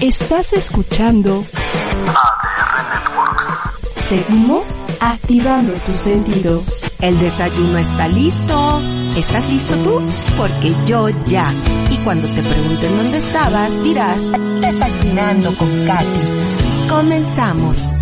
Estás 0.00 0.54
escuchando 0.54 1.44
ADR 2.06 2.88
Networks. 2.88 4.08
Seguimos 4.08 4.66
activando 4.98 5.74
tus 5.84 5.96
sentidos. 5.98 6.82
El 7.00 7.18
desayuno 7.20 7.76
está 7.76 8.08
listo. 8.08 8.80
¿Estás 9.14 9.46
listo 9.50 9.76
tú? 9.82 10.00
Porque 10.38 10.74
yo 10.86 11.10
ya. 11.26 11.52
Y 11.90 11.98
cuando 11.98 12.26
te 12.28 12.42
pregunten 12.42 12.96
dónde 12.96 13.18
estabas, 13.18 13.82
dirás, 13.82 14.30
desayunando 14.62 15.54
con 15.58 15.86
Katy. 15.86 16.88
Comenzamos. 16.88 17.99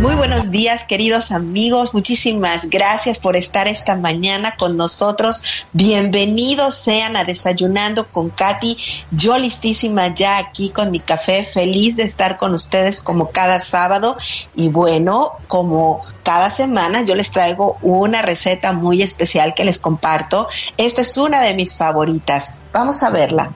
Muy 0.00 0.14
buenos 0.14 0.50
días, 0.50 0.84
queridos 0.84 1.30
amigos. 1.30 1.92
Muchísimas 1.92 2.70
gracias 2.70 3.18
por 3.18 3.36
estar 3.36 3.68
esta 3.68 3.96
mañana 3.96 4.54
con 4.56 4.78
nosotros. 4.78 5.42
Bienvenidos 5.74 6.74
sean 6.76 7.18
a 7.18 7.24
Desayunando 7.24 8.10
con 8.10 8.30
Katy. 8.30 8.78
Yo 9.10 9.36
listísima 9.36 10.14
ya 10.14 10.38
aquí 10.38 10.70
con 10.70 10.90
mi 10.90 11.00
café, 11.00 11.44
feliz 11.44 11.96
de 11.96 12.04
estar 12.04 12.38
con 12.38 12.54
ustedes 12.54 13.02
como 13.02 13.30
cada 13.30 13.60
sábado. 13.60 14.16
Y 14.56 14.68
bueno, 14.68 15.32
como 15.48 16.02
cada 16.22 16.50
semana 16.50 17.02
yo 17.02 17.14
les 17.14 17.30
traigo 17.30 17.76
una 17.82 18.22
receta 18.22 18.72
muy 18.72 19.02
especial 19.02 19.52
que 19.52 19.66
les 19.66 19.78
comparto. 19.78 20.48
Esta 20.78 21.02
es 21.02 21.14
una 21.18 21.42
de 21.42 21.52
mis 21.52 21.76
favoritas. 21.76 22.54
Vamos 22.72 23.02
a 23.02 23.10
verla. 23.10 23.50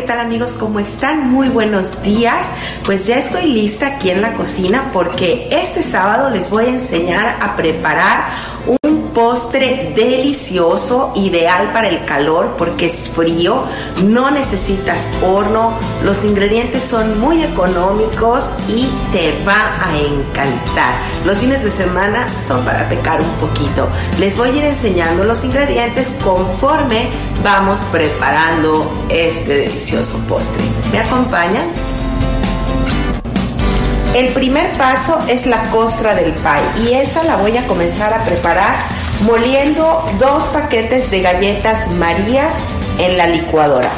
¿Qué 0.00 0.06
tal 0.06 0.20
amigos? 0.20 0.54
¿Cómo 0.54 0.80
están? 0.80 1.30
Muy 1.30 1.50
buenos 1.50 2.02
días. 2.02 2.46
Pues 2.86 3.06
ya 3.06 3.18
estoy 3.18 3.52
lista 3.52 3.96
aquí 3.96 4.08
en 4.08 4.22
la 4.22 4.32
cocina 4.32 4.88
porque 4.94 5.46
este 5.50 5.82
sábado 5.82 6.30
les 6.30 6.48
voy 6.48 6.64
a 6.64 6.68
enseñar 6.70 7.36
a 7.38 7.54
preparar 7.54 8.34
un 8.66 8.79
postre 9.14 9.92
delicioso, 9.94 11.12
ideal 11.14 11.72
para 11.72 11.88
el 11.88 12.04
calor 12.04 12.54
porque 12.56 12.86
es 12.86 13.10
frío, 13.10 13.64
no 14.04 14.30
necesitas 14.30 15.04
horno, 15.22 15.72
los 16.04 16.24
ingredientes 16.24 16.84
son 16.84 17.20
muy 17.20 17.42
económicos 17.42 18.50
y 18.68 18.88
te 19.12 19.34
va 19.46 19.76
a 19.84 19.98
encantar. 19.98 20.94
Los 21.24 21.38
fines 21.38 21.62
de 21.62 21.70
semana 21.70 22.28
son 22.46 22.64
para 22.64 22.88
pecar 22.88 23.20
un 23.20 23.48
poquito. 23.48 23.88
Les 24.18 24.36
voy 24.36 24.50
a 24.50 24.52
ir 24.52 24.64
enseñando 24.64 25.24
los 25.24 25.44
ingredientes 25.44 26.14
conforme 26.24 27.08
vamos 27.42 27.80
preparando 27.92 28.90
este 29.08 29.54
delicioso 29.54 30.18
postre. 30.28 30.62
¿Me 30.92 30.98
acompañan? 30.98 31.89
El 34.14 34.32
primer 34.32 34.72
paso 34.72 35.20
es 35.28 35.46
la 35.46 35.70
costra 35.70 36.14
del 36.14 36.32
pie 36.32 36.84
y 36.84 36.94
esa 36.94 37.22
la 37.22 37.36
voy 37.36 37.56
a 37.56 37.66
comenzar 37.68 38.12
a 38.12 38.24
preparar 38.24 38.74
moliendo 39.22 40.04
dos 40.18 40.44
paquetes 40.48 41.12
de 41.12 41.20
galletas 41.20 41.88
Marías 41.92 42.54
en 42.98 43.16
la 43.16 43.28
licuadora. 43.28 43.90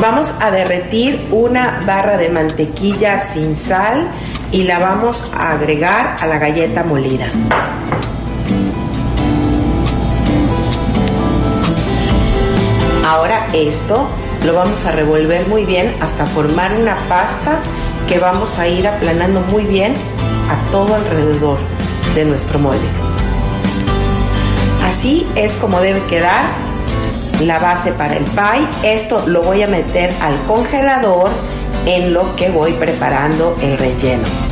Vamos 0.00 0.30
a 0.40 0.52
derretir 0.52 1.26
una 1.32 1.82
barra 1.84 2.16
de 2.16 2.28
mantequilla 2.28 3.18
sin 3.18 3.56
sal 3.56 4.08
y 4.52 4.62
la 4.62 4.78
vamos 4.78 5.28
a 5.36 5.50
agregar 5.50 6.16
a 6.20 6.26
la 6.28 6.38
galleta 6.38 6.84
molida. 6.84 7.26
Ahora 13.04 13.48
esto 13.52 14.08
lo 14.44 14.54
vamos 14.54 14.84
a 14.86 14.92
revolver 14.92 15.46
muy 15.48 15.64
bien 15.64 15.94
hasta 16.00 16.26
formar 16.26 16.72
una 16.78 16.96
pasta 17.08 17.58
que 18.08 18.18
vamos 18.18 18.58
a 18.58 18.68
ir 18.68 18.86
aplanando 18.86 19.40
muy 19.42 19.64
bien 19.64 19.94
a 20.48 20.70
todo 20.70 20.94
alrededor 20.94 21.58
de 22.14 22.24
nuestro 22.24 22.58
molde. 22.58 22.88
Así 24.84 25.26
es 25.34 25.56
como 25.56 25.80
debe 25.80 26.02
quedar 26.06 26.44
la 27.42 27.58
base 27.58 27.92
para 27.92 28.16
el 28.16 28.24
pie. 28.24 28.94
Esto 28.94 29.24
lo 29.26 29.42
voy 29.42 29.62
a 29.62 29.66
meter 29.66 30.12
al 30.22 30.40
congelador 30.46 31.30
en 31.86 32.14
lo 32.14 32.34
que 32.36 32.50
voy 32.50 32.72
preparando 32.72 33.56
el 33.60 33.76
relleno. 33.76 34.47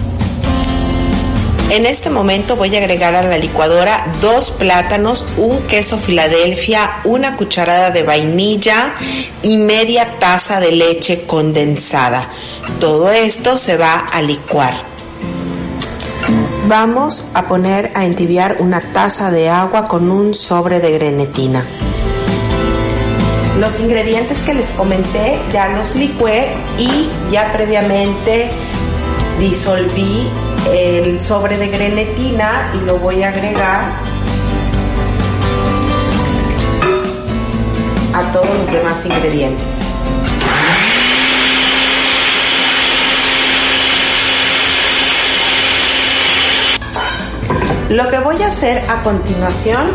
En 1.68 1.84
este 1.84 2.10
momento 2.10 2.54
voy 2.54 2.74
a 2.76 2.78
agregar 2.78 3.16
a 3.16 3.24
la 3.24 3.38
licuadora 3.38 4.06
dos 4.20 4.52
plátanos, 4.52 5.26
un 5.36 5.62
queso 5.62 5.98
Filadelfia, 5.98 7.00
una 7.02 7.36
cucharada 7.36 7.90
de 7.90 8.04
vainilla 8.04 8.94
y 9.42 9.56
media 9.56 10.06
taza 10.20 10.60
de 10.60 10.70
leche 10.70 11.26
condensada. 11.26 12.28
Todo 12.78 13.10
esto 13.10 13.58
se 13.58 13.76
va 13.76 13.98
a 13.98 14.22
licuar. 14.22 14.74
Vamos 16.68 17.26
a 17.34 17.46
poner 17.46 17.90
a 17.94 18.04
entibiar 18.04 18.56
una 18.60 18.80
taza 18.92 19.32
de 19.32 19.48
agua 19.48 19.88
con 19.88 20.10
un 20.12 20.36
sobre 20.36 20.78
de 20.78 20.92
grenetina. 20.92 21.64
Los 23.58 23.80
ingredientes 23.80 24.44
que 24.44 24.54
les 24.54 24.70
comenté 24.70 25.40
ya 25.52 25.68
los 25.70 25.96
licué 25.96 26.54
y 26.78 27.08
ya 27.32 27.52
previamente 27.52 28.50
disolví 29.40 30.28
el 30.72 31.20
sobre 31.20 31.56
de 31.56 31.68
grenetina 31.68 32.72
y 32.74 32.84
lo 32.86 32.98
voy 32.98 33.22
a 33.22 33.28
agregar 33.28 33.92
a 38.14 38.32
todos 38.32 38.48
los 38.58 38.70
demás 38.72 39.04
ingredientes. 39.04 39.66
Lo 47.90 48.08
que 48.08 48.18
voy 48.18 48.42
a 48.42 48.48
hacer 48.48 48.82
a 48.90 49.02
continuación 49.02 49.90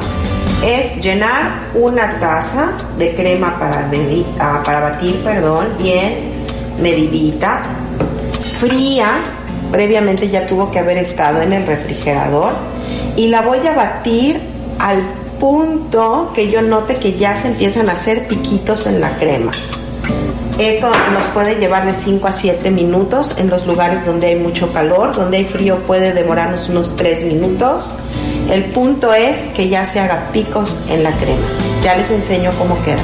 es 0.64 1.04
llenar 1.04 1.52
una 1.74 2.20
taza 2.20 2.72
de 2.98 3.14
crema 3.16 3.60
para, 3.60 3.90
para 4.64 4.80
batir, 4.80 5.22
perdón, 5.24 5.68
bien 5.78 6.32
medidita, 6.80 7.62
fría, 8.42 9.20
previamente 9.72 10.30
ya 10.30 10.46
tuvo 10.46 10.72
que 10.72 10.80
haber 10.80 10.98
estado 10.98 11.42
en 11.42 11.54
el 11.54 11.66
refrigerador 11.66 12.54
y 13.16 13.28
la 13.28 13.42
voy 13.42 13.66
a 13.66 13.74
batir 13.74 14.40
al 14.80 15.02
punto 15.40 16.32
que 16.36 16.52
yo 16.52 16.62
note 16.62 16.98
que 16.98 17.18
ya 17.18 17.36
se 17.36 17.48
empiezan 17.48 17.90
a 17.90 17.94
hacer 17.94 18.28
piquitos 18.28 18.86
en 18.86 19.02
la 19.02 19.18
crema. 19.18 19.52
Esto 20.60 20.92
nos 21.14 21.26
puede 21.28 21.56
llevar 21.56 21.86
de 21.86 21.94
5 21.94 22.28
a 22.28 22.32
7 22.32 22.70
minutos 22.70 23.36
en 23.40 23.50
los 23.50 23.66
lugares 23.66 24.06
donde 24.06 24.28
hay 24.28 24.36
mucho 24.36 24.72
calor, 24.72 25.16
donde 25.16 25.38
hay 25.38 25.46
frío 25.46 25.78
puede 25.88 26.14
demorarnos 26.14 26.70
unos 26.70 26.96
3 26.96 27.24
minutos. 27.24 27.90
El 28.52 28.66
punto 28.66 29.14
es 29.14 29.40
que 29.56 29.70
ya 29.70 29.86
se 29.86 30.00
haga 30.00 30.30
picos 30.32 30.78
en 30.90 31.04
la 31.04 31.12
crema. 31.14 31.48
Ya 31.84 31.96
les 31.96 32.12
enseño 32.12 32.52
cómo 32.60 32.76
queda. 32.84 33.02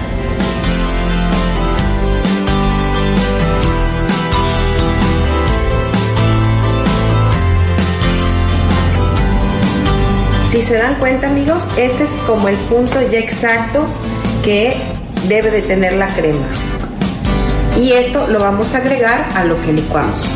Si 10.58 10.64
se 10.64 10.78
dan 10.80 10.96
cuenta 10.96 11.28
amigos, 11.28 11.68
este 11.78 12.06
es 12.06 12.10
como 12.26 12.48
el 12.48 12.56
punto 12.56 13.00
ya 13.12 13.20
exacto 13.20 13.86
que 14.44 14.76
debe 15.28 15.52
de 15.52 15.62
tener 15.62 15.94
la 15.94 16.08
crema. 16.08 16.48
Y 17.80 17.92
esto 17.92 18.26
lo 18.26 18.40
vamos 18.40 18.74
a 18.74 18.80
agregar 18.80 19.24
a 19.36 19.44
lo 19.44 19.62
que 19.62 19.72
licuamos. 19.72 20.34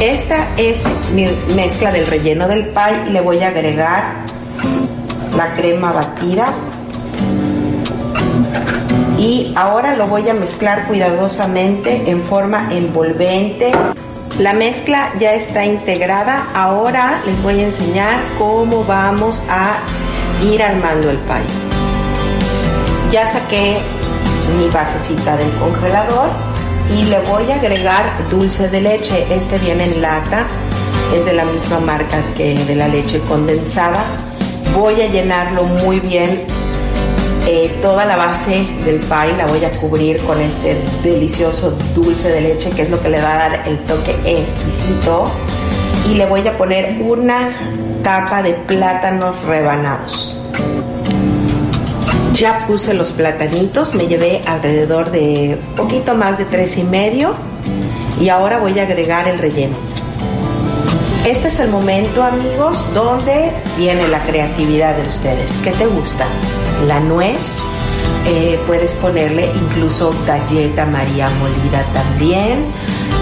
Esta 0.00 0.54
es 0.56 0.76
mi 1.16 1.26
mezcla 1.56 1.90
del 1.90 2.06
relleno 2.06 2.46
del 2.46 2.66
pie 2.66 3.10
le 3.10 3.20
voy 3.20 3.40
a 3.40 3.48
agregar 3.48 4.04
la 5.36 5.52
crema 5.56 5.90
batida. 5.90 6.52
Y 9.18 9.52
ahora 9.56 9.96
lo 9.96 10.06
voy 10.06 10.28
a 10.28 10.34
mezclar 10.34 10.86
cuidadosamente 10.86 12.08
en 12.08 12.22
forma 12.22 12.68
envolvente. 12.70 13.72
La 14.38 14.54
mezcla 14.54 15.12
ya 15.20 15.34
está 15.34 15.64
integrada. 15.66 16.48
Ahora 16.54 17.20
les 17.26 17.42
voy 17.42 17.60
a 17.60 17.66
enseñar 17.66 18.18
cómo 18.38 18.82
vamos 18.84 19.42
a 19.48 19.76
ir 20.42 20.62
armando 20.62 21.10
el 21.10 21.18
pie. 21.18 21.36
Ya 23.12 23.26
saqué 23.26 23.78
mi 24.58 24.68
basecita 24.70 25.36
del 25.36 25.50
congelador 25.56 26.30
y 26.96 27.04
le 27.04 27.20
voy 27.20 27.50
a 27.50 27.56
agregar 27.56 28.04
dulce 28.30 28.68
de 28.68 28.80
leche. 28.80 29.26
Este 29.30 29.58
viene 29.58 29.84
en 29.84 30.00
lata, 30.00 30.46
es 31.14 31.24
de 31.26 31.34
la 31.34 31.44
misma 31.44 31.80
marca 31.80 32.18
que 32.36 32.54
de 32.54 32.74
la 32.74 32.88
leche 32.88 33.20
condensada. 33.28 34.02
Voy 34.74 35.00
a 35.02 35.08
llenarlo 35.08 35.64
muy 35.64 36.00
bien. 36.00 36.40
Eh, 37.44 37.76
toda 37.82 38.04
la 38.04 38.16
base 38.16 38.64
del 38.84 39.00
pie 39.00 39.36
la 39.36 39.46
voy 39.46 39.64
a 39.64 39.70
cubrir 39.72 40.22
con 40.22 40.40
este 40.40 40.76
delicioso 41.02 41.76
dulce 41.92 42.28
de 42.28 42.40
leche 42.40 42.70
que 42.70 42.82
es 42.82 42.90
lo 42.90 43.02
que 43.02 43.08
le 43.08 43.20
va 43.20 43.32
a 43.32 43.48
dar 43.48 43.68
el 43.68 43.78
toque 43.80 44.12
exquisito. 44.24 45.30
Y 46.08 46.14
le 46.14 46.26
voy 46.26 46.46
a 46.46 46.56
poner 46.56 47.02
una 47.02 47.50
capa 48.04 48.42
de 48.42 48.52
plátanos 48.52 49.44
rebanados. 49.44 50.36
Ya 52.34 52.64
puse 52.66 52.94
los 52.94 53.12
platanitos, 53.12 53.94
me 53.94 54.06
llevé 54.06 54.40
alrededor 54.46 55.10
de 55.10 55.58
poquito 55.76 56.14
más 56.14 56.38
de 56.38 56.44
tres 56.44 56.76
y 56.78 56.84
medio 56.84 57.34
y 58.20 58.28
ahora 58.28 58.58
voy 58.58 58.78
a 58.78 58.84
agregar 58.84 59.26
el 59.28 59.38
relleno. 59.38 59.76
Este 61.26 61.48
es 61.48 61.60
el 61.60 61.68
momento, 61.68 62.22
amigos, 62.22 62.84
donde 62.94 63.52
viene 63.76 64.08
la 64.08 64.22
creatividad 64.24 64.96
de 64.96 65.08
ustedes. 65.08 65.56
¿Qué 65.62 65.70
te 65.72 65.86
gusta? 65.86 66.26
La 66.86 67.00
nuez, 67.00 67.62
eh, 68.26 68.58
puedes 68.66 68.92
ponerle 68.94 69.48
incluso 69.54 70.14
galleta 70.26 70.86
María 70.86 71.28
molida 71.30 71.82
también. 71.92 72.66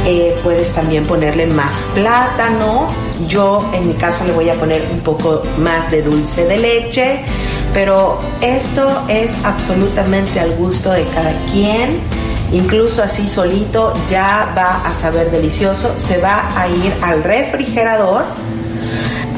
Eh, 0.06 0.34
puedes 0.42 0.72
también 0.72 1.04
ponerle 1.04 1.46
más 1.46 1.84
plátano. 1.94 2.88
Yo 3.28 3.68
en 3.74 3.88
mi 3.88 3.94
caso 3.94 4.24
le 4.24 4.32
voy 4.32 4.48
a 4.48 4.54
poner 4.54 4.86
un 4.92 5.00
poco 5.00 5.42
más 5.58 5.90
de 5.90 6.02
dulce 6.02 6.44
de 6.46 6.56
leche. 6.58 7.20
Pero 7.74 8.18
esto 8.40 9.02
es 9.08 9.36
absolutamente 9.44 10.40
al 10.40 10.52
gusto 10.52 10.90
de 10.90 11.04
cada 11.08 11.32
quien. 11.52 12.00
Incluso 12.52 13.02
así 13.02 13.28
solito 13.28 13.94
ya 14.10 14.52
va 14.56 14.82
a 14.84 14.92
saber 14.94 15.30
delicioso. 15.30 15.98
Se 15.98 16.18
va 16.18 16.50
a 16.56 16.68
ir 16.68 16.92
al 17.02 17.22
refrigerador 17.22 18.24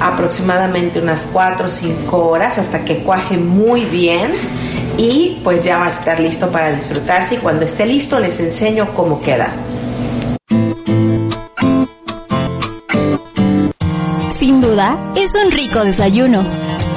aproximadamente 0.08 0.98
unas 0.98 1.28
4 1.32 1.66
o 1.66 1.70
5 1.70 2.16
horas 2.16 2.58
hasta 2.58 2.84
que 2.84 2.98
cuaje 2.98 3.36
muy 3.36 3.84
bien 3.84 4.32
y 4.98 5.40
pues 5.42 5.64
ya 5.64 5.78
va 5.78 5.86
a 5.86 5.90
estar 5.90 6.20
listo 6.20 6.50
para 6.50 6.70
disfrutarse 6.70 7.36
y 7.36 7.38
cuando 7.38 7.64
esté 7.64 7.86
listo 7.86 8.18
les 8.18 8.38
enseño 8.40 8.92
cómo 8.94 9.20
queda. 9.20 9.52
Sin 14.38 14.60
duda, 14.60 14.98
es 15.16 15.32
un 15.34 15.50
rico 15.50 15.84
desayuno. 15.84 16.44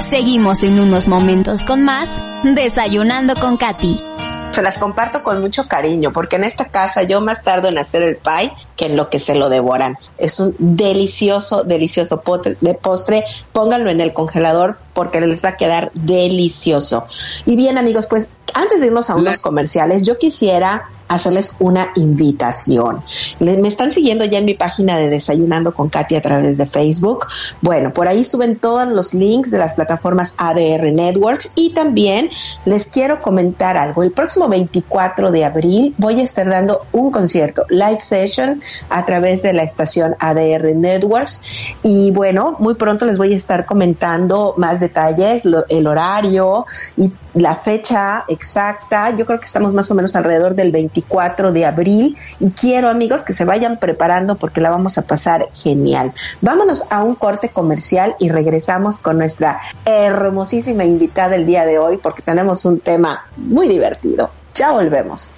Seguimos 0.10 0.63
en 0.63 0.80
unos 0.80 1.08
momentos 1.08 1.63
con 1.66 1.84
más 1.84 2.08
Desayunando 2.44 3.34
con 3.36 3.58
Katy. 3.58 4.14
Se 4.56 4.62
las 4.62 4.78
comparto 4.78 5.22
con 5.22 5.42
mucho 5.42 5.68
cariño 5.68 6.13
porque 6.13 6.38
en 6.38 6.46
esta 6.46 6.69
casa 6.69 7.04
yo 7.04 7.19
más 7.19 7.44
tardo 7.44 7.68
en 7.68 7.78
hacer 7.78 8.04
el 8.04 8.16
pie 8.16 8.54
que 8.78 8.86
en 8.86 8.96
lo 8.96 9.10
que 9.10 9.19
se 9.19 9.36
lo 9.36 9.50
devoran. 9.50 9.98
Es 10.18 10.40
un 10.40 10.56
delicioso, 10.57 11.66
delicioso 11.66 12.24
de 12.62 12.74
postre. 12.74 13.25
Pónganlo 13.52 13.90
en 13.90 14.00
el 14.00 14.13
congelador 14.13 14.78
porque 14.95 15.21
les 15.21 15.45
va 15.45 15.50
a 15.50 15.57
quedar 15.57 15.92
delicioso. 15.94 17.06
Y 17.45 17.56
bien 17.56 17.77
amigos, 17.77 18.07
pues 18.07 18.31
antes 18.56 18.80
de 18.80 18.88
irnos 18.88 19.12
a 19.12 19.15
unos 19.15 19.38
comerciales, 19.38 20.01
yo 20.01 20.18
quisiera 20.18 20.89
hacerles 21.07 21.57
una 21.59 21.89
invitación. 21.95 23.03
me 23.39 23.68
están 23.68 23.92
siguiendo 23.92 24.25
ya 24.25 24.39
en 24.39 24.45
mi 24.45 24.56
página 24.56 24.97
de 24.97 25.09
Desayunando 25.09 25.74
con 25.74 25.89
Katy 25.89 26.15
a 26.15 26.21
través 26.21 26.57
de 26.57 26.65
Facebook. 26.65 27.27
Bueno, 27.62 27.94
por 27.94 28.07
ahí 28.07 28.25
suben 28.25 28.57
todos 28.57 28.88
los 28.88 29.13
links 29.13 29.51
de 29.51 29.57
las 29.57 29.75
plataformas 29.75 30.33
ADR 30.38 30.92
Networks 30.92 31.53
y 31.56 31.74
también 31.74 32.30
les 32.65 32.88
quiero 32.88 33.21
comentar 33.21 33.77
algo. 33.77 34.03
El 34.03 34.12
próximo 34.12 34.48
24 34.50 35.31
de 35.31 35.45
abril 35.45 35.94
voy 35.98 36.19
a 36.21 36.24
estar 36.24 36.50
dando 36.50 36.81
un 36.91 37.12
concierto, 37.12 37.65
live 37.69 38.00
session 38.01 38.62
a 38.89 39.06
través 39.06 39.44
de 39.44 39.53
la 39.53 39.63
estación 39.63 40.15
ADR 40.19 40.75
Networks 40.75 41.41
y 41.83 42.12
bueno, 42.12 42.56
muy 42.59 42.74
pronto 42.75 43.06
les 43.06 43.18
voy 43.18 43.33
a 43.33 43.38
estar 43.38 43.65
comentando 43.65 44.56
más 44.57 44.80
detalles, 44.88 45.44
el 45.70 45.88
horario 45.88 46.66
y 46.98 47.12
la 47.34 47.56
fecha 47.56 48.24
exacta. 48.28 49.16
Yo 49.16 49.26
creo 49.26 49.40
que 49.40 49.46
estamos 49.46 49.74
más 49.74 49.90
o 49.92 49.96
menos 49.96 50.16
alrededor 50.16 50.56
del 50.56 50.72
24 50.72 50.96
24 50.96 51.52
de 51.52 51.66
abril 51.66 52.18
y 52.40 52.52
quiero 52.52 52.90
amigos 52.90 53.24
que 53.24 53.34
se 53.34 53.46
vayan 53.46 53.80
preparando 53.80 54.36
porque 54.36 54.62
la 54.62 54.70
vamos 54.70 54.98
a 54.98 55.04
pasar 55.04 55.50
genial. 55.54 56.14
Vámonos 56.42 56.92
a 56.92 57.04
un 57.04 57.16
corte 57.16 57.50
comercial 57.50 58.16
y 58.20 58.30
regresamos 58.30 59.00
con 59.00 59.18
nuestra 59.18 59.60
hermosísima 59.86 60.86
invitada 60.86 61.36
el 61.36 61.46
día 61.46 61.66
de 61.66 61.80
hoy 61.80 61.98
porque 61.98 62.22
tenemos 62.22 62.66
un 62.66 62.80
tema 62.80 63.26
muy 63.38 63.68
divertido. 63.68 64.30
Ya 64.54 64.72
volvemos. 64.72 65.36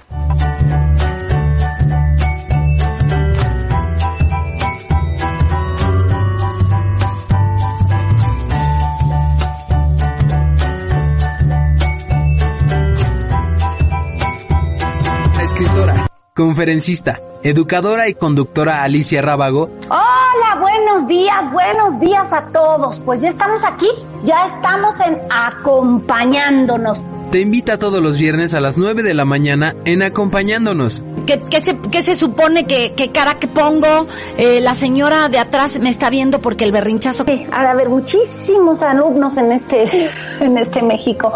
Conferencista, 16.37 17.19
educadora 17.41 18.07
y 18.07 18.13
conductora 18.13 18.83
Alicia 18.83 19.23
Rábago. 19.23 19.71
Hola, 19.89 20.61
buenos 20.61 21.07
días, 21.07 21.51
buenos 21.51 21.99
días 21.99 22.31
a 22.31 22.45
todos. 22.51 22.99
Pues 22.99 23.21
ya 23.21 23.29
estamos 23.29 23.63
aquí, 23.65 23.87
ya 24.23 24.45
estamos 24.45 24.99
en 24.99 25.17
acompañándonos. 25.31 27.03
Te 27.31 27.41
invita 27.41 27.79
todos 27.79 28.03
los 28.03 28.19
viernes 28.19 28.53
a 28.53 28.61
las 28.61 28.77
9 28.77 29.01
de 29.01 29.15
la 29.15 29.25
mañana 29.25 29.75
en 29.83 30.03
acompañándonos. 30.03 31.01
¿Qué, 31.25 31.41
se, 31.59 32.03
se, 32.03 32.15
supone 32.15 32.67
que, 32.67 32.93
cara 33.11 33.33
que 33.33 33.47
pongo? 33.47 34.07
Eh, 34.37 34.61
la 34.61 34.75
señora 34.75 35.27
de 35.29 35.39
atrás 35.39 35.79
me 35.79 35.89
está 35.89 36.11
viendo 36.11 36.39
porque 36.39 36.65
el 36.65 36.71
berrinchazo... 36.71 37.25
Sí, 37.27 37.47
ha 37.51 37.63
de 37.63 37.67
haber 37.67 37.89
muchísimos 37.89 38.83
alumnos 38.83 39.37
en 39.37 39.51
este, 39.51 40.11
en 40.39 40.57
este 40.57 40.83
México. 40.83 41.33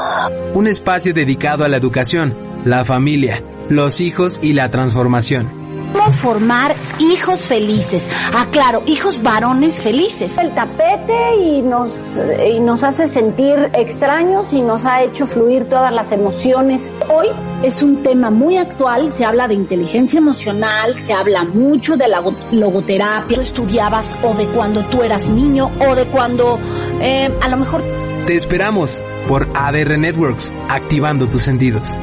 Un 0.54 0.68
espacio 0.68 1.12
dedicado 1.14 1.66
a 1.66 1.68
la 1.68 1.78
educación, 1.78 2.38
la 2.64 2.86
familia, 2.86 3.44
los 3.72 4.02
hijos 4.02 4.40
y 4.42 4.54
la 4.54 4.70
transformación. 4.70 5.62
¿Cómo 5.94 6.14
formar 6.14 6.76
hijos 7.00 7.42
felices? 7.42 8.08
Ah, 8.34 8.48
claro, 8.52 8.84
hijos 8.86 9.22
varones 9.22 9.80
felices. 9.80 10.38
El 10.38 10.54
tapete 10.54 11.36
y 11.42 11.62
nos, 11.62 11.92
y 12.50 12.60
nos 12.60 12.84
hace 12.84 13.08
sentir 13.08 13.72
extraños 13.74 14.54
y 14.54 14.62
nos 14.62 14.86
ha 14.86 15.04
hecho 15.04 15.26
fluir 15.26 15.68
todas 15.70 15.92
las 15.94 16.12
emociones. 16.12 16.90
Hoy 17.10 17.28
es 17.64 17.82
un 17.84 18.04
tema 18.04 18.30
muy 18.30 18.58
actual, 18.58 19.12
se 19.12 19.26
habla 19.26 19.48
de 19.48 19.54
inteligencia 19.54 20.18
emocional, 20.18 21.02
se 21.02 21.14
habla 21.14 21.44
mucho 21.44 21.98
de 21.98 22.08
la 22.08 22.24
logoterapia. 22.52 23.36
Tú 23.36 23.42
estudiabas 23.42 24.16
o 24.24 24.34
de 24.34 24.48
cuando 24.48 24.86
tú 24.86 25.04
eras 25.04 25.30
niño 25.30 25.72
o 25.80 25.96
de 25.96 26.08
cuando 26.08 26.60
eh, 27.02 27.30
a 27.42 27.50
lo 27.50 27.58
mejor... 27.58 27.84
Te 28.26 28.36
esperamos 28.36 29.00
por 29.28 29.50
ADR 29.56 29.98
Networks, 29.98 30.54
activando 30.70 31.28
tus 31.28 31.42
sentidos. 31.42 31.98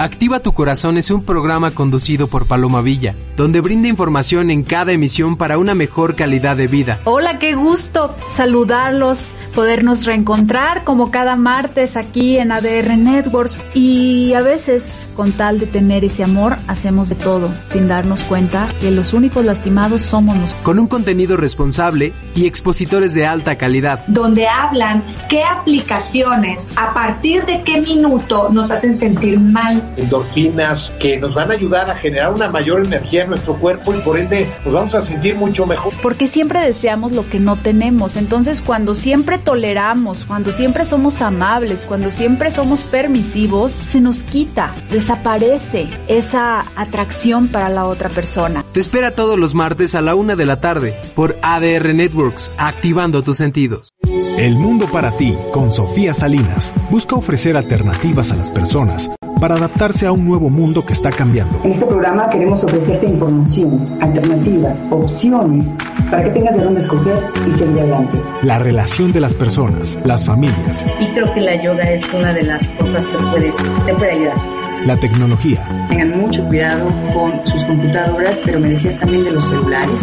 Activa 0.00 0.40
tu 0.40 0.54
Corazón 0.54 0.96
es 0.96 1.10
un 1.10 1.24
programa 1.24 1.72
conducido 1.72 2.26
por 2.26 2.46
Paloma 2.46 2.80
Villa, 2.80 3.14
donde 3.40 3.62
brinda 3.62 3.88
información 3.88 4.50
en 4.50 4.62
cada 4.62 4.92
emisión 4.92 5.38
para 5.38 5.56
una 5.56 5.74
mejor 5.74 6.14
calidad 6.14 6.58
de 6.58 6.66
vida. 6.66 7.00
Hola, 7.04 7.38
qué 7.38 7.54
gusto 7.54 8.14
saludarlos, 8.28 9.32
podernos 9.54 10.04
reencontrar 10.04 10.84
como 10.84 11.10
cada 11.10 11.36
martes 11.36 11.96
aquí 11.96 12.36
en 12.36 12.52
ADR 12.52 12.98
Networks 12.98 13.56
y 13.72 14.34
a 14.34 14.42
veces 14.42 15.08
con 15.16 15.32
tal 15.32 15.58
de 15.58 15.66
tener 15.66 16.04
ese 16.04 16.22
amor 16.22 16.58
hacemos 16.66 17.08
de 17.08 17.14
todo 17.14 17.50
sin 17.70 17.88
darnos 17.88 18.22
cuenta 18.24 18.68
que 18.78 18.90
los 18.90 19.14
únicos 19.14 19.42
lastimados 19.42 20.02
somos 20.02 20.36
nosotros. 20.36 20.62
Con 20.62 20.78
un 20.78 20.86
contenido 20.86 21.38
responsable 21.38 22.12
y 22.34 22.46
expositores 22.46 23.14
de 23.14 23.24
alta 23.24 23.56
calidad. 23.56 24.04
Donde 24.06 24.48
hablan 24.48 25.02
qué 25.30 25.44
aplicaciones, 25.44 26.68
a 26.76 26.92
partir 26.92 27.46
de 27.46 27.62
qué 27.62 27.80
minuto 27.80 28.50
nos 28.50 28.70
hacen 28.70 28.94
sentir 28.94 29.40
mal 29.40 29.82
endorfinas 29.96 30.92
que 31.00 31.16
nos 31.16 31.32
van 31.32 31.50
a 31.50 31.54
ayudar 31.54 31.90
a 31.90 31.94
generar 31.94 32.34
una 32.34 32.50
mayor 32.50 32.84
energía 32.84 33.24
en 33.24 33.29
nuestro 33.30 33.54
cuerpo 33.54 33.94
y 33.94 33.98
por 34.00 34.18
ende 34.18 34.46
nos 34.64 34.74
vamos 34.74 34.94
a 34.94 35.02
sentir 35.02 35.36
mucho 35.36 35.66
mejor. 35.66 35.92
Porque 36.02 36.26
siempre 36.26 36.60
deseamos 36.60 37.12
lo 37.12 37.28
que 37.28 37.40
no 37.40 37.56
tenemos. 37.56 38.16
Entonces 38.16 38.60
cuando 38.60 38.94
siempre 38.94 39.38
toleramos, 39.38 40.24
cuando 40.24 40.52
siempre 40.52 40.84
somos 40.84 41.22
amables, 41.22 41.84
cuando 41.84 42.10
siempre 42.10 42.50
somos 42.50 42.84
permisivos, 42.84 43.72
se 43.72 44.00
nos 44.00 44.22
quita, 44.22 44.74
desaparece 44.90 45.88
esa 46.08 46.64
atracción 46.76 47.48
para 47.48 47.68
la 47.68 47.86
otra 47.86 48.08
persona. 48.08 48.64
Te 48.72 48.80
espera 48.80 49.14
todos 49.14 49.38
los 49.38 49.54
martes 49.54 49.94
a 49.94 50.02
la 50.02 50.14
una 50.14 50.36
de 50.36 50.46
la 50.46 50.60
tarde 50.60 50.94
por 51.14 51.36
ADR 51.42 51.94
Networks, 51.94 52.50
activando 52.58 53.22
tus 53.22 53.36
sentidos. 53.36 53.94
El 54.40 54.56
mundo 54.56 54.88
para 54.90 55.18
ti, 55.18 55.36
con 55.52 55.70
Sofía 55.70 56.14
Salinas, 56.14 56.72
busca 56.90 57.14
ofrecer 57.14 57.58
alternativas 57.58 58.32
a 58.32 58.36
las 58.36 58.50
personas 58.50 59.10
para 59.38 59.56
adaptarse 59.56 60.06
a 60.06 60.12
un 60.12 60.24
nuevo 60.24 60.48
mundo 60.48 60.82
que 60.86 60.94
está 60.94 61.10
cambiando. 61.10 61.60
En 61.62 61.72
este 61.72 61.84
programa 61.84 62.26
queremos 62.30 62.64
ofrecerte 62.64 63.04
información, 63.04 63.98
alternativas, 64.00 64.86
opciones 64.90 65.76
para 66.10 66.24
que 66.24 66.30
tengas 66.30 66.56
de 66.56 66.64
dónde 66.64 66.80
escoger 66.80 67.22
y 67.46 67.52
seguir 67.52 67.80
adelante. 67.80 68.18
La 68.40 68.58
relación 68.58 69.12
de 69.12 69.20
las 69.20 69.34
personas, 69.34 69.98
las 70.04 70.24
familias. 70.24 70.86
Y 71.00 71.08
creo 71.08 71.34
que 71.34 71.42
la 71.42 71.62
yoga 71.62 71.90
es 71.90 72.10
una 72.14 72.32
de 72.32 72.44
las 72.44 72.66
cosas 72.76 73.06
que 73.08 73.18
puedes, 73.18 73.56
te 73.84 73.94
puede 73.94 74.12
ayudar. 74.12 74.86
La 74.86 74.96
tecnología. 74.98 75.86
Tengan 75.90 76.18
mucho 76.18 76.42
cuidado 76.46 76.88
con 77.12 77.46
sus 77.46 77.62
computadoras, 77.64 78.40
pero 78.42 78.58
me 78.58 78.70
decías 78.70 78.98
también 78.98 79.22
de 79.22 79.32
los 79.32 79.44
celulares. 79.44 80.00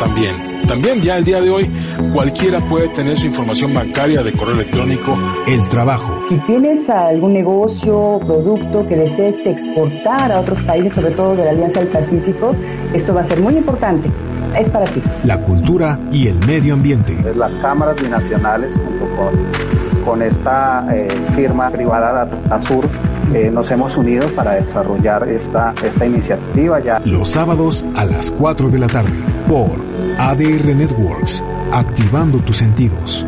También 0.00 0.55
también 0.66 1.00
ya 1.00 1.18
el 1.18 1.24
día 1.24 1.40
de 1.40 1.50
hoy 1.50 1.70
cualquiera 2.12 2.60
puede 2.68 2.88
tener 2.88 3.18
su 3.18 3.26
información 3.26 3.74
bancaria 3.74 4.22
de 4.22 4.32
correo 4.32 4.54
electrónico. 4.54 5.16
El 5.46 5.68
trabajo. 5.68 6.22
Si 6.22 6.38
tienes 6.38 6.88
algún 6.90 7.32
negocio, 7.32 8.20
producto 8.24 8.84
que 8.84 8.96
desees 8.96 9.46
exportar 9.46 10.32
a 10.32 10.40
otros 10.40 10.62
países, 10.62 10.94
sobre 10.94 11.12
todo 11.12 11.36
de 11.36 11.44
la 11.44 11.50
Alianza 11.50 11.80
del 11.80 11.88
Pacífico, 11.88 12.54
esto 12.92 13.14
va 13.14 13.20
a 13.20 13.24
ser 13.24 13.40
muy 13.40 13.56
importante. 13.56 14.10
Es 14.58 14.70
para 14.70 14.86
ti. 14.86 15.02
La 15.24 15.42
cultura 15.42 16.00
y 16.10 16.28
el 16.28 16.38
medio 16.46 16.74
ambiente. 16.74 17.14
Las 17.34 17.54
cámaras 17.56 18.00
binacionales 18.00 18.74
junto 18.74 19.04
con 19.16 19.86
con 20.06 20.22
esta 20.22 20.86
eh, 20.94 21.08
firma 21.34 21.68
privada 21.68 22.30
Azur 22.48 22.88
eh, 23.34 23.50
nos 23.50 23.70
hemos 23.72 23.96
unido 23.96 24.28
para 24.36 24.52
desarrollar 24.52 25.28
esta, 25.28 25.74
esta 25.84 26.06
iniciativa 26.06 26.80
ya. 26.80 27.02
Los 27.04 27.30
sábados 27.30 27.84
a 27.96 28.04
las 28.04 28.30
4 28.30 28.70
de 28.70 28.78
la 28.78 28.86
tarde 28.86 29.18
por 29.48 29.95
ADR 30.18 30.74
Networks, 30.74 31.42
activando 31.72 32.38
tus 32.40 32.56
sentidos. 32.56 33.26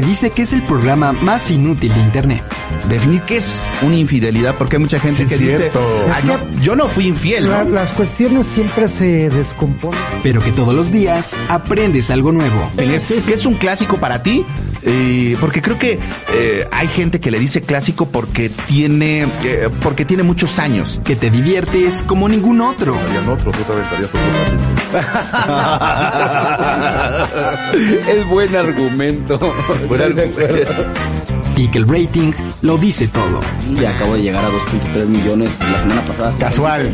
Se 0.00 0.06
dice 0.06 0.30
que 0.30 0.42
es 0.42 0.54
el 0.54 0.62
programa 0.62 1.12
más 1.12 1.50
inútil 1.50 1.92
de 1.92 2.00
Internet. 2.00 2.42
Definir 2.88 3.20
qué 3.22 3.36
es 3.36 3.54
una 3.82 3.96
infidelidad, 3.96 4.54
porque 4.56 4.76
hay 4.76 4.80
mucha 4.82 4.98
gente 4.98 5.26
que 5.26 5.36
dice, 5.36 5.70
"Ah, 6.10 6.20
no, 6.24 6.60
yo 6.62 6.74
no 6.74 6.88
fui 6.88 7.06
infiel. 7.08 7.44
¿no? 7.44 7.50
La- 7.50 7.64
las 7.64 7.92
cuestiones 7.92 8.46
siempre 8.46 8.88
se 8.88 9.28
descomponen. 9.28 10.00
Pero 10.22 10.42
que 10.42 10.52
todos 10.52 10.74
los 10.74 10.90
días 10.90 11.36
aprendes 11.50 12.10
algo 12.10 12.32
nuevo. 12.32 12.66
¿Qué 13.26 13.34
es 13.34 13.44
un 13.44 13.56
clásico 13.56 13.98
para 13.98 14.22
ti? 14.22 14.46
Eh, 14.82 15.36
porque 15.40 15.62
creo 15.62 15.78
que 15.78 15.98
eh, 16.34 16.66
hay 16.70 16.88
gente 16.88 17.20
que 17.20 17.30
le 17.30 17.38
dice 17.38 17.62
clásico 17.62 18.08
porque 18.08 18.48
tiene 18.48 19.22
eh, 19.44 19.68
porque 19.82 20.04
tiene 20.04 20.22
muchos 20.22 20.58
años. 20.58 21.00
Que 21.04 21.16
te 21.16 21.30
diviertes 21.30 22.02
como 22.06 22.28
ningún 22.28 22.60
otro. 22.60 22.94
es 28.08 28.26
buen 28.26 28.56
argumento. 28.56 29.38
Y 31.56 31.68
que 31.68 31.78
el 31.78 31.88
rating 31.88 32.32
lo 32.62 32.78
dice 32.78 33.06
todo. 33.08 33.40
Y 33.70 33.84
acabo 33.84 34.14
de 34.14 34.22
llegar 34.22 34.44
a 34.44 34.48
2.3 34.48 35.06
millones 35.06 35.58
la 35.70 35.78
semana 35.78 36.04
pasada. 36.04 36.32
Casual. 36.38 36.90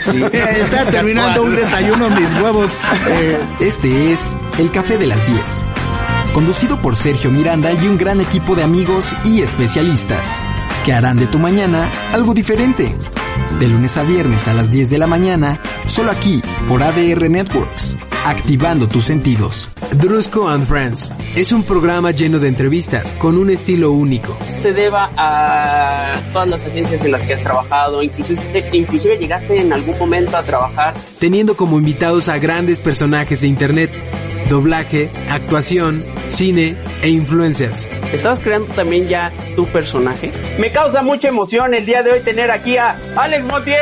Sí. 0.00 0.22
Está 0.32 0.84
terminando 0.90 1.42
un 1.42 1.56
desayuno 1.56 2.10
mis 2.10 2.32
huevos. 2.40 2.78
Eh, 3.06 3.38
Este 3.60 4.12
es 4.12 4.36
El 4.58 4.70
Café 4.70 4.98
de 4.98 5.06
las 5.06 5.26
10. 5.26 5.62
Conducido 6.34 6.82
por 6.82 6.96
Sergio 6.96 7.30
Miranda 7.30 7.72
y 7.72 7.86
un 7.86 7.96
gran 7.96 8.20
equipo 8.20 8.56
de 8.56 8.64
amigos 8.64 9.14
y 9.24 9.42
especialistas 9.42 10.40
que 10.84 10.92
harán 10.92 11.16
de 11.16 11.28
tu 11.28 11.38
mañana 11.38 11.88
algo 12.12 12.34
diferente. 12.34 12.92
De 13.60 13.68
lunes 13.68 13.96
a 13.96 14.02
viernes 14.02 14.48
a 14.48 14.52
las 14.52 14.68
10 14.68 14.90
de 14.90 14.98
la 14.98 15.06
mañana, 15.06 15.60
solo 15.86 16.10
aquí 16.10 16.42
por 16.68 16.82
ADR 16.82 17.30
Networks, 17.30 17.96
activando 18.24 18.88
tus 18.88 19.04
sentidos. 19.04 19.70
Drusco 19.92 20.48
and 20.48 20.66
Friends 20.66 21.12
es 21.36 21.52
un 21.52 21.62
programa 21.62 22.10
lleno 22.10 22.38
de 22.38 22.48
entrevistas 22.48 23.12
con 23.18 23.36
un 23.38 23.50
estilo 23.50 23.92
único. 23.92 24.36
se 24.56 24.72
deba 24.72 25.10
a 25.16 26.16
todas 26.32 26.48
las 26.48 26.64
agencias 26.64 27.02
en 27.04 27.12
las 27.12 27.22
que 27.22 27.34
has 27.34 27.42
trabajado, 27.42 28.02
inclusive, 28.02 28.68
inclusive 28.72 29.18
llegaste 29.18 29.60
en 29.60 29.72
algún 29.72 29.98
momento 29.98 30.36
a 30.36 30.42
trabajar. 30.42 30.94
teniendo 31.18 31.56
como 31.56 31.78
invitados 31.78 32.28
a 32.28 32.38
grandes 32.38 32.80
personajes 32.80 33.42
de 33.42 33.48
internet, 33.48 33.90
doblaje, 34.48 35.10
actuación, 35.30 36.04
cine 36.28 36.76
e 37.02 37.08
influencers. 37.10 37.88
¿Estabas 38.12 38.40
creando 38.40 38.72
también 38.74 39.06
ya 39.08 39.32
tu 39.56 39.66
personaje? 39.66 40.30
Me 40.58 40.70
causa 40.72 41.02
mucha 41.02 41.28
emoción 41.28 41.74
el 41.74 41.84
día 41.84 42.02
de 42.02 42.12
hoy 42.12 42.20
tener 42.20 42.50
aquí 42.50 42.76
a 42.76 42.96
Alex 43.16 43.44
Montiel. 43.44 43.78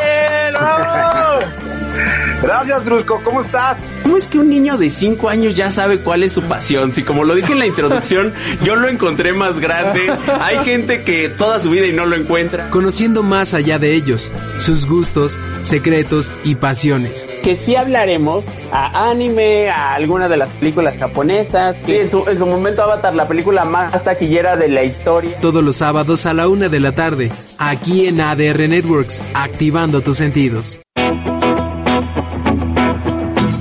¡Bravo! 0.52 1.40
Gracias, 2.42 2.84
Drusco. 2.84 3.20
¿Cómo 3.24 3.42
estás? 3.42 3.76
¿Cómo 4.02 4.16
es 4.16 4.26
que 4.26 4.38
un 4.38 4.50
niño 4.50 4.76
de 4.78 4.90
5 4.90 5.28
años 5.28 5.54
ya 5.54 5.70
sabe 5.70 5.98
cuál 5.98 6.22
es 6.22 6.32
su 6.32 6.42
pasión? 6.42 6.92
Si 6.92 7.02
como 7.02 7.24
lo 7.24 7.34
dije 7.34 7.52
en 7.52 7.58
la 7.58 7.66
introducción, 7.66 8.32
yo 8.64 8.76
lo 8.76 8.88
encontré 8.88 9.32
más 9.32 9.60
grande. 9.60 10.12
Hay 10.40 10.64
gente 10.64 11.04
que 11.04 11.28
toda 11.28 11.60
su 11.60 11.70
vida 11.70 11.86
y 11.86 11.92
no 11.92 12.06
lo 12.06 12.16
encuentra. 12.16 12.68
Conociendo 12.70 13.22
más 13.22 13.54
allá 13.54 13.78
de 13.78 13.94
ellos, 13.94 14.28
sus 14.58 14.86
gustos, 14.86 15.38
secretos 15.60 16.34
y 16.44 16.56
pasiones. 16.56 17.26
Que 17.42 17.56
sí 17.56 17.76
hablaremos 17.76 18.44
a 18.72 19.10
anime, 19.10 19.70
a 19.70 19.94
alguna 19.94 20.28
de 20.28 20.36
las 20.36 20.50
películas 20.50 20.96
japonesas. 20.98 21.76
Que 21.86 22.02
en 22.02 22.10
su, 22.10 22.28
en 22.28 22.38
su 22.38 22.46
momento 22.46 22.82
Avatar, 22.82 23.14
la 23.14 23.28
película 23.28 23.64
más 23.64 24.02
taquillera 24.02 24.56
de 24.56 24.68
la 24.68 24.82
historia. 24.82 25.38
Todos 25.40 25.62
los 25.62 25.76
sábados 25.76 26.26
a 26.26 26.34
la 26.34 26.48
una 26.48 26.68
de 26.68 26.80
la 26.80 26.92
tarde, 26.92 27.30
aquí 27.58 28.06
en 28.06 28.20
ADR 28.20 28.68
Networks, 28.68 29.22
activando 29.34 30.00
tus 30.00 30.16
sentidos. 30.18 30.81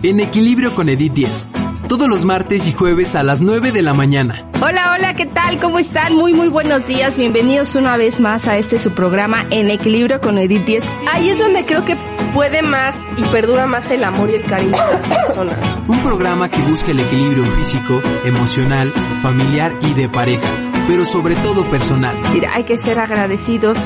En 0.04 0.20
equilibrio 0.20 0.74
con 0.74 0.90
Edith 0.90 1.14
10, 1.14 1.48
todos 1.88 2.08
los 2.08 2.26
martes 2.26 2.66
y 2.66 2.72
jueves 2.72 3.16
a 3.16 3.22
las 3.22 3.40
9 3.40 3.72
de 3.72 3.84
la 3.84 3.94
mañana. 3.94 4.50
Hola, 4.60 4.96
hola, 4.96 5.14
¿qué 5.14 5.28
tal? 5.28 5.60
¿Cómo 5.60 5.78
están? 5.78 6.16
Muy, 6.16 6.34
muy 6.34 6.48
buenos 6.48 6.88
días. 6.88 7.18
Bienvenidos 7.18 7.76
una 7.76 7.98
vez 7.98 8.20
más 8.20 8.48
a 8.48 8.58
este 8.58 8.80
su 8.80 8.96
programa 8.96 9.46
En 9.52 9.70
Equilibrio 9.70 10.20
con 10.20 10.40
Edith 10.40 10.66
10. 10.66 10.90
Ahí 11.14 11.30
es 11.30 11.38
donde 11.38 11.66
creo 11.66 11.86
que 11.86 11.96
puede 12.34 12.64
más 12.64 12.96
y 13.16 13.22
perdura 13.26 13.68
más 13.68 13.92
el 13.92 14.04
amor 14.04 14.32
y 14.32 14.36
el 14.36 14.44
cariño 14.44 14.72
de 14.72 14.78
las 14.78 15.26
personas. 15.26 15.58
Un 15.88 16.02
programa 16.02 16.50
que 16.50 16.62
busca 16.64 16.90
el 16.90 17.02
equilibrio 17.02 17.46
físico, 17.46 18.02
emocional, 18.26 18.92
familiar 19.22 19.72
y 19.84 19.94
de 19.94 20.10
pareja, 20.10 20.50
pero 20.88 21.06
sobre 21.06 21.36
todo 21.36 21.70
personal. 21.70 22.18
Mira, 22.34 22.56
hay 22.56 22.64
que 22.64 22.80
ser 22.80 22.98
agradecidos, 22.98 23.78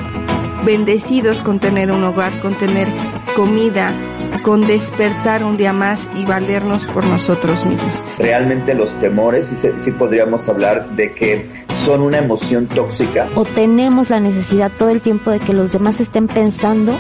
bendecidos 0.65 1.41
con 1.41 1.59
tener 1.59 1.91
un 1.91 2.03
hogar, 2.03 2.39
con 2.39 2.57
tener 2.57 2.87
comida, 3.35 3.93
con 4.43 4.61
despertar 4.65 5.43
un 5.43 5.57
día 5.57 5.73
más 5.73 6.09
y 6.15 6.25
valernos 6.25 6.85
por 6.85 7.05
nosotros 7.05 7.65
mismos. 7.65 8.05
Realmente 8.17 8.73
los 8.73 8.95
temores, 8.99 9.47
sí, 9.47 9.69
sí 9.77 9.91
podríamos 9.91 10.47
hablar 10.49 10.89
de 10.91 11.13
que 11.13 11.45
son 11.69 12.01
una 12.01 12.17
emoción 12.17 12.67
tóxica. 12.67 13.27
o 13.35 13.45
tenemos 13.45 14.09
la 14.09 14.19
necesidad 14.19 14.71
todo 14.77 14.89
el 14.89 15.01
tiempo 15.01 15.31
de 15.31 15.39
que 15.39 15.53
los 15.53 15.71
demás 15.71 15.99
estén 15.99 16.27
pensando, 16.27 16.97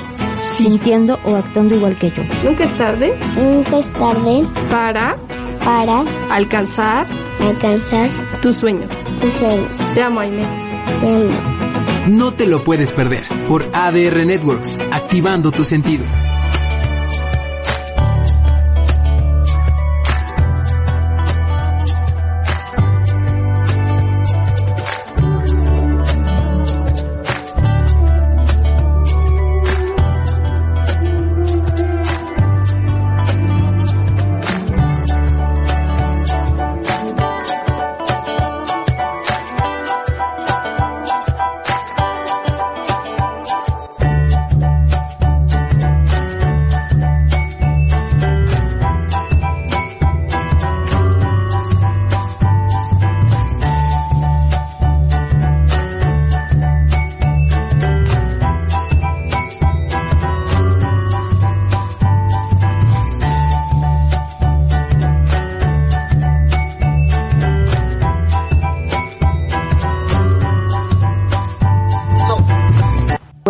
sintiendo 0.57 1.19
o 1.25 1.35
actuando 1.35 1.75
igual 1.75 1.97
que 1.97 2.11
yo. 2.11 2.23
Nunca 2.43 2.63
es 2.65 2.77
tarde. 2.77 3.13
Nunca 3.35 3.79
es 3.79 3.89
tarde 3.93 4.45
para 4.69 5.17
para 5.63 6.03
alcanzar 6.29 7.07
alcanzar 7.39 8.09
tus 8.41 8.57
sueños. 8.57 8.89
tus 9.19 9.33
sueños. 9.33 9.93
Te 9.93 10.01
amo, 10.01 10.19
Aime. 10.19 10.43
No 12.07 12.31
te 12.31 12.45
lo 12.45 12.63
puedes 12.63 12.91
perder 12.91 13.23
por 13.47 13.65
ADR 13.73 14.27
Networks, 14.27 14.77
activando 14.91 15.51
tu 15.51 15.65
sentido. 15.65 16.05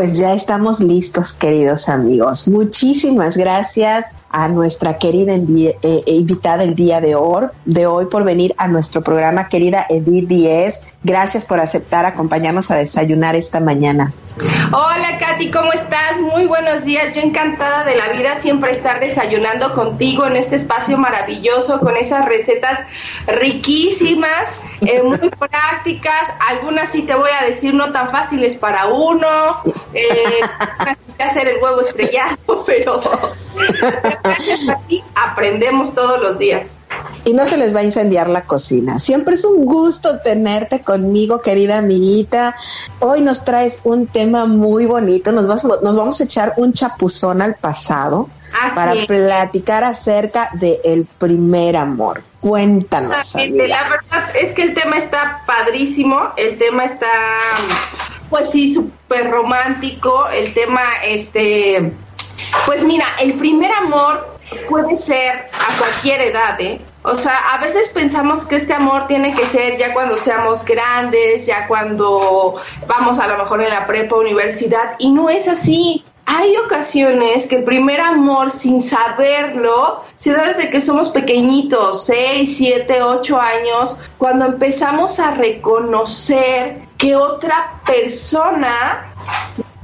Pues 0.06 0.20
ya 0.20 0.36
estamos 0.36 0.82
listos, 0.82 1.34
queridos 1.34 1.90
amigos. 1.90 2.48
Muchísimas 2.48 3.38
gracias 3.38 4.06
a 4.30 4.48
nuestra 4.50 5.00
querida 5.00 5.34
envi- 5.34 5.76
eh, 5.82 6.04
invitada 6.06 6.62
el 6.64 6.76
día 6.76 7.02
de 7.02 7.16
hoy, 7.16 7.48
de 7.66 7.88
hoy 7.88 8.06
por 8.06 8.24
venir 8.24 8.54
a 8.60 8.68
nuestro 8.68 9.02
programa, 9.02 9.50
querida 9.50 9.88
Edith 9.90 10.28
Díez. 10.28 10.84
Gracias 11.04 11.46
por 11.46 11.60
aceptar 11.60 12.06
acompañarnos 12.06 12.70
a 12.70 12.76
desayunar 12.76 13.36
esta 13.36 13.60
mañana. 13.60 14.14
Hola 14.72 15.18
Katy, 15.20 15.50
¿cómo 15.50 15.72
estás? 15.74 16.20
Muy 16.22 16.46
buenos 16.46 16.84
días. 16.86 17.16
Yo 17.16 17.22
encantada 17.22 17.84
de 17.84 17.96
la 17.96 18.10
vida 18.10 18.40
siempre 18.42 18.74
estar 18.74 19.00
desayunando 19.00 19.74
contigo 19.74 20.28
en 20.28 20.36
este 20.36 20.58
espacio 20.58 21.00
maravilloso 21.00 21.80
con 21.80 21.98
esas 21.98 22.26
recetas 22.26 22.80
riquísimas, 23.26 24.50
eh, 24.82 25.02
muy 25.04 25.18
prácticas. 25.30 26.22
Algunas 26.50 26.92
sí 26.92 27.04
te 27.04 27.16
voy 27.16 27.30
a 27.40 27.46
decir 27.46 27.74
no 27.74 27.92
tan 27.92 28.10
fáciles 28.10 28.56
para 28.56 28.88
uno. 28.88 29.28
Eh, 29.94 30.42
hacer 31.20 31.48
el 31.48 31.62
huevo 31.64 31.82
estrellado, 31.82 32.38
pero 32.66 33.00
gracias 34.24 34.70
a 34.70 34.80
ti 34.88 35.04
aprendemos 35.16 35.94
todos 35.94 36.22
los 36.22 36.38
días. 36.38 36.70
Y 37.26 37.34
no 37.34 37.46
se 37.46 37.58
les 37.58 37.76
va 37.76 37.80
a 37.80 37.84
incendiar 37.84 38.30
la 38.30 38.42
cocina. 38.44 39.00
Siempre 39.00 39.36
es 39.36 39.44
un 39.46 39.66
gusto 39.66 40.20
tenerte 40.20 40.82
conmigo, 40.82 41.42
querida 41.42 41.78
amiguita. 41.80 42.56
Hoy 43.00 43.22
nos 43.22 43.44
traes 43.44 43.80
un 43.84 44.08
tema 44.08 44.46
muy 44.46 44.86
bonito. 44.86 45.32
Nos, 45.32 45.48
vas- 45.48 45.64
nos 45.82 45.96
vamos 45.96 46.22
a 46.22 46.24
echar 46.26 46.54
un 46.58 46.74
chapuzón 46.74 47.42
al 47.42 47.56
pasado 47.56 48.30
Así 48.62 48.76
para 48.76 48.94
es. 48.94 49.06
platicar 49.06 49.84
acerca 49.84 50.50
del 50.54 51.06
primer 51.18 51.76
amor. 51.76 52.22
Cuéntanos. 52.42 53.36
La 53.36 53.90
verdad 53.90 54.36
es 54.36 54.52
que 54.52 54.64
el 54.64 54.74
tema 54.74 54.98
está 54.98 55.44
padrísimo, 55.46 56.30
el 56.38 56.58
tema 56.58 56.86
está, 56.86 57.08
pues 58.30 58.52
sí, 58.52 58.74
súper 58.74 59.32
romántico, 59.32 60.28
el 60.30 60.54
tema, 60.54 60.82
este, 61.04 61.92
pues 62.66 62.84
mira, 62.84 63.06
el 63.20 63.34
primer 63.34 63.72
amor 63.72 64.38
puede 64.70 64.98
ser 64.98 65.48
a 65.54 65.78
cualquier 65.78 66.22
edad, 66.22 66.60
¿eh? 66.62 66.80
O 67.04 67.16
sea, 67.16 67.38
a 67.54 67.58
veces 67.60 67.90
pensamos 67.90 68.46
que 68.46 68.56
este 68.56 68.74
amor 68.74 69.08
tiene 69.08 69.34
que 69.34 69.46
ser 69.46 69.78
ya 69.78 69.94
cuando 69.94 70.18
seamos 70.18 70.66
grandes, 70.66 71.46
ya 71.46 71.68
cuando 71.68 72.56
vamos 72.88 73.20
a 73.20 73.28
lo 73.28 73.38
mejor 73.38 73.62
en 73.62 73.70
la 73.70 73.86
prepa, 73.86 74.16
universidad, 74.16 74.96
y 74.98 75.12
no 75.12 75.30
es 75.30 75.48
así. 75.48 76.04
Hay 76.26 76.58
ocasiones 76.58 77.46
que 77.48 77.58
el 77.58 77.64
primer 77.64 78.02
amor, 78.02 78.52
sin 78.52 78.82
saberlo, 78.82 80.02
se 80.18 80.32
da 80.32 80.48
desde 80.48 80.72
que 80.72 80.82
somos 80.82 81.10
pequeñitos, 81.10 82.06
6, 82.06 82.58
7, 82.58 83.04
8 83.04 83.40
años, 83.40 83.98
cuando 84.18 84.46
empezamos 84.46 85.20
a 85.20 85.32
reconocer 85.32 86.82
que 86.98 87.16
otra 87.16 87.80
persona 87.86 89.14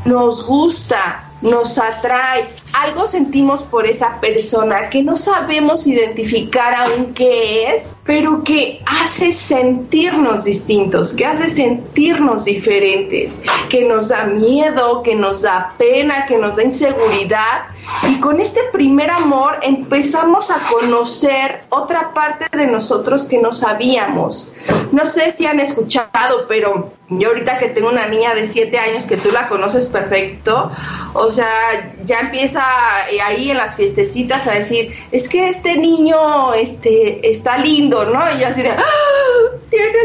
nos 0.06 0.46
gusta, 0.48 1.31
nos 1.42 1.78
atrae, 1.78 2.48
algo 2.74 3.08
sentimos 3.08 3.64
por 3.64 3.86
esa 3.86 4.20
persona 4.20 4.90
que 4.90 5.04
no 5.04 5.18
sabemos 5.18 5.88
identificar 5.88 6.74
aún 6.76 7.14
qué 7.14 7.68
es, 7.68 7.96
pero 8.06 8.44
que 8.44 8.82
hace 8.86 9.32
sentirnos 9.32 10.46
distintos, 10.46 11.14
que 11.14 11.26
hace 11.26 11.50
sentirnos 11.50 12.46
diferentes, 12.46 13.42
que 13.70 13.86
nos 13.86 14.10
da 14.10 14.26
miedo, 14.26 15.02
que 15.04 15.16
nos 15.16 15.42
da 15.42 15.74
pena, 15.78 16.26
que 16.26 16.38
nos 16.38 16.56
da 16.56 16.64
inseguridad. 16.64 17.66
Y 18.08 18.20
con 18.20 18.40
este 18.40 18.62
primer 18.72 19.10
amor 19.10 19.60
empezamos 19.62 20.52
a 20.52 20.60
conocer 20.70 21.62
otra 21.70 22.14
parte 22.14 22.46
de 22.56 22.68
nosotros 22.68 23.26
que 23.26 23.40
no 23.40 23.52
sabíamos. 23.52 24.50
No 24.92 25.06
sé 25.06 25.32
si 25.32 25.46
han 25.46 25.60
escuchado, 25.60 26.46
pero 26.48 26.92
yo 27.10 27.30
ahorita 27.30 27.60
que 27.60 27.70
tengo 27.70 27.90
una 27.90 28.08
niña 28.08 28.34
de 28.36 28.48
7 28.48 28.78
años 28.78 29.06
que 29.06 29.18
tú 29.18 29.32
la 29.32 29.48
conoces 29.48 29.86
perfecto, 29.86 30.72
o 31.14 31.31
sea, 31.32 31.94
ya 32.04 32.20
empieza 32.20 32.64
eh, 33.10 33.22
ahí 33.22 33.52
en 33.52 33.58
las 33.58 33.76
fiestecitas 33.76 34.48
a 34.48 34.52
decir, 34.52 34.94
es 35.12 35.28
que 35.28 35.48
este 35.48 35.78
niño 35.78 36.54
este, 36.54 37.30
está 37.30 37.58
lindo, 37.58 38.06
¿no? 38.06 38.20
Y 38.36 38.40
yo 38.40 38.48
así 38.48 38.62
de, 38.62 38.70
"Ah, 38.72 38.84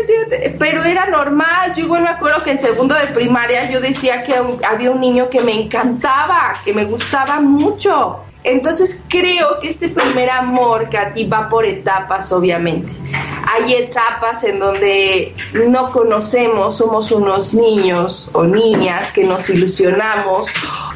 siete. 0.07 0.55
Pero 0.59 0.85
era 0.85 1.07
normal, 1.07 1.75
yo 1.75 1.85
igual 1.85 2.03
me 2.03 2.09
acuerdo 2.11 2.43
que 2.43 2.53
en 2.53 2.61
segundo 2.61 2.95
de 2.95 3.07
primaria 3.09 3.71
yo 3.71 3.81
decía 3.81 4.23
que 4.23 4.35
había 4.67 4.91
un 4.91 5.01
niño 5.01 5.29
que 5.29 5.41
me 5.41 5.53
encantaba, 5.53 6.61
que 6.65 6.73
me 6.73 6.85
gustaba 6.85 7.41
mucho. 7.41 8.21
Entonces 8.47 9.03
creo 9.09 9.59
que 9.61 9.69
este 9.69 9.89
primer 9.89 10.31
amor, 10.31 10.89
Katy, 10.89 11.27
va 11.27 11.49
por 11.49 11.67
etapas, 11.67 12.31
obviamente. 12.31 12.89
Hay 13.53 13.75
etapas 13.75 14.45
en 14.45 14.61
donde 14.61 15.35
no 15.53 15.91
conocemos, 15.91 16.77
somos 16.77 17.11
unos 17.11 17.55
niños 17.55 18.31
o 18.35 18.45
niñas 18.45 19.11
que 19.11 19.25
nos 19.25 19.51
ilusionamos 19.51 20.49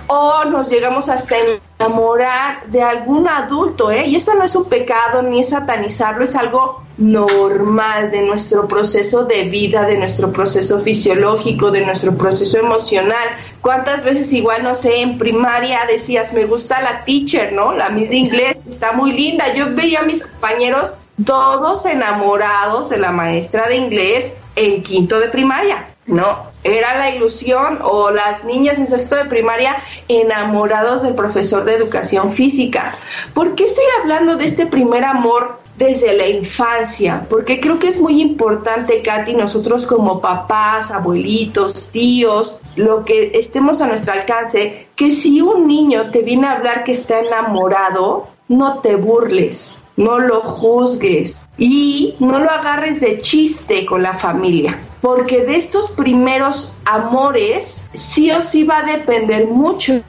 o 0.07 0.44
nos 0.44 0.70
llegamos 0.70 1.09
hasta 1.09 1.37
enamorar 1.81 2.66
de 2.66 2.83
algún 2.83 3.27
adulto, 3.27 3.90
¿eh? 3.90 4.07
Y 4.07 4.16
esto 4.16 4.35
no 4.35 4.45
es 4.45 4.55
un 4.55 4.66
pecado 4.66 5.23
ni 5.23 5.40
es 5.40 5.49
satanizarlo, 5.49 6.25
es 6.25 6.37
algo 6.37 6.83
normal 6.99 8.11
de 8.11 8.21
nuestro 8.21 8.69
proceso 8.69 9.25
de 9.25 9.45
vida, 9.45 9.85
de 9.85 9.97
nuestro 9.97 10.31
proceso 10.31 10.79
fisiológico, 10.81 11.71
de 11.71 11.81
nuestro 11.87 12.14
proceso 12.16 12.59
emocional. 12.59 13.27
¿Cuántas 13.62 14.05
veces 14.05 14.31
igual, 14.35 14.62
no 14.62 14.75
sé, 14.75 15.01
en 15.01 15.19
primaria 15.19 15.81
decías, 15.88 16.35
me 16.35 16.45
gusta 16.45 16.83
la 16.83 17.05
teacher, 17.07 17.53
¿no? 17.55 17.73
La 17.73 17.88
miss 17.88 18.11
de 18.11 18.16
inglés, 18.16 18.57
está 18.69 18.93
muy 18.93 19.12
linda. 19.12 19.55
Yo 19.55 19.75
veía 19.75 20.01
a 20.01 20.05
mis 20.05 20.27
compañeros 20.27 20.93
todos 21.25 21.87
enamorados 21.87 22.90
de 22.90 22.99
la 22.99 23.11
maestra 23.11 23.69
de 23.69 23.77
inglés 23.77 24.37
en 24.57 24.83
quinto 24.83 25.19
de 25.19 25.29
primaria, 25.29 25.95
¿no? 26.07 26.49
Era 26.62 26.99
la 26.99 27.14
ilusión 27.14 27.79
o 27.83 28.11
las 28.11 28.44
niñas 28.44 28.79
en 28.79 28.87
sexto 28.87 29.16
de 29.16 29.25
primaria 29.25 29.83
enamorados 30.09 31.03
del 31.03 31.14
profesor 31.14 31.64
de 31.64 31.75
educación 31.75 32.31
física. 32.31 32.94
¿Por 33.33 33.55
qué 33.55 33.64
estoy 33.64 33.85
hablando 34.01 34.37
de 34.37 34.44
este 34.44 34.66
primer 34.66 35.05
amor 35.05 35.59
desde 35.79 36.12
la 36.12 36.29
infancia? 36.29 37.27
Porque 37.31 37.61
creo 37.61 37.79
que 37.79 37.88
es 37.88 37.99
muy 37.99 38.20
importante, 38.20 39.01
Katy, 39.01 39.35
nosotros 39.35 39.87
como 39.87 40.20
papás, 40.20 40.90
abuelitos, 40.90 41.88
tíos, 41.90 42.59
lo 42.77 43.05
que 43.07 43.33
estemos 43.35 43.81
a 43.81 43.87
nuestro 43.87 44.12
alcance, 44.12 44.88
que 44.96 45.11
si 45.11 45.40
un 45.40 45.66
niño 45.66 46.11
te 46.11 46.23
viene 46.23 46.46
a 46.46 46.53
hablar 46.53 46.85
que 46.85 46.92
está 46.92 47.20
enamorado, 47.20 48.29
no 48.49 48.81
te 48.81 48.96
burles, 48.96 49.80
no 50.00 50.18
lo 50.18 50.40
juzgues 50.40 51.48
y 51.58 52.16
no 52.20 52.38
lo 52.38 52.50
agarres 52.50 53.00
de 53.00 53.18
chiste 53.18 53.84
con 53.84 54.02
la 54.02 54.14
familia. 54.14 54.78
Porque 55.02 55.44
de 55.44 55.56
estos 55.56 55.90
primeros 55.90 56.72
amores, 56.86 57.88
sí 57.94 58.30
o 58.30 58.42
sí 58.42 58.64
va 58.64 58.78
a 58.78 58.82
depender 58.82 59.46
mucho 59.46 60.02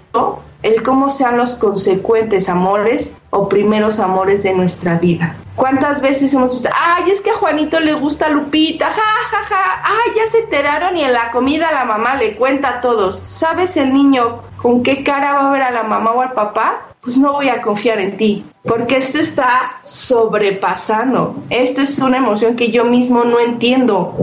el 0.64 0.84
cómo 0.84 1.10
sean 1.10 1.38
los 1.38 1.56
consecuentes 1.56 2.48
amores 2.48 3.14
o 3.32 3.50
primeros 3.50 4.00
amores 4.00 4.44
de 4.44 4.54
nuestra 4.54 4.98
vida. 4.98 5.36
¿Cuántas 5.56 6.02
veces 6.02 6.34
hemos 6.34 6.54
visto, 6.54 6.70
ay, 6.74 7.12
es 7.12 7.20
que 7.22 7.32
a 7.32 7.36
Juanito 7.36 7.80
le 7.80 7.94
gusta 7.94 8.30
Lupita, 8.30 8.86
ja, 8.86 9.02
ja, 9.30 9.44
ja, 9.44 9.82
ay, 9.84 10.12
ya 10.16 10.32
se 10.32 10.40
enteraron 10.40 10.96
y 10.96 11.04
en 11.04 11.14
la 11.14 11.32
comida 11.32 11.72
la 11.72 11.86
mamá 11.86 12.16
le 12.16 12.36
cuenta 12.36 12.70
a 12.70 12.82
todos. 12.82 13.24
¿Sabes 13.28 13.76
el 13.76 13.94
niño 13.94 14.42
con 14.62 14.84
qué 14.84 15.04
cara 15.04 15.34
va 15.34 15.50
a 15.50 15.52
ver 15.54 15.62
a 15.64 15.72
la 15.72 15.84
mamá 15.84 16.12
o 16.12 16.22
al 16.22 16.34
papá? 16.34 16.88
Pues 17.02 17.18
no 17.18 17.34
voy 17.34 17.50
a 17.50 17.64
confiar 17.64 18.00
en 18.00 18.16
ti, 18.16 18.46
porque 18.64 18.98
esto 18.98 19.18
está 19.18 19.80
sobrepasando. 19.84 21.36
Esto 21.50 21.82
es 21.82 21.98
una 21.98 22.18
emoción 22.18 22.56
que 22.56 22.70
yo 22.70 22.86
mismo 22.86 23.24
no 23.24 23.40
entiendo. 23.40 24.16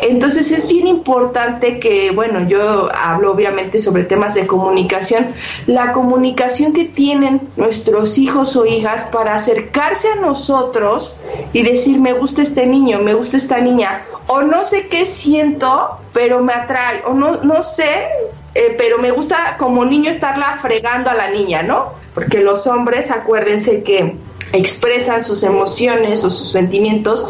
Entonces 0.00 0.50
es 0.50 0.66
bien 0.66 0.86
importante 0.86 1.78
que, 1.78 2.10
bueno, 2.10 2.48
yo 2.48 2.88
hablo 2.94 3.32
obviamente 3.32 3.78
sobre 3.78 4.04
temas 4.04 4.34
de 4.34 4.46
comunicación, 4.46 5.26
la 5.66 5.92
comunicación 5.92 6.72
que 6.72 6.86
tienen 6.86 7.42
nuestros 7.56 8.16
hijos 8.16 8.56
o 8.56 8.64
hijas 8.64 9.04
para 9.12 9.34
acercarse 9.34 10.08
a 10.08 10.14
nosotros 10.14 11.14
y 11.52 11.62
decir, 11.62 12.00
me 12.00 12.14
gusta 12.14 12.40
este 12.40 12.66
niño, 12.66 13.00
me 13.00 13.12
gusta 13.12 13.36
esta 13.36 13.58
niña, 13.60 14.06
o 14.28 14.40
no 14.40 14.64
sé 14.64 14.88
qué 14.88 15.04
siento, 15.04 15.98
pero 16.14 16.42
me 16.42 16.54
atrae, 16.54 17.02
o 17.06 17.12
no, 17.12 17.42
no 17.42 17.62
sé, 17.62 18.08
eh, 18.54 18.74
pero 18.76 18.98
me 18.98 19.10
gusta 19.10 19.56
como 19.58 19.84
niño 19.84 20.10
estarla 20.10 20.58
fregando 20.60 21.10
a 21.10 21.14
la 21.14 21.30
niña, 21.30 21.62
¿no? 21.62 21.92
Porque 22.14 22.40
los 22.40 22.66
hombres, 22.66 23.10
acuérdense 23.10 23.82
que 23.82 24.16
expresan 24.52 25.22
sus 25.22 25.42
emociones 25.42 26.24
o 26.24 26.30
sus 26.30 26.50
sentimientos, 26.50 27.28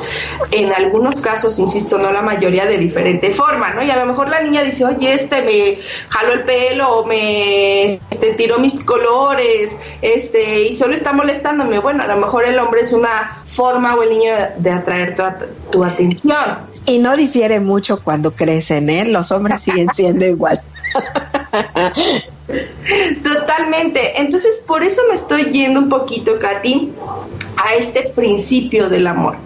en 0.51 0.73
algunos 0.73 1.21
casos, 1.21 1.59
insisto, 1.59 1.99
no 1.99 2.13
la 2.13 2.23
mayoría, 2.23 2.65
de 2.67 2.79
diferente 2.79 3.31
forma, 3.31 3.71
¿no? 3.75 3.83
Y 3.83 3.91
a 3.91 3.97
lo 3.97 4.07
mejor 4.07 4.29
la 4.29 4.41
niña 4.41 4.63
dice, 4.63 4.85
oye, 4.85 5.15
este 5.15 5.43
me 5.43 5.79
jaló 6.09 6.35
el 6.35 6.45
pelo, 6.45 6.99
o 6.99 7.07
me 7.07 8.01
este, 8.11 8.35
tiró 8.37 8.59
mis 8.59 8.85
colores, 8.85 9.77
este, 10.01 10.63
y 10.63 10.75
solo 10.75 10.95
está 10.95 11.13
molestándome. 11.13 11.79
Bueno, 11.81 12.05
a 12.05 12.07
lo 12.07 12.17
mejor 12.17 12.45
el 12.45 12.59
hombre 12.59 12.83
es 12.83 12.93
una 12.93 13.43
forma 13.45 13.97
o 13.97 14.03
el 14.03 14.11
niño 14.11 14.33
de 14.59 14.71
atraer 14.71 15.15
tu, 15.17 15.23
tu 15.71 15.85
atención. 15.85 16.45
Y 16.87 16.99
no 16.99 17.17
difiere 17.17 17.61
mucho 17.61 18.03
cuando 18.03 18.31
crecen, 18.31 18.89
¿eh? 18.91 19.07
Los 19.07 19.33
hombres 19.33 19.63
siguen 19.63 19.89
siendo 19.93 20.25
igual. 20.25 20.61
Totalmente. 23.23 24.21
Entonces, 24.21 24.57
por 24.67 24.83
eso 24.83 25.03
me 25.09 25.15
estoy 25.15 25.45
yendo 25.51 25.81
un 25.81 25.89
poquito, 25.89 26.39
Katy, 26.39 26.93
a 27.57 27.75
este 27.75 28.11
principio 28.15 28.89
del 28.89 29.07
amor. 29.07 29.37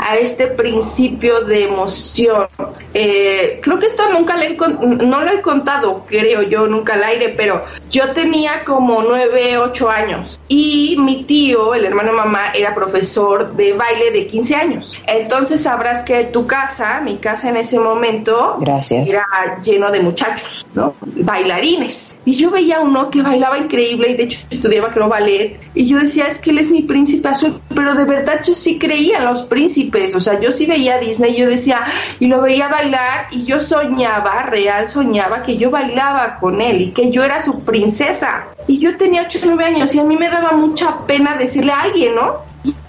A 0.00 0.16
este 0.16 0.46
principio 0.48 1.42
de 1.42 1.64
emoción. 1.64 2.46
Eh, 2.94 3.60
creo 3.62 3.78
que 3.78 3.86
esto 3.86 4.02
nunca 4.12 4.36
le 4.36 4.56
no 4.56 5.22
lo 5.22 5.30
he 5.30 5.40
contado, 5.40 6.04
creo 6.06 6.42
yo, 6.42 6.66
nunca 6.66 6.94
al 6.94 7.04
aire, 7.04 7.34
pero 7.36 7.64
yo 7.90 8.12
tenía 8.12 8.64
como 8.64 9.02
9, 9.02 9.58
8 9.58 9.90
años 9.90 10.40
y 10.48 10.96
mi 10.98 11.24
tío, 11.24 11.74
el 11.74 11.84
hermano 11.84 12.10
de 12.10 12.16
mamá, 12.16 12.52
era 12.54 12.74
profesor 12.74 13.54
de 13.54 13.72
baile 13.72 14.10
de 14.10 14.26
15 14.26 14.54
años. 14.54 14.96
Entonces 15.06 15.62
sabrás 15.62 16.02
que 16.02 16.24
tu 16.24 16.46
casa, 16.46 17.00
mi 17.00 17.18
casa 17.18 17.50
en 17.50 17.56
ese 17.56 17.78
momento, 17.78 18.56
Gracias. 18.60 19.10
era 19.10 19.60
lleno 19.62 19.90
de 19.90 20.00
muchachos, 20.00 20.66
¿no? 20.74 20.94
Bailarines. 21.02 22.16
Y 22.24 22.34
yo 22.34 22.50
veía 22.50 22.80
uno 22.80 23.10
que 23.10 23.22
bailaba 23.22 23.58
increíble 23.58 24.10
y 24.10 24.16
de 24.16 24.24
hecho 24.24 24.46
estudiaba 24.50 24.90
creo 24.90 25.08
ballet 25.08 25.60
y 25.74 25.86
yo 25.86 25.98
decía, 25.98 26.26
es 26.26 26.38
que 26.38 26.50
él 26.50 26.58
es 26.58 26.70
mi 26.70 26.82
príncipe 26.82 27.28
azul, 27.28 27.60
pero 27.74 27.94
de 27.94 28.04
verdad 28.04 28.40
yo 28.44 28.54
sí 28.54 28.78
creía 28.78 29.18
en 29.18 29.24
los 29.24 29.42
príncipes, 29.42 29.89
o 30.14 30.20
sea, 30.20 30.40
yo 30.40 30.50
sí 30.52 30.66
veía 30.66 30.94
a 30.94 30.98
Disney, 30.98 31.36
yo 31.36 31.48
decía, 31.48 31.84
y 32.18 32.26
lo 32.26 32.40
veía 32.40 32.68
bailar 32.68 33.26
y 33.30 33.44
yo 33.44 33.60
soñaba, 33.60 34.42
real 34.42 34.88
soñaba 34.88 35.42
que 35.42 35.56
yo 35.56 35.70
bailaba 35.70 36.36
con 36.40 36.60
él 36.60 36.80
y 36.80 36.90
que 36.92 37.10
yo 37.10 37.24
era 37.24 37.42
su 37.42 37.60
princesa. 37.60 38.46
Y 38.66 38.78
yo 38.78 38.96
tenía 38.96 39.22
8 39.22 39.38
o 39.42 39.46
9 39.46 39.64
años 39.64 39.94
y 39.94 40.00
a 40.00 40.04
mí 40.04 40.16
me 40.16 40.28
daba 40.28 40.52
mucha 40.52 40.98
pena 41.06 41.36
decirle 41.36 41.72
a 41.72 41.82
alguien, 41.82 42.14
¿no? 42.14 42.38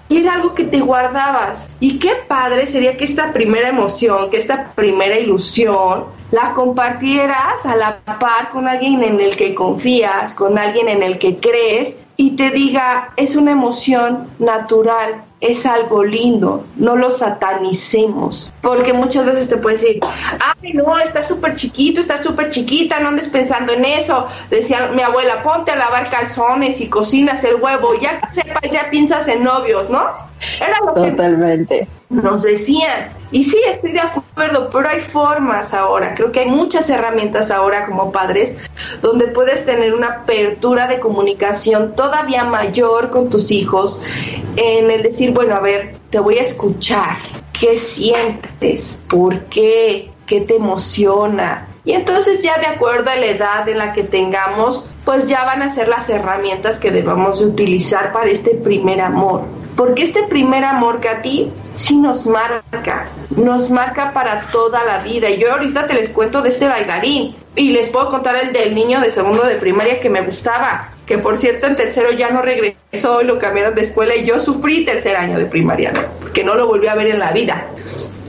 Y 0.09 0.17
era 0.17 0.33
algo 0.33 0.53
que 0.53 0.65
te 0.65 0.81
guardabas. 0.81 1.71
Y 1.79 1.97
qué 1.97 2.11
padre 2.27 2.67
sería 2.67 2.97
que 2.97 3.05
esta 3.05 3.31
primera 3.31 3.69
emoción, 3.69 4.29
que 4.29 4.37
esta 4.37 4.71
primera 4.75 5.17
ilusión, 5.17 6.05
la 6.31 6.53
compartieras 6.53 7.65
a 7.65 7.75
la 7.75 7.99
par 8.19 8.49
con 8.51 8.67
alguien 8.67 9.03
en 9.03 9.19
el 9.19 9.35
que 9.35 9.53
confías, 9.53 10.33
con 10.33 10.57
alguien 10.57 10.89
en 10.89 11.03
el 11.03 11.17
que 11.17 11.37
crees 11.37 11.97
y 12.17 12.35
te 12.35 12.51
diga, 12.51 13.13
es 13.15 13.35
una 13.35 13.51
emoción 13.51 14.27
natural, 14.39 15.23
es 15.41 15.65
algo 15.65 16.03
lindo, 16.03 16.63
no 16.75 16.95
lo 16.95 17.11
satanicemos, 17.11 18.53
porque 18.61 18.93
muchas 18.93 19.25
veces 19.25 19.49
te 19.49 19.57
puedes 19.57 19.81
decir, 19.81 19.99
ay 20.39 20.73
no, 20.73 20.97
estás 20.99 21.27
súper 21.27 21.55
chiquito, 21.55 21.99
estás 21.99 22.23
súper 22.23 22.49
chiquita, 22.49 22.99
no 22.99 23.09
andes 23.09 23.27
pensando 23.27 23.73
en 23.73 23.83
eso, 23.83 24.27
decía 24.51 24.91
mi 24.95 25.01
abuela, 25.01 25.41
ponte 25.41 25.71
a 25.71 25.75
lavar 25.75 26.09
calzones 26.09 26.79
y 26.79 26.87
cocinas 26.87 27.43
el 27.43 27.55
huevo, 27.55 27.99
ya 27.99 28.21
sepas, 28.31 28.71
ya 28.71 28.89
piensas 28.91 29.27
en 29.27 29.43
novios, 29.43 29.89
¿no? 29.89 30.30
Era 30.59 30.77
lo 30.85 30.93
Totalmente. 30.93 31.87
que 32.09 32.15
nos 32.15 32.43
decían. 32.43 33.09
Y 33.31 33.43
sí, 33.43 33.57
estoy 33.67 33.93
de 33.93 34.01
acuerdo, 34.01 34.69
pero 34.71 34.89
hay 34.89 34.99
formas 34.99 35.73
ahora, 35.73 36.13
creo 36.15 36.31
que 36.33 36.41
hay 36.41 36.49
muchas 36.49 36.89
herramientas 36.89 37.49
ahora 37.49 37.85
como 37.85 38.11
padres 38.11 38.57
donde 39.01 39.27
puedes 39.27 39.65
tener 39.65 39.93
una 39.93 40.07
apertura 40.07 40.87
de 40.87 40.99
comunicación 40.99 41.95
todavía 41.95 42.43
mayor 42.43 43.09
con 43.09 43.29
tus 43.29 43.51
hijos 43.51 44.01
en 44.57 44.91
el 44.91 45.03
decir, 45.03 45.31
bueno, 45.31 45.55
a 45.55 45.61
ver, 45.61 45.95
te 46.09 46.19
voy 46.19 46.39
a 46.39 46.41
escuchar, 46.41 47.17
¿qué 47.57 47.77
sientes? 47.77 48.99
¿Por 49.07 49.45
qué? 49.45 50.11
¿Qué 50.25 50.41
te 50.41 50.57
emociona? 50.57 51.67
Y 51.83 51.93
entonces 51.93 52.43
ya 52.43 52.57
de 52.59 52.67
acuerdo 52.67 53.09
a 53.09 53.15
la 53.15 53.25
edad 53.25 53.67
en 53.67 53.77
la 53.77 53.93
que 53.93 54.03
tengamos, 54.03 54.89
pues 55.03 55.27
ya 55.27 55.45
van 55.45 55.61
a 55.63 55.69
ser 55.69 55.87
las 55.87 56.09
herramientas 56.09 56.77
que 56.77 56.91
debamos 56.91 57.39
de 57.39 57.45
utilizar 57.45 58.13
para 58.13 58.29
este 58.29 58.51
primer 58.51 59.01
amor. 59.01 59.43
Porque 59.81 60.03
este 60.03 60.21
primer 60.27 60.63
amor 60.63 60.99
que 60.99 61.09
a 61.09 61.23
ti 61.23 61.51
sí 61.73 61.97
nos 61.97 62.27
marca, 62.27 63.07
nos 63.35 63.71
marca 63.71 64.13
para 64.13 64.45
toda 64.49 64.83
la 64.83 64.99
vida. 64.99 65.27
Y 65.31 65.39
yo 65.39 65.51
ahorita 65.51 65.87
te 65.87 65.95
les 65.95 66.11
cuento 66.11 66.43
de 66.43 66.49
este 66.49 66.67
bailarín 66.67 67.35
y 67.55 67.71
les 67.71 67.89
puedo 67.89 68.09
contar 68.09 68.35
el 68.35 68.53
del 68.53 68.75
niño 68.75 69.01
de 69.01 69.09
segundo 69.09 69.41
de 69.41 69.55
primaria 69.55 69.99
que 69.99 70.07
me 70.07 70.21
gustaba, 70.21 70.89
que 71.07 71.17
por 71.17 71.35
cierto 71.35 71.65
en 71.65 71.77
tercero 71.77 72.11
ya 72.11 72.29
no 72.29 72.43
regresó 72.43 73.23
y 73.23 73.25
lo 73.25 73.39
cambiaron 73.39 73.73
de 73.73 73.81
escuela 73.81 74.15
y 74.15 74.23
yo 74.23 74.39
sufrí 74.39 74.85
tercer 74.85 75.15
año 75.15 75.39
de 75.39 75.47
primaria, 75.47 75.91
¿no? 75.91 76.01
porque 76.19 76.43
no 76.43 76.53
lo 76.53 76.67
volví 76.67 76.85
a 76.85 76.93
ver 76.93 77.07
en 77.07 77.17
la 77.17 77.31
vida. 77.31 77.65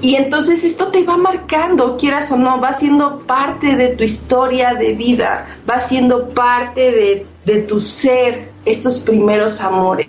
Y 0.01 0.15
entonces 0.15 0.65
esto 0.65 0.87
te 0.87 1.05
va 1.05 1.19
marcando, 1.19 1.99
quieras 1.99 2.33
o 2.33 2.38
no, 2.38 2.62
va 2.62 2.73
siendo 2.73 3.19
parte 3.19 3.77
de 3.77 3.88
tu 3.88 4.05
historia 4.05 4.73
de 4.73 4.95
vida, 4.95 5.47
va 5.69 5.83
siendo 5.83 6.31
parte 6.31 6.93
de, 6.93 7.27
de 7.45 7.59
tu 7.61 7.79
ser, 7.79 8.49
estos 8.65 9.01
primeros 9.01 9.61
amores. 9.61 10.09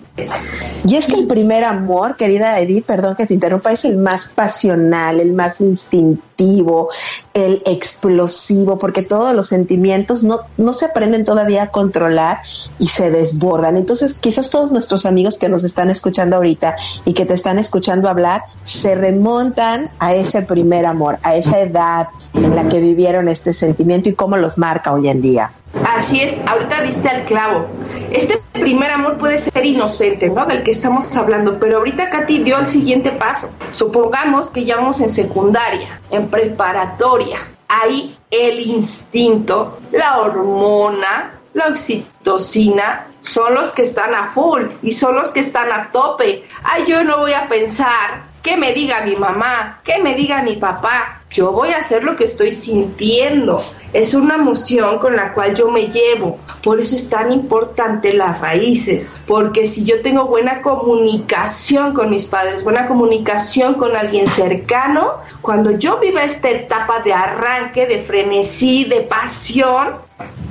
Y 0.85 0.95
es 0.95 1.07
que 1.07 1.15
el 1.15 1.25
primer 1.25 1.63
amor, 1.63 2.15
querida 2.15 2.59
Edith, 2.59 2.85
perdón 2.85 3.15
que 3.15 3.25
te 3.25 3.33
interrumpa, 3.33 3.71
es 3.71 3.83
el 3.83 3.97
más 3.97 4.27
pasional, 4.27 5.19
el 5.19 5.33
más 5.33 5.59
instintivo, 5.59 6.89
el 7.33 7.63
explosivo, 7.65 8.77
porque 8.77 9.01
todos 9.01 9.35
los 9.35 9.47
sentimientos 9.47 10.23
no, 10.23 10.41
no 10.57 10.73
se 10.73 10.85
aprenden 10.85 11.25
todavía 11.25 11.63
a 11.63 11.71
controlar 11.71 12.41
y 12.77 12.89
se 12.89 13.09
desbordan. 13.09 13.75
Entonces, 13.75 14.13
quizás 14.13 14.51
todos 14.51 14.71
nuestros 14.71 15.07
amigos 15.07 15.39
que 15.39 15.49
nos 15.49 15.63
están 15.63 15.89
escuchando 15.89 16.35
ahorita 16.35 16.75
y 17.05 17.13
que 17.13 17.25
te 17.25 17.33
están 17.33 17.57
escuchando 17.57 18.07
hablar, 18.07 18.43
se 18.63 18.93
remontan 18.93 19.89
a 19.97 20.13
ese 20.13 20.43
primer 20.43 20.85
amor, 20.85 21.17
a 21.23 21.35
esa 21.35 21.59
edad 21.59 22.09
en 22.35 22.55
la 22.55 22.69
que 22.69 22.79
vivieron 22.79 23.29
este 23.29 23.51
sentimiento 23.51 24.09
y 24.09 24.13
cómo 24.13 24.37
los 24.37 24.59
marca 24.59 24.93
hoy 24.93 25.07
en 25.07 25.21
día. 25.21 25.53
Así 25.87 26.21
es, 26.21 26.37
ahorita 26.45 26.81
diste 26.81 27.09
al 27.09 27.23
clavo. 27.23 27.67
Este 28.11 28.41
primer 28.53 28.91
amor 28.91 29.17
puede 29.17 29.39
ser 29.39 29.65
inocente, 29.65 30.29
¿no? 30.29 30.45
Del 30.45 30.63
que 30.63 30.71
estamos 30.71 31.15
hablando, 31.17 31.59
pero 31.59 31.79
ahorita 31.79 32.09
Katy 32.09 32.43
dio 32.43 32.59
el 32.59 32.67
siguiente 32.67 33.11
paso. 33.11 33.49
Supongamos 33.71 34.49
que 34.49 34.65
ya 34.65 34.75
vamos 34.75 34.99
en 34.99 35.09
secundaria, 35.09 35.99
en 36.11 36.27
preparatoria. 36.29 37.39
Ahí 37.67 38.15
el 38.29 38.59
instinto, 38.59 39.79
la 39.91 40.19
hormona, 40.19 41.39
la 41.53 41.67
oxitocina 41.67 43.07
son 43.21 43.55
los 43.55 43.71
que 43.71 43.83
están 43.83 44.13
a 44.13 44.27
full 44.27 44.63
y 44.81 44.91
son 44.91 45.15
los 45.15 45.29
que 45.31 45.39
están 45.39 45.71
a 45.71 45.89
tope. 45.91 46.43
Ay, 46.63 46.85
yo 46.87 47.03
no 47.03 47.19
voy 47.19 47.33
a 47.33 47.47
pensar 47.47 48.23
que 48.43 48.57
me 48.57 48.73
diga 48.73 49.01
mi 49.01 49.15
mamá, 49.15 49.79
que 49.83 49.99
me 49.99 50.13
diga 50.15 50.43
mi 50.43 50.57
papá. 50.57 51.21
Yo 51.33 51.51
voy 51.51 51.69
a 51.69 51.79
hacer 51.79 52.03
lo 52.03 52.15
que 52.15 52.25
estoy 52.25 52.51
sintiendo. 52.51 53.59
Es 53.91 54.13
una 54.13 54.35
emoción 54.35 54.99
con 54.99 55.15
la 55.15 55.33
cual 55.33 55.55
yo 55.55 55.71
me 55.71 55.87
llevo. 55.87 56.37
Por 56.61 56.79
eso 56.79 56.95
es 56.95 57.09
tan 57.09 57.31
importante 57.31 58.13
las 58.13 58.39
raíces. 58.39 59.17
Porque 59.25 59.65
si 59.65 59.83
yo 59.83 60.03
tengo 60.03 60.25
buena 60.25 60.61
comunicación 60.61 61.95
con 61.95 62.11
mis 62.11 62.27
padres, 62.27 62.63
buena 62.63 62.85
comunicación 62.85 63.73
con 63.73 63.95
alguien 63.95 64.27
cercano, 64.27 65.15
cuando 65.41 65.71
yo 65.71 65.99
viva 65.99 66.23
esta 66.23 66.51
etapa 66.51 66.99
de 66.99 67.13
arranque, 67.13 67.87
de 67.87 67.99
frenesí, 67.99 68.85
de 68.85 69.01
pasión, 69.01 69.93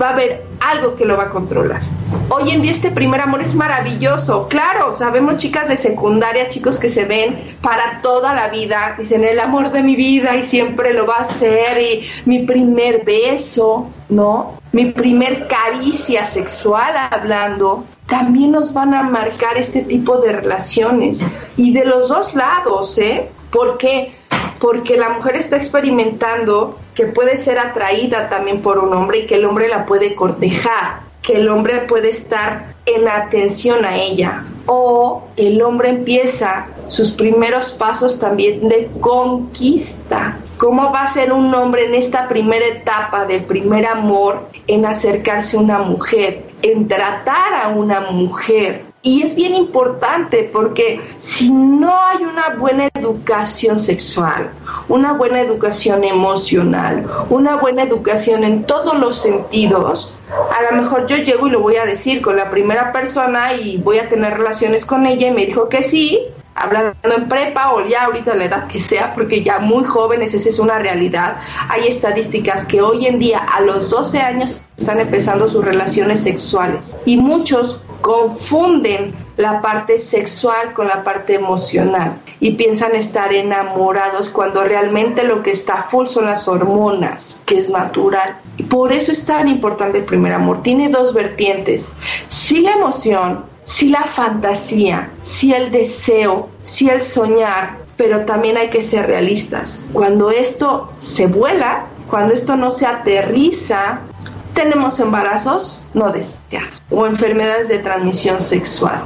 va 0.00 0.08
a 0.08 0.12
haber 0.12 0.44
algo 0.60 0.96
que 0.96 1.04
lo 1.04 1.16
va 1.16 1.24
a 1.24 1.30
controlar. 1.30 1.82
Hoy 2.28 2.50
en 2.50 2.62
día 2.62 2.72
este 2.72 2.90
primer 2.90 3.20
amor 3.20 3.42
es 3.42 3.54
maravilloso. 3.54 4.48
Claro, 4.48 4.92
sabemos 4.92 5.36
chicas 5.38 5.68
de 5.68 5.76
secundaria, 5.76 6.48
chicos 6.48 6.78
que 6.78 6.88
se 6.88 7.04
ven 7.04 7.56
para 7.60 8.00
toda 8.02 8.34
la 8.34 8.48
vida, 8.48 8.96
dicen 8.98 9.24
el 9.24 9.40
amor 9.40 9.70
de 9.70 9.82
mi 9.82 9.96
vida 9.96 10.36
y 10.36 10.44
siempre 10.44 10.71
lo 10.72 11.06
va 11.06 11.16
a 11.16 11.24
ser 11.24 11.80
y 11.80 12.06
mi 12.24 12.40
primer 12.40 13.04
beso, 13.04 13.88
¿no? 14.08 14.58
Mi 14.72 14.86
primer 14.86 15.46
caricia 15.48 16.24
sexual 16.24 16.94
hablando. 17.10 17.84
También 18.06 18.52
nos 18.52 18.72
van 18.72 18.94
a 18.94 19.02
marcar 19.02 19.56
este 19.56 19.82
tipo 19.82 20.18
de 20.18 20.32
relaciones 20.32 21.24
y 21.56 21.72
de 21.72 21.84
los 21.84 22.08
dos 22.08 22.34
lados, 22.34 22.98
¿eh? 22.98 23.28
¿Por 23.50 23.78
qué? 23.78 24.14
Porque 24.58 24.96
la 24.96 25.10
mujer 25.10 25.36
está 25.36 25.56
experimentando 25.56 26.78
que 26.94 27.06
puede 27.06 27.36
ser 27.36 27.58
atraída 27.58 28.28
también 28.28 28.62
por 28.62 28.78
un 28.78 28.92
hombre 28.94 29.20
y 29.20 29.26
que 29.26 29.36
el 29.36 29.44
hombre 29.44 29.68
la 29.68 29.86
puede 29.86 30.14
cortejar, 30.14 31.00
que 31.22 31.34
el 31.34 31.48
hombre 31.48 31.82
puede 31.82 32.10
estar 32.10 32.74
en 32.84 33.08
atención 33.08 33.84
a 33.84 33.96
ella 33.96 34.44
o 34.66 35.22
el 35.36 35.62
hombre 35.62 35.90
empieza 35.90 36.66
sus 36.88 37.10
primeros 37.10 37.72
pasos 37.72 38.18
también 38.18 38.68
de 38.68 38.90
conquista. 39.00 40.38
¿Cómo 40.58 40.92
va 40.92 41.02
a 41.02 41.06
ser 41.08 41.32
un 41.32 41.54
hombre 41.54 41.86
en 41.86 41.94
esta 41.94 42.28
primera 42.28 42.66
etapa 42.66 43.24
del 43.24 43.42
primer 43.44 43.86
amor 43.86 44.48
en 44.66 44.84
acercarse 44.86 45.56
a 45.56 45.60
una 45.60 45.78
mujer, 45.78 46.44
en 46.62 46.86
tratar 46.86 47.54
a 47.62 47.68
una 47.68 48.00
mujer? 48.10 48.91
Y 49.04 49.22
es 49.22 49.34
bien 49.34 49.54
importante 49.56 50.48
porque 50.52 51.00
si 51.18 51.50
no 51.50 51.92
hay 51.92 52.22
una 52.24 52.54
buena 52.56 52.88
educación 52.94 53.80
sexual, 53.80 54.52
una 54.88 55.14
buena 55.14 55.40
educación 55.40 56.04
emocional, 56.04 57.04
una 57.28 57.56
buena 57.56 57.82
educación 57.82 58.44
en 58.44 58.62
todos 58.62 58.96
los 58.96 59.18
sentidos, 59.18 60.14
a 60.56 60.70
lo 60.70 60.80
mejor 60.80 61.06
yo 61.08 61.16
llego 61.16 61.48
y 61.48 61.50
lo 61.50 61.58
voy 61.58 61.76
a 61.76 61.84
decir 61.84 62.22
con 62.22 62.36
la 62.36 62.48
primera 62.48 62.92
persona 62.92 63.54
y 63.54 63.78
voy 63.78 63.98
a 63.98 64.08
tener 64.08 64.34
relaciones 64.38 64.86
con 64.86 65.04
ella 65.04 65.28
y 65.28 65.32
me 65.32 65.46
dijo 65.46 65.68
que 65.68 65.82
sí, 65.82 66.20
hablando 66.54 66.94
en 67.02 67.28
prepa 67.28 67.72
o 67.72 67.84
ya 67.84 68.04
ahorita 68.04 68.36
la 68.36 68.44
edad 68.44 68.68
que 68.68 68.78
sea, 68.78 69.14
porque 69.14 69.42
ya 69.42 69.58
muy 69.58 69.82
jóvenes 69.82 70.32
esa 70.32 70.48
es 70.48 70.60
una 70.60 70.78
realidad. 70.78 71.38
Hay 71.68 71.88
estadísticas 71.88 72.64
que 72.66 72.80
hoy 72.80 73.06
en 73.06 73.18
día 73.18 73.38
a 73.38 73.62
los 73.62 73.90
12 73.90 74.20
años 74.20 74.60
están 74.76 75.00
empezando 75.00 75.48
sus 75.48 75.64
relaciones 75.64 76.20
sexuales 76.20 76.96
y 77.04 77.16
muchos 77.16 77.80
confunden 78.02 79.14
la 79.38 79.62
parte 79.62 79.98
sexual 79.98 80.74
con 80.74 80.88
la 80.88 81.02
parte 81.02 81.34
emocional 81.34 82.16
y 82.40 82.52
piensan 82.52 82.94
estar 82.94 83.32
enamorados 83.32 84.28
cuando 84.28 84.62
realmente 84.64 85.22
lo 85.22 85.42
que 85.42 85.52
está 85.52 85.84
full 85.84 86.08
son 86.08 86.26
las 86.26 86.46
hormonas, 86.48 87.42
que 87.46 87.58
es 87.58 87.70
natural. 87.70 88.36
Y 88.58 88.64
por 88.64 88.92
eso 88.92 89.12
es 89.12 89.24
tan 89.24 89.48
importante 89.48 89.98
el 89.98 90.04
primer 90.04 90.32
amor. 90.32 90.62
Tiene 90.62 90.90
dos 90.90 91.14
vertientes. 91.14 91.92
Si 92.28 92.60
la 92.60 92.72
emoción, 92.72 93.44
si 93.64 93.88
la 93.88 94.02
fantasía, 94.02 95.10
si 95.22 95.54
el 95.54 95.70
deseo, 95.70 96.48
si 96.64 96.90
el 96.90 97.00
soñar, 97.00 97.78
pero 97.96 98.24
también 98.24 98.56
hay 98.56 98.68
que 98.68 98.82
ser 98.82 99.06
realistas. 99.06 99.80
Cuando 99.92 100.30
esto 100.30 100.92
se 100.98 101.26
vuela, 101.26 101.86
cuando 102.10 102.34
esto 102.34 102.56
no 102.56 102.70
se 102.72 102.84
aterriza, 102.84 104.00
tenemos 104.54 105.00
embarazos 105.00 105.82
no 105.94 106.10
deseados 106.10 106.82
o 106.90 107.06
enfermedades 107.06 107.68
de 107.68 107.78
transmisión 107.78 108.40
sexual. 108.40 109.02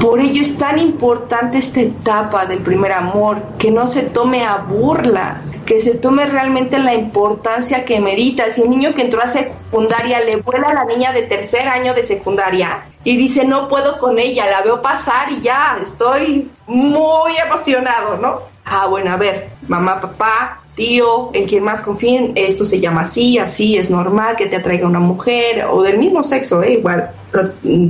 Por 0.00 0.20
ello 0.20 0.42
es 0.42 0.56
tan 0.56 0.78
importante 0.78 1.58
esta 1.58 1.80
etapa 1.80 2.46
del 2.46 2.60
primer 2.60 2.92
amor, 2.92 3.42
que 3.58 3.70
no 3.70 3.88
se 3.88 4.02
tome 4.02 4.44
a 4.44 4.58
burla, 4.58 5.42
que 5.66 5.80
se 5.80 5.96
tome 5.96 6.24
realmente 6.24 6.78
la 6.78 6.94
importancia 6.94 7.84
que 7.84 8.00
merita. 8.00 8.52
Si 8.52 8.62
el 8.62 8.70
niño 8.70 8.94
que 8.94 9.02
entró 9.02 9.20
a 9.20 9.28
secundaria 9.28 10.20
le 10.20 10.36
vuela 10.36 10.68
a 10.68 10.74
la 10.74 10.84
niña 10.84 11.12
de 11.12 11.22
tercer 11.22 11.68
año 11.68 11.94
de 11.94 12.04
secundaria 12.04 12.84
y 13.02 13.16
dice 13.16 13.44
no 13.44 13.68
puedo 13.68 13.98
con 13.98 14.18
ella, 14.18 14.46
la 14.46 14.62
veo 14.62 14.80
pasar 14.80 15.32
y 15.32 15.42
ya 15.42 15.78
estoy 15.82 16.48
muy 16.66 17.36
emocionado, 17.36 18.16
¿no? 18.18 18.42
Ah, 18.64 18.86
bueno, 18.86 19.12
a 19.12 19.16
ver, 19.16 19.50
mamá, 19.66 20.00
papá, 20.00 20.60
tío, 20.78 21.30
en 21.34 21.46
quien 21.46 21.64
más 21.64 21.82
confíen, 21.82 22.32
esto 22.36 22.64
se 22.64 22.78
llama 22.78 23.02
así, 23.02 23.36
así, 23.36 23.76
es 23.76 23.90
normal 23.90 24.36
que 24.36 24.46
te 24.46 24.56
atraiga 24.56 24.86
una 24.86 25.00
mujer 25.00 25.64
o 25.68 25.82
del 25.82 25.98
mismo 25.98 26.22
sexo, 26.22 26.62
¿eh? 26.62 26.74
igual 26.74 27.10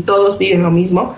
todos 0.07 0.39
viven 0.39 0.63
lo 0.63 0.71
mismo, 0.71 1.15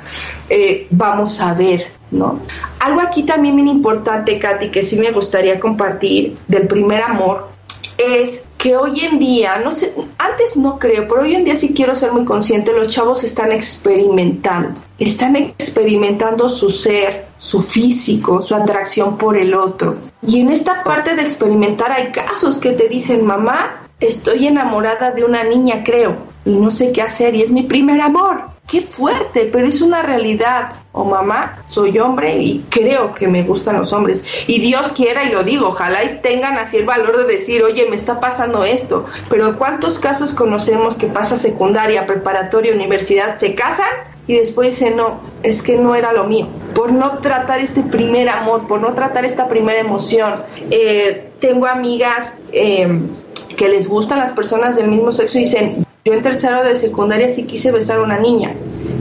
eh, 0.48 0.88
vamos 0.90 1.40
a 1.40 1.54
ver, 1.54 1.86
¿no? 2.10 2.40
Algo 2.80 3.00
aquí 3.00 3.22
también 3.22 3.54
bien 3.54 3.68
importante, 3.68 4.38
Katy, 4.40 4.70
que 4.70 4.82
sí 4.82 4.98
me 4.98 5.12
gustaría 5.12 5.60
compartir 5.60 6.36
del 6.48 6.66
primer 6.66 7.02
amor, 7.04 7.48
es 7.96 8.42
que 8.60 8.76
hoy 8.76 9.00
en 9.00 9.18
día, 9.18 9.58
no 9.64 9.72
sé, 9.72 9.94
antes 10.18 10.54
no 10.54 10.78
creo, 10.78 11.08
pero 11.08 11.22
hoy 11.22 11.34
en 11.34 11.44
día 11.44 11.56
sí 11.56 11.72
quiero 11.72 11.96
ser 11.96 12.12
muy 12.12 12.26
consciente, 12.26 12.74
los 12.74 12.88
chavos 12.88 13.24
están 13.24 13.52
experimentando, 13.52 14.78
están 14.98 15.34
experimentando 15.34 16.46
su 16.50 16.68
ser, 16.68 17.28
su 17.38 17.62
físico, 17.62 18.42
su 18.42 18.54
atracción 18.54 19.16
por 19.16 19.38
el 19.38 19.54
otro. 19.54 19.96
Y 20.20 20.40
en 20.40 20.50
esta 20.50 20.84
parte 20.84 21.16
de 21.16 21.22
experimentar 21.22 21.90
hay 21.90 22.12
casos 22.12 22.60
que 22.60 22.72
te 22.72 22.86
dicen, 22.88 23.24
mamá, 23.24 23.88
estoy 23.98 24.46
enamorada 24.46 25.10
de 25.10 25.24
una 25.24 25.42
niña, 25.42 25.82
creo, 25.82 26.18
y 26.44 26.50
no 26.50 26.70
sé 26.70 26.92
qué 26.92 27.00
hacer, 27.00 27.34
y 27.34 27.40
es 27.40 27.50
mi 27.50 27.62
primer 27.62 28.02
amor. 28.02 28.50
Qué 28.70 28.82
fuerte, 28.82 29.50
pero 29.52 29.66
es 29.66 29.80
una 29.80 30.02
realidad. 30.02 30.74
O 30.92 31.04
mamá, 31.04 31.58
soy 31.66 31.98
hombre 31.98 32.36
y 32.36 32.64
creo 32.68 33.14
que 33.14 33.26
me 33.26 33.42
gustan 33.42 33.76
los 33.78 33.92
hombres. 33.92 34.24
Y 34.46 34.60
Dios 34.60 34.92
quiera 34.92 35.24
y 35.24 35.32
lo 35.32 35.42
digo, 35.42 35.68
ojalá 35.68 36.04
y 36.04 36.20
tengan 36.22 36.56
así 36.56 36.76
el 36.76 36.86
valor 36.86 37.16
de 37.16 37.36
decir, 37.36 37.64
oye, 37.64 37.88
me 37.90 37.96
está 37.96 38.20
pasando 38.20 38.62
esto. 38.62 39.06
Pero 39.28 39.58
¿cuántos 39.58 39.98
casos 39.98 40.32
conocemos 40.34 40.94
que 40.96 41.08
pasa 41.08 41.36
secundaria, 41.36 42.06
preparatoria, 42.06 42.72
universidad, 42.72 43.38
se 43.38 43.56
casan 43.56 43.90
y 44.28 44.36
después 44.36 44.70
dicen, 44.70 44.96
no, 44.96 45.20
es 45.42 45.62
que 45.62 45.76
no 45.76 45.96
era 45.96 46.12
lo 46.12 46.24
mío? 46.24 46.46
Por 46.72 46.92
no 46.92 47.18
tratar 47.18 47.58
este 47.58 47.82
primer 47.82 48.28
amor, 48.28 48.68
por 48.68 48.80
no 48.80 48.94
tratar 48.94 49.24
esta 49.24 49.48
primera 49.48 49.80
emoción. 49.80 50.42
Eh, 50.70 51.30
tengo 51.40 51.66
amigas 51.66 52.34
eh, 52.52 53.00
que 53.56 53.68
les 53.68 53.88
gustan 53.88 54.20
las 54.20 54.30
personas 54.30 54.76
del 54.76 54.88
mismo 54.88 55.10
sexo 55.10 55.38
y 55.38 55.42
dicen, 55.42 55.86
yo 56.04 56.14
en 56.14 56.22
tercero 56.22 56.62
de 56.62 56.76
secundaria 56.76 57.28
sí 57.28 57.46
quise 57.46 57.72
besar 57.72 57.98
a 57.98 58.02
una 58.02 58.18
niña 58.18 58.54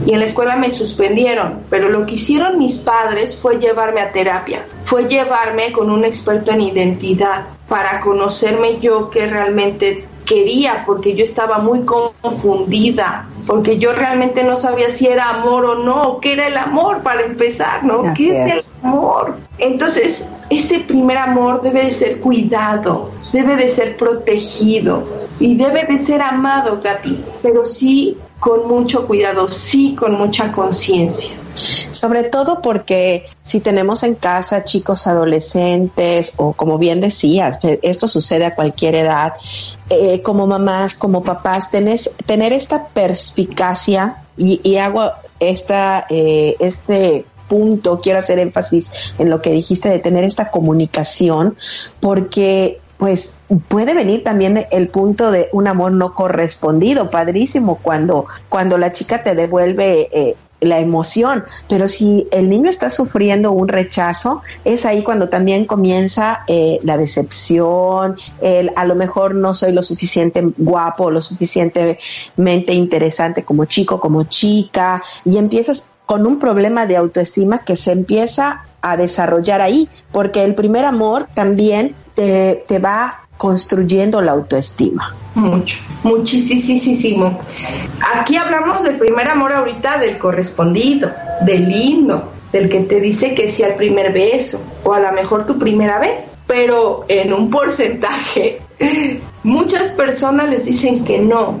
y 0.06 0.12
en 0.12 0.18
la 0.18 0.24
escuela 0.26 0.56
me 0.56 0.70
suspendieron, 0.70 1.60
pero 1.70 1.88
lo 1.88 2.04
que 2.06 2.14
hicieron 2.14 2.58
mis 2.58 2.78
padres 2.78 3.36
fue 3.36 3.58
llevarme 3.58 4.00
a 4.00 4.12
terapia, 4.12 4.64
fue 4.84 5.08
llevarme 5.08 5.72
con 5.72 5.90
un 5.90 6.04
experto 6.04 6.52
en 6.52 6.60
identidad 6.60 7.46
para 7.68 8.00
conocerme 8.00 8.80
yo 8.80 9.10
que 9.10 9.26
realmente 9.26 10.06
quería, 10.30 10.84
porque 10.86 11.16
yo 11.16 11.24
estaba 11.24 11.58
muy 11.58 11.80
confundida, 11.80 13.28
porque 13.48 13.78
yo 13.78 13.92
realmente 13.92 14.44
no 14.44 14.56
sabía 14.56 14.88
si 14.90 15.08
era 15.08 15.28
amor 15.28 15.64
o 15.64 15.74
no, 15.74 16.20
qué 16.20 16.34
era 16.34 16.46
el 16.46 16.56
amor 16.56 17.02
para 17.02 17.22
empezar, 17.22 17.82
¿no? 17.82 18.14
¿Qué 18.14 18.30
es 18.30 18.74
el 18.74 18.86
amor? 18.86 19.38
Entonces, 19.58 20.28
este 20.48 20.78
primer 20.78 21.18
amor 21.18 21.62
debe 21.62 21.84
de 21.84 21.92
ser 21.92 22.20
cuidado, 22.20 23.10
debe 23.32 23.56
de 23.56 23.66
ser 23.66 23.96
protegido 23.96 25.02
y 25.40 25.56
debe 25.56 25.82
de 25.82 25.98
ser 25.98 26.22
amado, 26.22 26.80
Katy, 26.80 27.24
pero 27.42 27.66
sí 27.66 28.16
con 28.38 28.68
mucho 28.68 29.08
cuidado, 29.08 29.48
sí 29.48 29.96
con 29.98 30.12
mucha 30.14 30.52
conciencia. 30.52 31.36
Sobre 31.92 32.24
todo 32.24 32.62
porque 32.62 33.26
si 33.42 33.60
tenemos 33.60 34.02
en 34.02 34.14
casa 34.14 34.64
chicos 34.64 35.06
adolescentes 35.06 36.34
o 36.36 36.52
como 36.52 36.78
bien 36.78 37.00
decías, 37.00 37.58
esto 37.82 38.08
sucede 38.08 38.44
a 38.46 38.54
cualquier 38.54 38.94
edad, 38.94 39.34
eh, 39.88 40.22
como 40.22 40.46
mamás, 40.46 40.94
como 40.94 41.22
papás, 41.22 41.70
tenés, 41.70 42.10
tener 42.26 42.52
esta 42.52 42.88
perspicacia 42.88 44.22
y, 44.36 44.60
y 44.62 44.76
hago 44.76 45.10
esta, 45.40 46.06
eh, 46.10 46.56
este 46.60 47.24
punto, 47.48 48.00
quiero 48.00 48.20
hacer 48.20 48.38
énfasis 48.38 48.92
en 49.18 49.28
lo 49.28 49.42
que 49.42 49.50
dijiste 49.50 49.88
de 49.88 49.98
tener 49.98 50.22
esta 50.22 50.50
comunicación, 50.50 51.56
porque 51.98 52.80
pues 52.96 53.38
puede 53.68 53.94
venir 53.94 54.22
también 54.22 54.66
el 54.70 54.88
punto 54.88 55.30
de 55.30 55.48
un 55.52 55.66
amor 55.66 55.90
no 55.90 56.14
correspondido, 56.14 57.10
padrísimo, 57.10 57.80
cuando, 57.82 58.26
cuando 58.48 58.76
la 58.76 58.92
chica 58.92 59.22
te 59.22 59.34
devuelve 59.34 60.08
eh, 60.12 60.36
la 60.60 60.78
emoción, 60.78 61.44
pero 61.68 61.88
si 61.88 62.28
el 62.32 62.48
niño 62.48 62.70
está 62.70 62.90
sufriendo 62.90 63.52
un 63.52 63.68
rechazo, 63.68 64.42
es 64.64 64.84
ahí 64.84 65.02
cuando 65.02 65.28
también 65.28 65.64
comienza 65.64 66.44
eh, 66.46 66.78
la 66.82 66.96
decepción, 66.96 68.16
el 68.40 68.70
a 68.76 68.84
lo 68.84 68.94
mejor 68.94 69.34
no 69.34 69.54
soy 69.54 69.72
lo 69.72 69.82
suficiente 69.82 70.42
guapo, 70.56 71.10
lo 71.10 71.22
suficientemente 71.22 72.72
interesante 72.72 73.44
como 73.44 73.64
chico, 73.64 74.00
como 74.00 74.24
chica, 74.24 75.02
y 75.24 75.38
empiezas 75.38 75.90
con 76.06 76.26
un 76.26 76.38
problema 76.38 76.86
de 76.86 76.96
autoestima 76.96 77.64
que 77.64 77.76
se 77.76 77.92
empieza 77.92 78.64
a 78.82 78.96
desarrollar 78.96 79.60
ahí, 79.60 79.88
porque 80.10 80.44
el 80.44 80.54
primer 80.54 80.84
amor 80.84 81.28
también 81.34 81.94
te, 82.14 82.64
te 82.66 82.78
va 82.78 83.28
construyendo 83.40 84.20
la 84.20 84.32
autoestima. 84.32 85.16
Mucho, 85.34 85.78
muchísimo. 86.02 87.40
Aquí 88.14 88.36
hablamos 88.36 88.84
del 88.84 88.98
primer 88.98 89.30
amor 89.30 89.54
ahorita, 89.54 89.96
del 89.96 90.18
correspondido, 90.18 91.10
del 91.40 91.66
lindo, 91.66 92.32
del 92.52 92.68
que 92.68 92.80
te 92.80 93.00
dice 93.00 93.34
que 93.34 93.48
sí 93.48 93.62
al 93.62 93.76
primer 93.76 94.12
beso, 94.12 94.60
o 94.84 94.92
a 94.92 95.00
lo 95.00 95.10
mejor 95.12 95.46
tu 95.46 95.58
primera 95.58 95.98
vez, 95.98 96.36
pero 96.46 97.06
en 97.08 97.32
un 97.32 97.48
porcentaje, 97.48 98.60
muchas 99.42 99.88
personas 99.88 100.50
les 100.50 100.66
dicen 100.66 101.02
que 101.02 101.18
no, 101.18 101.60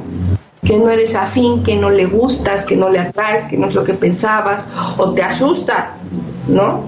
que 0.62 0.76
no 0.76 0.90
eres 0.90 1.14
afín, 1.14 1.62
que 1.62 1.76
no 1.76 1.88
le 1.88 2.04
gustas, 2.04 2.66
que 2.66 2.76
no 2.76 2.90
le 2.90 2.98
atraes, 2.98 3.46
que 3.46 3.56
no 3.56 3.68
es 3.68 3.74
lo 3.74 3.84
que 3.84 3.94
pensabas, 3.94 4.68
o 4.98 5.14
te 5.14 5.22
asusta, 5.22 5.94
¿no? 6.46 6.82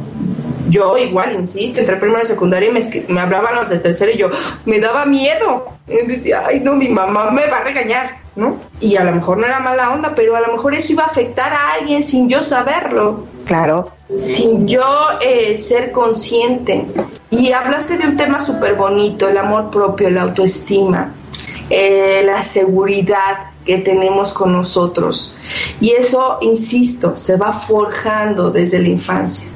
Yo 0.68 0.96
igual, 0.96 1.34
insisto, 1.34 1.80
entré 1.80 1.96
primero 1.96 2.22
y 2.22 2.26
secundaria 2.26 2.68
y 2.68 2.72
me, 2.72 3.04
me 3.08 3.20
hablaban 3.20 3.54
los 3.56 3.68
de 3.68 3.78
tercero 3.78 4.12
y 4.12 4.16
yo 4.16 4.30
me 4.64 4.78
daba 4.78 5.04
miedo. 5.06 5.66
Y 5.88 6.06
decía, 6.06 6.44
ay 6.46 6.60
no, 6.60 6.74
mi 6.74 6.88
mamá 6.88 7.30
me 7.30 7.46
va 7.46 7.58
a 7.58 7.64
regañar, 7.64 8.18
¿no? 8.36 8.56
Y 8.80 8.96
a 8.96 9.04
lo 9.04 9.12
mejor 9.12 9.38
no 9.38 9.46
era 9.46 9.60
mala 9.60 9.90
onda, 9.90 10.14
pero 10.14 10.36
a 10.36 10.40
lo 10.40 10.52
mejor 10.52 10.74
eso 10.74 10.92
iba 10.92 11.04
a 11.04 11.06
afectar 11.06 11.52
a 11.52 11.72
alguien 11.72 12.02
sin 12.02 12.28
yo 12.28 12.42
saberlo. 12.42 13.26
Claro. 13.44 13.90
Sin 14.18 14.68
yo 14.68 14.84
eh, 15.20 15.56
ser 15.56 15.90
consciente. 15.90 16.86
Y 17.30 17.52
hablaste 17.52 17.98
de 17.98 18.06
un 18.06 18.16
tema 18.16 18.40
súper 18.40 18.74
bonito, 18.74 19.28
el 19.28 19.38
amor 19.38 19.70
propio, 19.70 20.10
la 20.10 20.22
autoestima, 20.22 21.12
eh, 21.70 22.22
la 22.24 22.42
seguridad 22.42 23.51
que 23.64 23.78
tenemos 23.78 24.32
con 24.32 24.52
nosotros. 24.52 25.34
Y 25.80 25.90
eso, 25.90 26.38
insisto, 26.40 27.16
se 27.16 27.36
va 27.36 27.52
forjando 27.52 28.50
desde 28.50 28.80
la 28.80 28.88
infancia. 28.88 29.48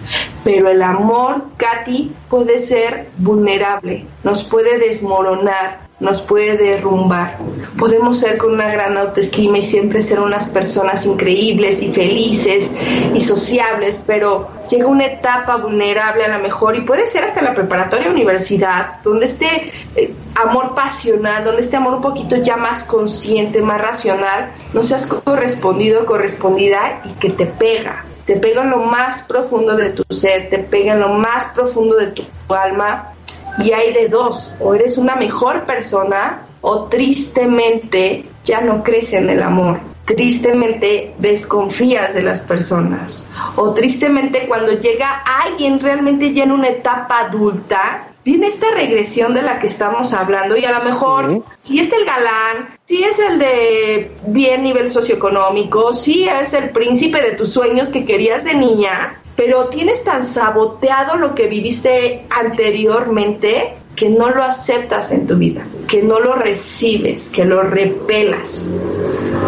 Pero 0.45 0.69
el 0.69 0.83
amor, 0.83 1.45
Katy, 1.57 2.13
puede 2.29 2.61
ser 2.61 3.09
vulnerable, 3.19 4.07
nos 4.23 4.45
puede 4.45 4.79
desmoronar, 4.79 5.86
nos 5.99 6.21
puede 6.21 6.59
derrumbar. 6.59 7.39
Podemos 7.79 8.19
ser 8.19 8.37
con 8.37 8.53
una 8.53 8.71
gran 8.71 8.99
autoestima 8.99 9.59
y 9.59 9.63
siempre 9.63 10.03
ser 10.03 10.21
unas 10.21 10.47
personas 10.47 11.07
increíbles 11.07 11.83
y 11.83 11.91
felices 11.91 12.71
y 13.15 13.21
sociables, 13.21 14.03
pero 14.07 14.49
llega 14.69 14.87
una 14.87 15.07
etapa 15.07 15.57
vulnerable 15.57 16.25
a 16.25 16.37
lo 16.37 16.43
mejor 16.43 16.77
y 16.77 16.83
puede 16.83 17.07
ser 17.07 17.25
hasta 17.25 17.41
la 17.41 17.55
preparatoria 17.55 18.11
universidad, 18.11 19.03
donde 19.03 19.27
este 19.27 19.73
eh, 19.97 20.13
amor 20.35 20.75
pasional, 20.75 21.45
donde 21.45 21.63
este 21.63 21.77
amor 21.77 21.95
un 21.95 22.03
poquito 22.03 22.37
ya 22.37 22.57
más 22.59 22.85
consciente, 22.85 23.63
más 23.63 23.81
racional, 23.81 24.53
no 24.75 24.83
seas 24.85 25.07
correspondido 25.07 26.05
correspondida 26.05 27.01
y 27.05 27.13
que 27.15 27.31
te 27.31 27.47
pega. 27.47 28.05
Te 28.27 28.37
pega 28.37 28.65
en 28.65 28.71
lo 28.71 28.79
más 28.79 29.23
profundo 29.23 29.77
de 29.77 29.91
tu 29.91 30.03
ser, 30.13 30.51
te 30.51 30.59
pega 30.59 30.95
en 30.95 31.01
lo 31.01 31.11
más 31.11 31.45
profundo 31.55 31.97
de 31.97 32.09
tu 32.09 32.25
alma 32.49 33.16
y 33.59 33.73
hay 33.73 33.93
de 33.93 34.09
dos, 34.09 34.55
o 34.61 34.75
eres 34.75 34.99
una 34.99 35.17
mejor 35.17 35.65
persona 35.65 36.43
o 36.61 36.85
tristemente 36.85 38.25
ya 38.45 38.61
no 38.61 38.83
crees 38.83 39.13
en 39.13 39.31
el 39.31 39.43
amor. 39.43 39.81
Tristemente 40.05 41.15
desconfías 41.19 42.15
de 42.15 42.23
las 42.23 42.41
personas. 42.41 43.27
O 43.57 43.73
tristemente 43.73 44.47
cuando 44.47 44.73
llega 44.73 45.23
alguien 45.45 45.81
realmente 45.81 46.33
ya 46.33 46.45
en 46.45 46.53
una 46.53 46.69
etapa 46.69 47.21
adulta, 47.21 48.09
viene 48.25 48.49
esta 48.49 48.71
regresión 48.73 49.35
de 49.35 49.43
la 49.43 49.59
que 49.59 49.69
estamos 49.69 50.13
hablando 50.13 50.57
y 50.57 50.65
a 50.65 50.77
lo 50.77 50.85
mejor 50.85 51.45
si 51.61 51.79
es 51.79 51.93
el 51.93 52.05
galán, 52.05 52.77
si 52.85 53.05
es 53.05 53.19
el 53.19 53.39
de 53.39 54.11
bien 54.27 54.65
nivel 54.65 54.91
socioeconómico, 54.91 55.95
si 55.95 56.29
es 56.29 56.53
el 56.53 56.71
príncipe 56.71 57.21
de 57.21 57.33
tus 57.37 57.53
sueños 57.53 57.89
que 57.89 58.05
querías 58.05 58.45
de 58.45 58.55
niña, 58.55 59.21
pero 59.37 59.67
tienes 59.67 60.03
tan 60.03 60.25
saboteado 60.25 61.17
lo 61.17 61.35
que 61.35 61.47
viviste 61.47 62.25
anteriormente 62.31 63.75
que 63.95 64.11
no 64.11 64.29
lo 64.31 64.45
aceptas 64.45 65.11
en 65.11 65.27
tu 65.27 65.37
vida, 65.37 65.67
que 65.89 66.03
no 66.03 66.21
lo 66.21 66.35
recibes, 66.35 67.31
que 67.31 67.45
lo 67.45 67.63
repelas. 67.63 68.67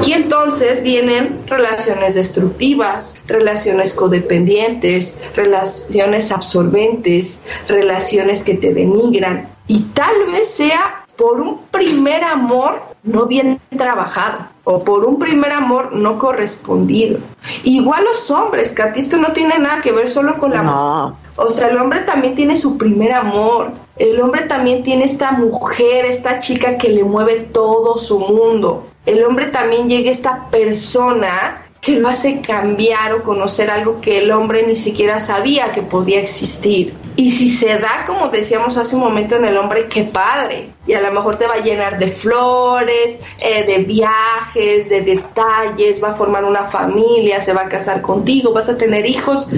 Y 0.05 0.12
entonces 0.12 0.83
vienen 0.83 1.42
relaciones 1.46 2.14
destructivas, 2.14 3.14
relaciones 3.27 3.92
codependientes, 3.92 5.18
relaciones 5.37 6.33
absorbentes, 6.33 7.40
relaciones 7.68 8.42
que 8.42 8.55
te 8.55 8.72
denigran. 8.72 9.48
Y 9.66 9.81
tal 9.92 10.31
vez 10.33 10.48
sea 10.48 11.05
por 11.16 11.40
un 11.40 11.59
primer 11.70 12.24
amor 12.24 12.81
no 13.03 13.27
bien 13.27 13.61
trabajado 13.77 14.48
o 14.70 14.85
por 14.85 15.07
un 15.07 15.18
primer 15.18 15.50
amor 15.50 15.94
no 15.94 16.18
correspondido. 16.18 17.20
Igual 17.64 18.04
los 18.04 18.31
hombres, 18.31 18.70
que 18.70 18.83
esto 18.96 19.16
no 19.16 19.33
tiene 19.33 19.59
nada 19.59 19.81
que 19.81 19.92
ver 19.92 20.11
solo 20.11 20.37
con 20.37 20.50
la 20.50 20.62
No. 20.62 21.16
o 21.37 21.50
sea, 21.50 21.68
el 21.68 21.78
hombre 21.78 22.00
también 22.00 22.35
tiene 22.35 22.54
su 22.54 22.76
primer 22.76 23.12
amor. 23.12 23.72
El 23.96 24.20
hombre 24.20 24.42
también 24.42 24.83
tiene 24.83 25.04
esta 25.04 25.33
mujer, 25.33 26.04
esta 26.04 26.40
chica 26.40 26.76
que 26.76 26.90
le 26.90 27.02
mueve 27.02 27.48
todo 27.50 27.96
su 27.96 28.18
mundo. 28.18 28.85
El 29.07 29.24
hombre 29.24 29.46
también 29.46 29.88
llega 29.88 30.11
a 30.11 30.12
esta 30.12 30.50
persona 30.50 31.62
que 31.80 31.98
lo 31.98 32.08
hace 32.08 32.40
cambiar 32.40 33.14
o 33.14 33.22
conocer 33.22 33.70
algo 33.70 34.00
que 34.00 34.18
el 34.18 34.30
hombre 34.30 34.66
ni 34.66 34.76
siquiera 34.76 35.20
sabía 35.20 35.72
que 35.72 35.82
podía 35.82 36.20
existir. 36.20 36.94
Y 37.16 37.30
si 37.30 37.48
se 37.48 37.78
da, 37.78 38.04
como 38.06 38.28
decíamos 38.28 38.76
hace 38.76 38.96
un 38.96 39.02
momento 39.02 39.36
en 39.36 39.44
el 39.44 39.56
hombre, 39.56 39.86
qué 39.86 40.04
padre. 40.04 40.70
Y 40.86 40.94
a 40.94 41.00
lo 41.00 41.12
mejor 41.12 41.36
te 41.36 41.46
va 41.46 41.54
a 41.54 41.62
llenar 41.62 41.98
de 41.98 42.08
flores, 42.08 43.20
eh, 43.40 43.64
de 43.64 43.78
viajes, 43.84 44.88
de 44.88 45.02
detalles, 45.02 46.02
va 46.02 46.10
a 46.10 46.14
formar 46.14 46.44
una 46.44 46.64
familia, 46.64 47.40
se 47.40 47.52
va 47.52 47.62
a 47.62 47.68
casar 47.68 48.02
contigo, 48.02 48.52
vas 48.52 48.68
a 48.68 48.76
tener 48.76 49.06
hijos. 49.06 49.48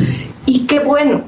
Y 0.46 0.66
qué 0.66 0.80
bueno. 0.80 1.22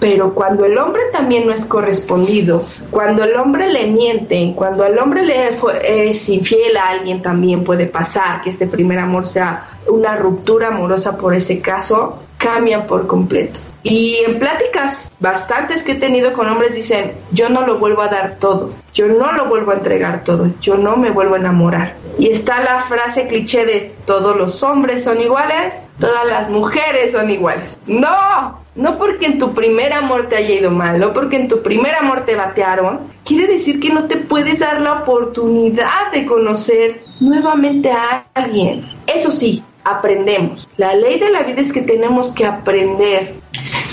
Pero 0.00 0.34
cuando 0.34 0.64
el 0.64 0.78
hombre 0.78 1.02
también 1.12 1.46
no 1.46 1.52
es 1.52 1.66
correspondido, 1.66 2.64
cuando 2.90 3.22
el 3.22 3.36
hombre 3.36 3.70
le 3.70 3.86
miente, 3.86 4.54
cuando 4.56 4.84
el 4.84 4.98
hombre 4.98 5.22
le 5.22 5.50
es 5.84 6.28
infiel 6.30 6.76
a 6.78 6.88
alguien, 6.88 7.20
también 7.20 7.62
puede 7.62 7.86
pasar 7.86 8.42
que 8.42 8.48
este 8.48 8.66
primer 8.66 8.98
amor 8.98 9.26
sea 9.26 9.68
una 9.86 10.16
ruptura 10.16 10.68
amorosa 10.68 11.18
por 11.18 11.34
ese 11.34 11.60
caso, 11.60 12.18
cambian 12.38 12.86
por 12.86 13.06
completo. 13.06 13.60
Y 13.82 14.16
en 14.26 14.38
pláticas 14.38 15.10
bastantes 15.20 15.82
que 15.82 15.92
he 15.92 15.94
tenido 15.94 16.32
con 16.32 16.48
hombres 16.48 16.74
dicen, 16.74 17.12
yo 17.32 17.48
no 17.48 17.62
lo 17.66 17.78
vuelvo 17.78 18.02
a 18.02 18.08
dar 18.08 18.36
todo, 18.38 18.72
yo 18.92 19.06
no 19.06 19.32
lo 19.32 19.46
vuelvo 19.46 19.70
a 19.70 19.76
entregar 19.76 20.22
todo, 20.22 20.50
yo 20.60 20.76
no 20.76 20.96
me 20.96 21.10
vuelvo 21.10 21.34
a 21.34 21.38
enamorar. 21.38 21.96
Y 22.18 22.28
está 22.28 22.62
la 22.62 22.80
frase 22.80 23.26
cliché 23.26 23.64
de 23.64 23.94
todos 24.04 24.36
los 24.36 24.62
hombres 24.62 25.04
son 25.04 25.20
iguales, 25.22 25.82
todas 25.98 26.26
las 26.26 26.50
mujeres 26.50 27.12
son 27.12 27.30
iguales. 27.30 27.78
No, 27.86 28.58
no 28.74 28.98
porque 28.98 29.26
en 29.26 29.38
tu 29.38 29.54
primer 29.54 29.94
amor 29.94 30.28
te 30.28 30.36
haya 30.36 30.54
ido 30.54 30.70
mal, 30.70 31.00
no 31.00 31.14
porque 31.14 31.36
en 31.36 31.48
tu 31.48 31.62
primer 31.62 31.94
amor 31.94 32.24
te 32.26 32.34
batearon, 32.34 33.00
quiere 33.24 33.46
decir 33.46 33.80
que 33.80 33.90
no 33.90 34.06
te 34.06 34.16
puedes 34.16 34.60
dar 34.60 34.82
la 34.82 35.02
oportunidad 35.02 36.12
de 36.12 36.26
conocer 36.26 37.02
nuevamente 37.20 37.90
a 37.90 38.24
alguien. 38.34 38.82
Eso 39.06 39.30
sí, 39.30 39.62
aprendemos. 39.84 40.68
La 40.76 40.94
ley 40.94 41.18
de 41.18 41.30
la 41.30 41.42
vida 41.42 41.60
es 41.60 41.72
que 41.72 41.82
tenemos 41.82 42.32
que 42.32 42.46
aprender. 42.46 43.34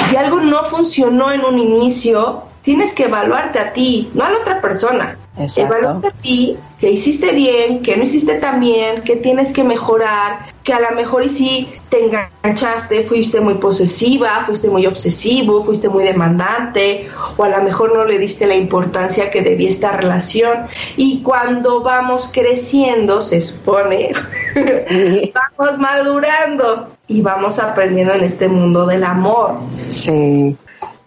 Si 0.09 0.15
algo 0.15 0.39
no 0.39 0.63
funcionó 0.63 1.31
en 1.31 1.43
un 1.43 1.59
inicio, 1.59 2.43
tienes 2.61 2.93
que 2.93 3.05
evaluarte 3.05 3.59
a 3.59 3.73
ti, 3.73 4.09
no 4.13 4.25
a 4.25 4.31
la 4.31 4.39
otra 4.39 4.61
persona. 4.61 5.17
Exacto. 5.37 5.73
Evaluarte 5.73 6.07
a 6.07 6.11
ti, 6.11 6.57
que 6.79 6.91
hiciste 6.91 7.31
bien, 7.31 7.81
que 7.81 7.95
no 7.95 8.03
hiciste 8.03 8.35
tan 8.35 8.59
bien, 8.59 9.03
que 9.03 9.15
tienes 9.15 9.53
que 9.53 9.63
mejorar, 9.63 10.39
que 10.63 10.73
a 10.73 10.79
lo 10.79 10.91
mejor 10.91 11.23
y 11.23 11.29
si 11.29 11.69
te 11.89 12.03
enganchaste, 12.03 13.03
fuiste 13.03 13.39
muy 13.39 13.53
posesiva, 13.53 14.43
fuiste 14.45 14.69
muy 14.69 14.85
obsesivo, 14.85 15.63
fuiste 15.63 15.87
muy 15.87 16.03
demandante, 16.03 17.07
o 17.37 17.43
a 17.43 17.49
lo 17.49 17.63
mejor 17.63 17.93
no 17.93 18.03
le 18.03 18.17
diste 18.17 18.45
la 18.45 18.55
importancia 18.55 19.31
que 19.31 19.41
debía 19.41 19.69
esta 19.69 19.91
relación. 19.91 20.67
Y 20.97 21.21
cuando 21.21 21.81
vamos 21.83 22.29
creciendo, 22.33 23.21
se 23.21 23.39
supone, 23.39 24.11
vamos 25.57 25.77
madurando 25.77 26.96
y 27.07 27.21
vamos 27.21 27.59
aprendiendo 27.59 28.13
en 28.13 28.23
este 28.23 28.47
mundo 28.47 28.85
del 28.85 29.03
amor. 29.03 29.55
Sí. 29.89 30.55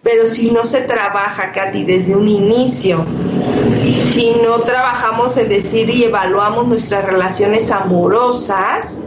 Pero 0.02 0.26
si 0.26 0.50
no 0.50 0.64
se 0.64 0.82
trabaja, 0.82 1.52
Katy, 1.52 1.84
desde 1.84 2.16
un 2.16 2.26
inicio, 2.26 3.04
si 3.98 4.32
no 4.42 4.60
trabajamos 4.60 5.36
en 5.36 5.48
decir 5.50 5.90
y 5.90 6.04
evaluamos 6.04 6.66
nuestras 6.66 7.04
relaciones 7.04 7.70
amorosas, 7.70 9.02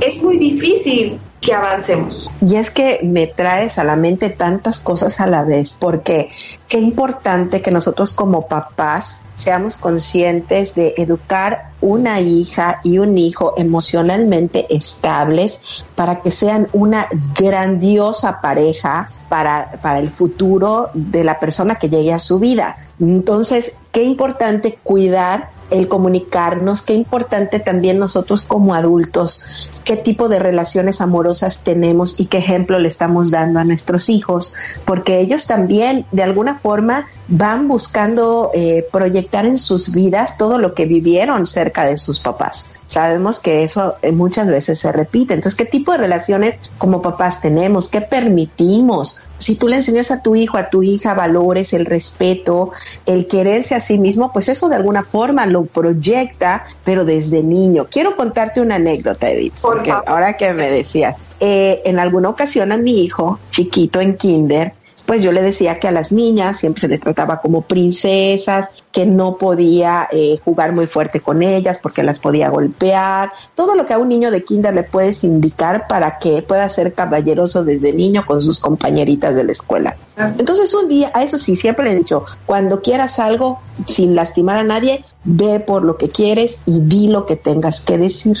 es 0.00 0.22
muy 0.22 0.38
difícil 0.38 1.20
que 1.42 1.52
avancemos. 1.52 2.30
Y 2.40 2.56
es 2.56 2.70
que 2.70 3.00
me 3.02 3.26
traes 3.26 3.78
a 3.78 3.84
la 3.84 3.96
mente 3.96 4.30
tantas 4.30 4.78
cosas 4.78 5.20
a 5.20 5.26
la 5.26 5.42
vez, 5.42 5.76
porque 5.78 6.30
qué 6.68 6.78
importante 6.78 7.60
que 7.60 7.72
nosotros 7.72 8.14
como 8.14 8.46
papás 8.46 9.22
seamos 9.34 9.76
conscientes 9.76 10.76
de 10.76 10.94
educar 10.96 11.72
una 11.80 12.20
hija 12.20 12.80
y 12.84 12.98
un 12.98 13.18
hijo 13.18 13.54
emocionalmente 13.56 14.66
estables 14.74 15.84
para 15.96 16.20
que 16.20 16.30
sean 16.30 16.68
una 16.72 17.08
grandiosa 17.36 18.40
pareja 18.40 19.10
para, 19.28 19.80
para 19.82 19.98
el 19.98 20.10
futuro 20.10 20.90
de 20.94 21.24
la 21.24 21.40
persona 21.40 21.74
que 21.74 21.88
llegue 21.88 22.12
a 22.12 22.20
su 22.20 22.38
vida. 22.38 22.76
Entonces, 23.00 23.78
qué 23.90 24.04
importante 24.04 24.78
cuidar 24.84 25.50
el 25.72 25.88
comunicarnos, 25.88 26.82
qué 26.82 26.94
importante 26.94 27.58
también 27.58 27.98
nosotros 27.98 28.44
como 28.44 28.74
adultos, 28.74 29.68
qué 29.84 29.96
tipo 29.96 30.28
de 30.28 30.38
relaciones 30.38 31.00
amorosas 31.00 31.64
tenemos 31.64 32.20
y 32.20 32.26
qué 32.26 32.38
ejemplo 32.38 32.78
le 32.78 32.88
estamos 32.88 33.30
dando 33.30 33.58
a 33.60 33.64
nuestros 33.64 34.08
hijos, 34.08 34.54
porque 34.84 35.20
ellos 35.20 35.46
también 35.46 36.06
de 36.12 36.22
alguna 36.22 36.56
forma 36.56 37.06
van 37.28 37.68
buscando 37.68 38.50
eh, 38.54 38.86
proyectar 38.92 39.46
en 39.46 39.56
sus 39.56 39.92
vidas 39.92 40.36
todo 40.36 40.58
lo 40.58 40.74
que 40.74 40.84
vivieron 40.86 41.46
cerca 41.46 41.84
de 41.84 41.96
sus 41.96 42.20
papás. 42.20 42.72
Sabemos 42.92 43.40
que 43.40 43.64
eso 43.64 43.96
eh, 44.02 44.12
muchas 44.12 44.48
veces 44.48 44.78
se 44.78 44.92
repite. 44.92 45.32
Entonces, 45.32 45.56
¿qué 45.56 45.64
tipo 45.64 45.92
de 45.92 45.96
relaciones 45.96 46.58
como 46.76 47.00
papás 47.00 47.40
tenemos? 47.40 47.88
¿Qué 47.88 48.02
permitimos? 48.02 49.22
Si 49.38 49.56
tú 49.56 49.66
le 49.66 49.76
enseñas 49.76 50.10
a 50.10 50.20
tu 50.20 50.36
hijo, 50.36 50.58
a 50.58 50.68
tu 50.68 50.82
hija 50.82 51.14
valores, 51.14 51.72
el 51.72 51.86
respeto, 51.86 52.70
el 53.06 53.28
quererse 53.28 53.74
a 53.74 53.80
sí 53.80 53.98
mismo, 53.98 54.30
pues 54.30 54.50
eso 54.50 54.68
de 54.68 54.76
alguna 54.76 55.02
forma 55.02 55.46
lo 55.46 55.64
proyecta, 55.64 56.66
pero 56.84 57.06
desde 57.06 57.42
niño. 57.42 57.86
Quiero 57.90 58.14
contarte 58.14 58.60
una 58.60 58.74
anécdota, 58.74 59.30
Edith, 59.30 59.54
porque 59.62 59.90
ahora 59.90 60.36
que 60.36 60.52
me 60.52 60.70
decías, 60.70 61.16
eh, 61.40 61.80
en 61.86 61.98
alguna 61.98 62.28
ocasión 62.28 62.72
a 62.72 62.76
mi 62.76 63.02
hijo, 63.02 63.38
chiquito 63.48 64.02
en 64.02 64.18
kinder, 64.18 64.74
pues 65.02 65.22
yo 65.22 65.32
le 65.32 65.42
decía 65.42 65.78
que 65.78 65.88
a 65.88 65.92
las 65.92 66.12
niñas 66.12 66.58
siempre 66.58 66.80
se 66.80 66.88
les 66.88 67.00
trataba 67.00 67.40
como 67.40 67.62
princesas, 67.62 68.68
que 68.92 69.06
no 69.06 69.38
podía 69.38 70.08
eh, 70.12 70.38
jugar 70.44 70.72
muy 70.72 70.86
fuerte 70.86 71.20
con 71.20 71.42
ellas 71.42 71.80
porque 71.82 72.02
las 72.02 72.18
podía 72.18 72.50
golpear, 72.50 73.32
todo 73.54 73.74
lo 73.74 73.86
que 73.86 73.94
a 73.94 73.98
un 73.98 74.08
niño 74.08 74.30
de 74.30 74.44
kinder 74.44 74.74
le 74.74 74.82
puedes 74.82 75.24
indicar 75.24 75.88
para 75.88 76.18
que 76.18 76.42
pueda 76.42 76.68
ser 76.68 76.92
caballeroso 76.92 77.64
desde 77.64 77.92
niño 77.92 78.24
con 78.26 78.42
sus 78.42 78.60
compañeritas 78.60 79.34
de 79.34 79.44
la 79.44 79.52
escuela. 79.52 79.96
Entonces 80.16 80.74
un 80.74 80.88
día, 80.88 81.10
a 81.14 81.24
eso 81.24 81.38
sí, 81.38 81.56
siempre 81.56 81.86
le 81.86 81.92
he 81.92 81.96
dicho, 81.96 82.26
cuando 82.44 82.82
quieras 82.82 83.18
algo 83.18 83.60
sin 83.86 84.14
lastimar 84.14 84.58
a 84.58 84.64
nadie, 84.64 85.04
ve 85.24 85.60
por 85.60 85.84
lo 85.84 85.96
que 85.96 86.10
quieres 86.10 86.62
y 86.66 86.80
di 86.80 87.08
lo 87.08 87.24
que 87.24 87.36
tengas 87.36 87.80
que 87.80 87.96
decir. 87.96 88.36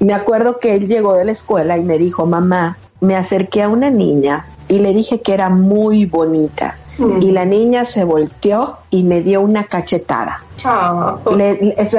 Me 0.00 0.14
acuerdo 0.14 0.58
que 0.58 0.74
él 0.74 0.88
llegó 0.88 1.14
de 1.14 1.26
la 1.26 1.32
escuela 1.32 1.76
y 1.76 1.82
me 1.82 1.98
dijo, 1.98 2.24
mamá, 2.24 2.78
me 3.00 3.16
acerqué 3.16 3.62
a 3.62 3.68
una 3.68 3.90
niña 3.90 4.46
y 4.68 4.78
le 4.78 4.92
dije 4.92 5.20
que 5.20 5.34
era 5.34 5.48
muy 5.50 6.06
bonita. 6.06 6.78
Y 7.20 7.32
la 7.32 7.44
niña 7.44 7.84
se 7.84 8.04
volteó 8.04 8.78
y 8.90 9.02
me 9.02 9.20
dio 9.22 9.40
una 9.40 9.64
cachetada. 9.64 10.40
Le, 11.36 11.54
le- 11.60 11.74
eso, 11.76 11.98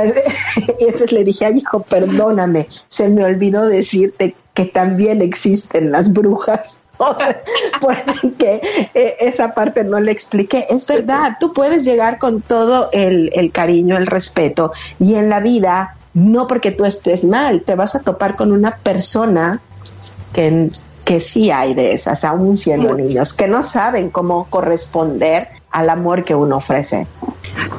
eso 0.80 1.06
le 1.12 1.24
dije, 1.26 1.46
ay 1.46 1.58
hijo, 1.58 1.82
perdóname, 1.84 2.68
se 2.88 3.10
me 3.10 3.26
olvidó 3.26 3.66
decirte 3.68 4.36
que 4.54 4.66
también 4.66 5.22
existen 5.22 5.92
las 5.92 6.12
brujas. 6.14 6.80
O 6.98 7.14
sea, 7.14 7.42
porque 7.82 8.62
eh, 8.94 9.18
esa 9.20 9.54
parte 9.54 9.84
no 9.84 10.00
le 10.00 10.14
expliqué. 10.14 10.66
Es 10.70 10.86
verdad, 10.88 11.36
tú 11.42 11.52
puedes 11.52 11.84
llegar 11.84 12.20
con 12.20 12.42
todo 12.42 12.88
el, 12.94 13.32
el 13.34 13.52
cariño, 13.52 13.98
el 13.98 14.08
respeto, 14.08 14.72
y 14.98 15.16
en 15.16 15.28
la 15.28 15.42
vida, 15.42 15.98
no 16.14 16.48
porque 16.48 16.72
tú 16.72 16.86
estés 16.86 17.26
mal, 17.26 17.64
te 17.66 17.76
vas 17.76 17.96
a 17.96 18.00
topar 18.00 18.38
con 18.38 18.54
una 18.54 18.78
persona 18.82 19.62
que, 20.32 20.70
que 21.06 21.22
sí 21.22 21.52
hay 21.52 21.74
de 21.76 21.94
esas, 21.94 22.26
aún 22.26 22.58
siendo 22.58 22.96
niños, 22.98 23.34
que 23.34 23.48
no 23.48 23.64
saben 23.64 24.10
cómo 24.10 24.48
corresponder 24.50 25.48
al 25.72 25.90
amor 25.90 26.24
que 26.24 26.34
uno 26.34 26.58
ofrece. 26.58 27.08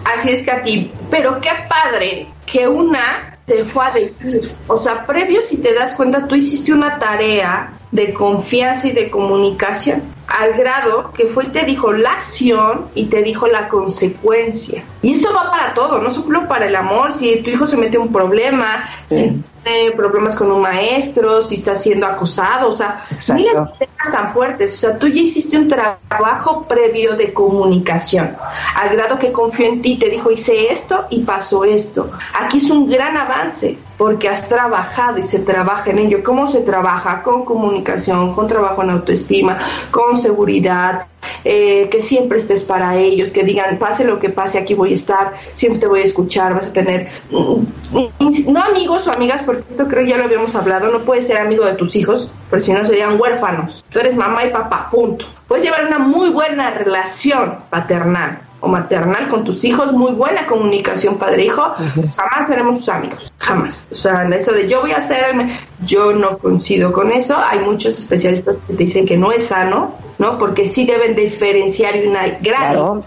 Así 0.05 0.31
es, 0.31 0.47
Katy. 0.47 0.93
Pero 1.11 1.41
qué 1.41 1.51
padre 1.69 2.29
que 2.47 2.69
una 2.69 3.37
te 3.45 3.65
fue 3.65 3.85
a 3.85 3.91
decir. 3.91 4.53
O 4.69 4.79
sea, 4.79 5.05
previo, 5.05 5.43
si 5.43 5.59
te 5.59 5.75
das 5.75 5.95
cuenta, 5.95 6.27
tú 6.27 6.37
hiciste 6.37 6.73
una 6.73 6.99
tarea 6.99 7.73
de 7.91 8.15
confianza 8.15 8.89
y 8.89 8.93
de 8.93 9.11
comunicación. 9.11 10.03
Al 10.29 10.55
grado 10.55 11.13
que 11.13 11.27
fue 11.27 11.45
y 11.45 11.49
te 11.49 11.65
dijo 11.65 11.93
la 11.93 12.13
acción 12.13 12.87
y 12.95 13.07
te 13.07 13.23
dijo 13.23 13.47
la 13.47 13.69
consecuencia. 13.69 14.83
Y 15.03 15.13
eso 15.13 15.33
va 15.33 15.51
para 15.51 15.75
todo, 15.75 16.01
no 16.01 16.11
solo 16.11 16.49
para 16.49 16.67
el 16.67 16.75
amor, 16.75 17.13
si 17.13 17.37
tu 17.43 17.51
hijo 17.51 17.67
se 17.67 17.77
mete 17.77 17.97
en 17.97 18.05
un 18.05 18.13
problema, 18.13 18.89
si 19.09 19.41
tiene 19.63 19.93
problemas 19.93 20.35
con 20.35 20.51
un 20.51 20.63
maestro, 20.63 21.43
si 21.43 21.55
está 21.55 21.75
siendo 21.75 22.07
acosado, 22.07 22.71
o 22.71 22.75
sea, 22.75 23.05
miles 23.35 23.55
de 23.55 23.87
temas 23.87 24.13
tan 24.13 24.31
fuertes. 24.33 24.75
O 24.75 24.79
sea, 24.79 24.99
tú 24.99 25.07
ya 25.07 25.23
hiciste 25.23 25.57
un 25.59 25.69
trabajo 25.69 26.65
previo 26.65 27.17
de 27.17 27.33
comunicación, 27.33 28.37
al 28.75 28.97
grado 28.97 29.19
que 29.19 29.33
confió 29.33 29.67
en 29.67 29.83
ti, 29.83 29.97
te 29.97 30.09
dijo, 30.09 30.31
hice 30.31 30.73
esto 30.73 31.07
y 31.11 31.21
pasó 31.21 31.65
esto. 31.65 32.11
Aquí 32.35 32.59
es 32.59 32.71
un 32.71 32.89
gran 32.89 33.17
avance 33.17 33.79
porque 33.97 34.29
has 34.29 34.49
trabajado 34.49 35.19
y 35.19 35.25
se 35.25 35.41
trabaja 35.41 35.91
en 35.91 35.99
ello. 35.99 36.23
¿Cómo 36.23 36.47
se 36.47 36.61
trabaja? 36.61 37.23
Con 37.23 37.45
comunicación, 37.45 38.35
con 38.35 38.47
trabajo 38.47 38.83
en 38.83 38.91
autoestima, 38.91 39.59
con 39.91 40.19
seguridad, 40.19 41.07
eh, 41.45 41.89
que 41.91 42.03
siempre 42.03 42.39
estés 42.39 42.63
para 42.63 42.97
ellos, 42.97 43.31
que 43.31 43.43
digan, 43.43 43.79
pase 43.79 44.05
lo 44.05 44.19
que 44.19 44.31
pase, 44.31 44.59
aquí 44.59 44.75
voy 44.75 44.93
a 44.93 44.95
estar, 44.95 45.33
siempre 45.55 45.81
te 45.81 45.87
voy 45.87 46.01
a 46.01 46.05
escuchar, 46.05 46.55
vas 46.55 46.69
a 46.69 46.73
tener, 46.73 47.09
mm, 47.31 48.53
no 48.53 48.63
amigos 48.63 49.07
o 49.07 49.13
amigas, 49.13 49.43
porque 49.43 49.65
esto 49.71 49.87
creo 49.87 50.07
ya 50.07 50.17
lo 50.17 50.25
habíamos 50.25 50.55
hablado, 50.55 50.91
no 50.91 51.01
puedes 51.01 51.27
ser 51.27 51.39
amigo 51.39 51.65
de 51.65 51.75
tus 51.75 51.97
hijos, 51.97 52.31
pero 52.51 52.63
si 52.63 52.73
no 52.73 52.85
serían 52.85 53.21
huérfanos. 53.21 53.85
Tú 53.91 53.99
eres 53.99 54.17
mamá 54.17 54.45
y 54.45 54.51
papá, 54.51 54.89
punto. 54.91 55.27
Puedes 55.49 55.65
llevar 55.65 55.87
una 55.87 55.99
muy 55.99 56.31
buena 56.31 56.71
relación 56.71 57.59
paternal 57.71 58.41
o 58.67 58.69
maternal 58.69 59.29
con 59.29 59.45
tus 59.45 59.65
hijos, 59.65 59.93
muy 59.93 60.13
buena 60.13 60.47
comunicación 60.47 61.17
padre-hijo, 61.19 61.73
jamás 62.17 62.49
seremos 62.49 62.79
sus 62.79 62.89
amigos, 62.89 63.33
jamás. 63.39 63.87
O 63.93 63.95
sea, 63.95 64.27
eso 64.37 64.53
de 64.53 64.69
yo 64.69 64.81
voy 64.81 64.91
a 64.91 64.97
hacerme, 64.97 65.57
yo 65.85 66.13
no 66.13 66.39
coincido 66.39 66.93
con 66.93 67.13
eso. 67.13 67.37
Hay 67.37 67.61
muchos 67.61 67.99
especialistas 67.99 68.59
que 68.67 68.75
te 68.75 68.85
dicen 68.85 69.07
que 69.07 69.17
no 69.17 69.31
es 69.31 69.47
sano, 69.47 69.95
¿no? 70.19 70.39
Porque 70.39 70.67
sí 70.67 70.85
deben 70.85 71.15
diferenciar 71.15 71.95
una 72.07 72.27
gran 72.41 73.03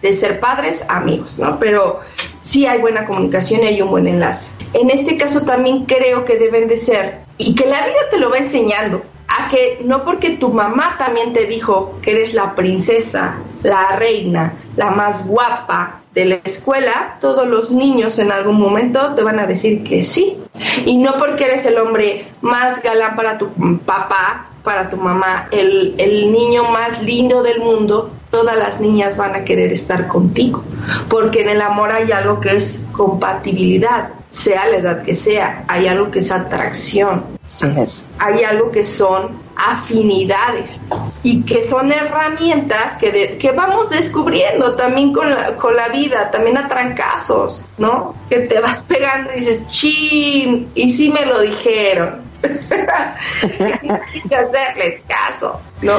de 0.00 0.14
ser 0.14 0.40
padres 0.40 0.84
amigos, 0.88 1.34
¿no? 1.36 1.58
Pero 1.58 2.00
sí 2.40 2.66
hay 2.66 2.80
buena 2.80 3.04
comunicación 3.04 3.64
y 3.64 3.66
hay 3.66 3.82
un 3.82 3.90
buen 3.90 4.06
enlace. 4.06 4.52
En 4.72 4.90
este 4.90 5.16
caso 5.16 5.42
también 5.42 5.84
creo 5.84 6.24
que 6.24 6.36
deben 6.36 6.68
de 6.68 6.78
ser, 6.78 7.18
y 7.36 7.54
que 7.54 7.66
la 7.66 7.84
vida 7.84 7.98
te 8.10 8.18
lo 8.18 8.30
va 8.30 8.38
enseñando, 8.38 9.02
a 9.30 9.46
que 9.48 9.80
no 9.84 10.04
porque 10.04 10.30
tu 10.30 10.52
mamá 10.52 10.96
también 10.98 11.32
te 11.32 11.46
dijo 11.46 11.98
que 12.02 12.10
eres 12.10 12.34
la 12.34 12.56
princesa, 12.56 13.38
la 13.62 13.92
reina, 13.92 14.54
la 14.76 14.90
más 14.90 15.26
guapa 15.26 16.00
de 16.12 16.24
la 16.24 16.34
escuela, 16.42 17.16
todos 17.20 17.46
los 17.46 17.70
niños 17.70 18.18
en 18.18 18.32
algún 18.32 18.58
momento 18.58 19.14
te 19.14 19.22
van 19.22 19.38
a 19.38 19.46
decir 19.46 19.84
que 19.84 20.02
sí. 20.02 20.36
Y 20.84 20.96
no 20.98 21.16
porque 21.16 21.44
eres 21.44 21.64
el 21.64 21.78
hombre 21.78 22.26
más 22.40 22.82
galán 22.82 23.14
para 23.14 23.38
tu 23.38 23.48
papá, 23.86 24.48
para 24.64 24.90
tu 24.90 24.96
mamá, 24.96 25.48
el, 25.52 25.94
el 25.98 26.32
niño 26.32 26.64
más 26.64 27.00
lindo 27.04 27.44
del 27.44 27.60
mundo, 27.60 28.10
todas 28.32 28.56
las 28.56 28.80
niñas 28.80 29.16
van 29.16 29.36
a 29.36 29.44
querer 29.44 29.72
estar 29.72 30.08
contigo. 30.08 30.64
Porque 31.08 31.42
en 31.42 31.50
el 31.50 31.62
amor 31.62 31.92
hay 31.92 32.10
algo 32.10 32.40
que 32.40 32.56
es 32.56 32.80
compatibilidad, 32.90 34.10
sea 34.30 34.66
la 34.66 34.78
edad 34.78 35.02
que 35.02 35.14
sea, 35.14 35.64
hay 35.68 35.86
algo 35.86 36.10
que 36.10 36.18
es 36.18 36.32
atracción. 36.32 37.39
Hay 38.18 38.44
algo 38.44 38.70
que 38.70 38.84
son 38.84 39.40
afinidades 39.56 40.80
y 41.22 41.44
que 41.44 41.68
son 41.68 41.92
herramientas 41.92 42.96
que, 42.98 43.38
que 43.38 43.52
vamos 43.52 43.90
descubriendo 43.90 44.74
también 44.76 45.12
con 45.12 45.28
la, 45.28 45.56
con 45.56 45.74
la 45.76 45.88
vida, 45.88 46.30
también 46.30 46.56
a 46.56 46.68
trancazos, 46.68 47.62
¿no? 47.76 48.14
Que 48.28 48.40
te 48.40 48.60
vas 48.60 48.84
pegando 48.88 49.32
y 49.34 49.40
dices, 49.40 49.66
chin, 49.66 50.70
y 50.74 50.92
sí 50.92 51.10
me 51.10 51.26
lo 51.26 51.40
dijeron. 51.40 52.22
Hay 52.42 54.20
que 54.28 54.36
hacerles 54.36 55.02
caso, 55.06 55.60
¿no? 55.82 55.98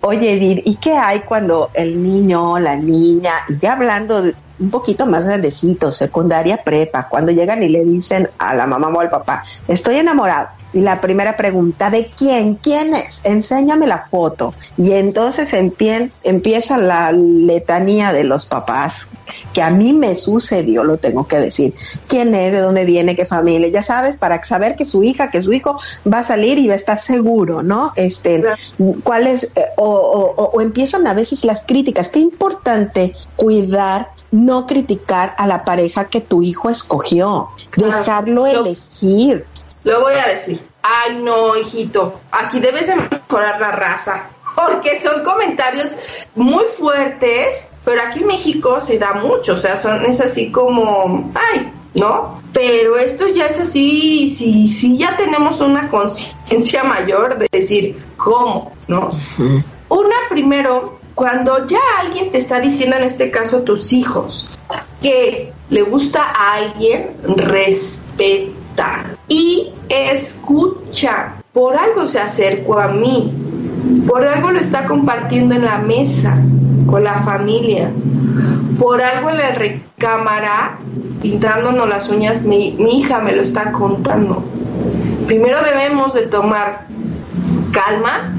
Oye, 0.00 0.32
Edith, 0.32 0.62
¿y 0.64 0.76
qué 0.76 0.96
hay 0.96 1.20
cuando 1.20 1.70
el 1.74 2.00
niño, 2.00 2.58
la 2.58 2.76
niña, 2.76 3.32
y 3.48 3.58
ya 3.58 3.72
hablando 3.72 4.22
de 4.22 4.34
un 4.58 4.70
poquito 4.70 5.04
más 5.06 5.26
grandecito, 5.26 5.90
secundaria, 5.90 6.62
prepa, 6.62 7.08
cuando 7.08 7.32
llegan 7.32 7.62
y 7.62 7.68
le 7.68 7.84
dicen 7.84 8.28
a 8.38 8.54
la 8.54 8.66
mamá 8.66 8.88
o 8.88 9.00
al 9.00 9.10
papá, 9.10 9.44
estoy 9.66 9.96
enamorado? 9.96 10.48
Y 10.76 10.82
la 10.82 11.00
primera 11.00 11.38
pregunta, 11.38 11.88
¿de 11.88 12.10
quién? 12.14 12.56
¿Quién 12.56 12.94
es? 12.94 13.24
Enséñame 13.24 13.86
la 13.86 14.08
foto. 14.10 14.52
Y 14.76 14.92
entonces 14.92 15.54
empieza 15.54 16.76
la 16.76 17.12
letanía 17.12 18.12
de 18.12 18.24
los 18.24 18.44
papás, 18.44 19.08
que 19.54 19.62
a 19.62 19.70
mí 19.70 19.94
me 19.94 20.14
sucedió, 20.16 20.84
lo 20.84 20.98
tengo 20.98 21.26
que 21.26 21.40
decir. 21.40 21.72
¿Quién 22.08 22.34
es? 22.34 22.52
¿De 22.52 22.60
dónde 22.60 22.84
viene? 22.84 23.16
¿Qué 23.16 23.24
familia? 23.24 23.68
Ya 23.68 23.82
sabes, 23.82 24.16
para 24.16 24.44
saber 24.44 24.76
que 24.76 24.84
su 24.84 25.02
hija, 25.02 25.30
que 25.30 25.42
su 25.42 25.54
hijo 25.54 25.80
va 26.06 26.18
a 26.18 26.22
salir 26.22 26.58
y 26.58 26.68
va 26.68 26.74
a 26.74 26.76
estar 26.76 26.98
seguro, 26.98 27.62
¿no? 27.62 27.92
Este, 27.96 28.42
¿cuál 29.02 29.28
es? 29.28 29.56
Eh, 29.56 29.64
o, 29.78 30.34
o 30.36 30.60
empiezan 30.60 31.06
a 31.06 31.14
veces 31.14 31.46
las 31.46 31.64
críticas. 31.64 32.10
Qué 32.10 32.18
importante 32.18 33.14
cuidar 33.36 34.10
no 34.30 34.66
criticar 34.66 35.34
a 35.38 35.46
la 35.46 35.64
pareja 35.64 36.06
que 36.06 36.20
tu 36.20 36.42
hijo 36.42 36.68
escogió, 36.68 37.48
dejarlo 37.76 38.46
elegir. 38.46 39.46
Lo 39.86 40.00
voy 40.00 40.14
a 40.14 40.30
decir. 40.30 40.60
Ay, 40.82 41.16
no, 41.22 41.56
hijito, 41.56 42.20
aquí 42.32 42.58
debes 42.58 42.88
de 42.88 42.96
mejorar 42.96 43.60
la 43.60 43.70
raza. 43.70 44.24
Porque 44.56 45.00
son 45.00 45.22
comentarios 45.22 45.90
muy 46.34 46.64
fuertes, 46.76 47.68
pero 47.84 48.02
aquí 48.02 48.20
en 48.20 48.26
México 48.26 48.80
se 48.80 48.98
da 48.98 49.12
mucho, 49.12 49.52
o 49.52 49.56
sea, 49.56 49.76
son, 49.76 50.04
es 50.06 50.20
así 50.20 50.50
como, 50.50 51.30
ay, 51.34 51.70
¿no? 51.94 52.42
Pero 52.52 52.96
esto 52.96 53.28
ya 53.28 53.46
es 53.46 53.60
así, 53.60 54.28
si, 54.28 54.66
si 54.66 54.96
ya 54.96 55.16
tenemos 55.16 55.60
una 55.60 55.88
conciencia 55.88 56.82
mayor 56.82 57.38
de 57.38 57.48
decir, 57.52 57.96
¿cómo? 58.16 58.72
¿No? 58.88 59.08
Una, 59.88 60.16
primero, 60.28 60.98
cuando 61.14 61.64
ya 61.66 61.80
alguien 62.00 62.32
te 62.32 62.38
está 62.38 62.58
diciendo, 62.58 62.96
en 62.96 63.04
este 63.04 63.30
caso 63.30 63.60
tus 63.60 63.92
hijos, 63.92 64.48
que 65.00 65.52
le 65.68 65.82
gusta 65.82 66.22
a 66.24 66.54
alguien, 66.54 67.12
respeta 67.36 69.15
y 69.28 69.72
escucha. 69.88 71.34
Por 71.52 71.76
algo 71.76 72.06
se 72.06 72.20
acercó 72.20 72.78
a 72.78 72.88
mí, 72.88 73.32
por 74.06 74.24
algo 74.24 74.50
lo 74.50 74.60
está 74.60 74.86
compartiendo 74.86 75.54
en 75.54 75.64
la 75.64 75.78
mesa 75.78 76.36
con 76.86 77.02
la 77.02 77.18
familia, 77.22 77.90
por 78.78 79.00
algo 79.02 79.30
en 79.30 79.38
la 79.38 79.50
recámara 79.52 80.78
pintándonos 81.22 81.88
las 81.88 82.08
uñas, 82.08 82.44
mi, 82.44 82.76
mi 82.78 83.00
hija 83.00 83.20
me 83.20 83.32
lo 83.32 83.42
está 83.42 83.72
contando. 83.72 84.44
Primero 85.26 85.62
debemos 85.62 86.14
de 86.14 86.22
tomar 86.22 86.86
calma, 87.72 88.32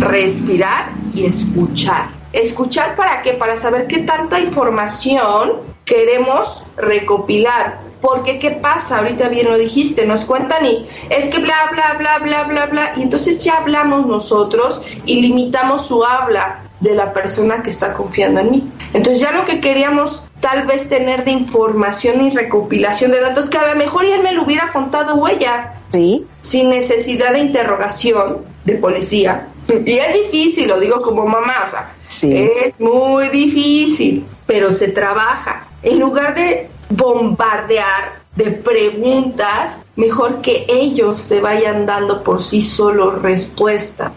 respirar 0.00 0.90
y 1.14 1.24
escuchar. 1.24 2.08
¿Escuchar 2.32 2.94
para 2.94 3.22
qué? 3.22 3.32
Para 3.32 3.56
saber 3.56 3.86
qué 3.86 4.00
tanta 4.00 4.38
información 4.38 5.52
queremos 5.84 6.66
recopilar. 6.76 7.80
Porque, 8.00 8.38
¿qué 8.38 8.52
pasa? 8.52 8.98
Ahorita 8.98 9.28
bien 9.28 9.48
lo 9.48 9.58
dijiste, 9.58 10.06
nos 10.06 10.24
cuentan 10.24 10.64
y 10.64 10.86
es 11.10 11.26
que 11.26 11.40
bla, 11.40 11.70
bla, 11.72 11.94
bla, 11.98 12.18
bla, 12.18 12.44
bla, 12.44 12.66
bla. 12.66 12.92
Y 12.96 13.02
entonces 13.02 13.42
ya 13.42 13.58
hablamos 13.58 14.06
nosotros 14.06 14.82
y 15.04 15.20
limitamos 15.20 15.86
su 15.86 16.04
habla 16.04 16.62
de 16.80 16.94
la 16.94 17.12
persona 17.12 17.62
que 17.62 17.70
está 17.70 17.92
confiando 17.92 18.40
en 18.40 18.50
mí. 18.50 18.70
Entonces 18.92 19.20
ya 19.20 19.32
lo 19.32 19.44
que 19.44 19.60
queríamos 19.60 20.24
tal 20.40 20.66
vez 20.66 20.88
tener 20.88 21.24
de 21.24 21.32
información 21.32 22.20
y 22.20 22.30
recopilación 22.30 23.10
de 23.10 23.20
datos, 23.20 23.50
que 23.50 23.58
a 23.58 23.74
lo 23.74 23.76
mejor 23.76 24.06
ya 24.06 24.16
él 24.16 24.22
me 24.22 24.32
lo 24.32 24.44
hubiera 24.44 24.72
contado 24.72 25.16
huella. 25.16 25.74
Sí. 25.90 26.26
Sin 26.42 26.70
necesidad 26.70 27.32
de 27.32 27.40
interrogación 27.40 28.44
de 28.64 28.74
policía. 28.74 29.48
Y 29.68 29.98
es 29.98 30.14
difícil, 30.14 30.68
lo 30.68 30.80
digo 30.80 30.98
como 31.00 31.26
mamá, 31.26 31.64
o 31.66 31.68
sea, 31.68 31.92
es 32.08 32.78
muy 32.78 33.28
difícil, 33.28 34.24
pero 34.46 34.72
se 34.72 34.88
trabaja. 34.88 35.66
En 35.82 36.00
lugar 36.00 36.34
de 36.34 36.70
bombardear 36.90 38.18
de 38.36 38.52
preguntas, 38.52 39.82
mejor 39.96 40.40
que 40.40 40.64
ellos 40.68 41.18
se 41.18 41.40
vayan 41.40 41.86
dando 41.86 42.22
por 42.22 42.42
sí 42.42 42.60
solos 42.60 43.20
respuesta. 43.20 44.12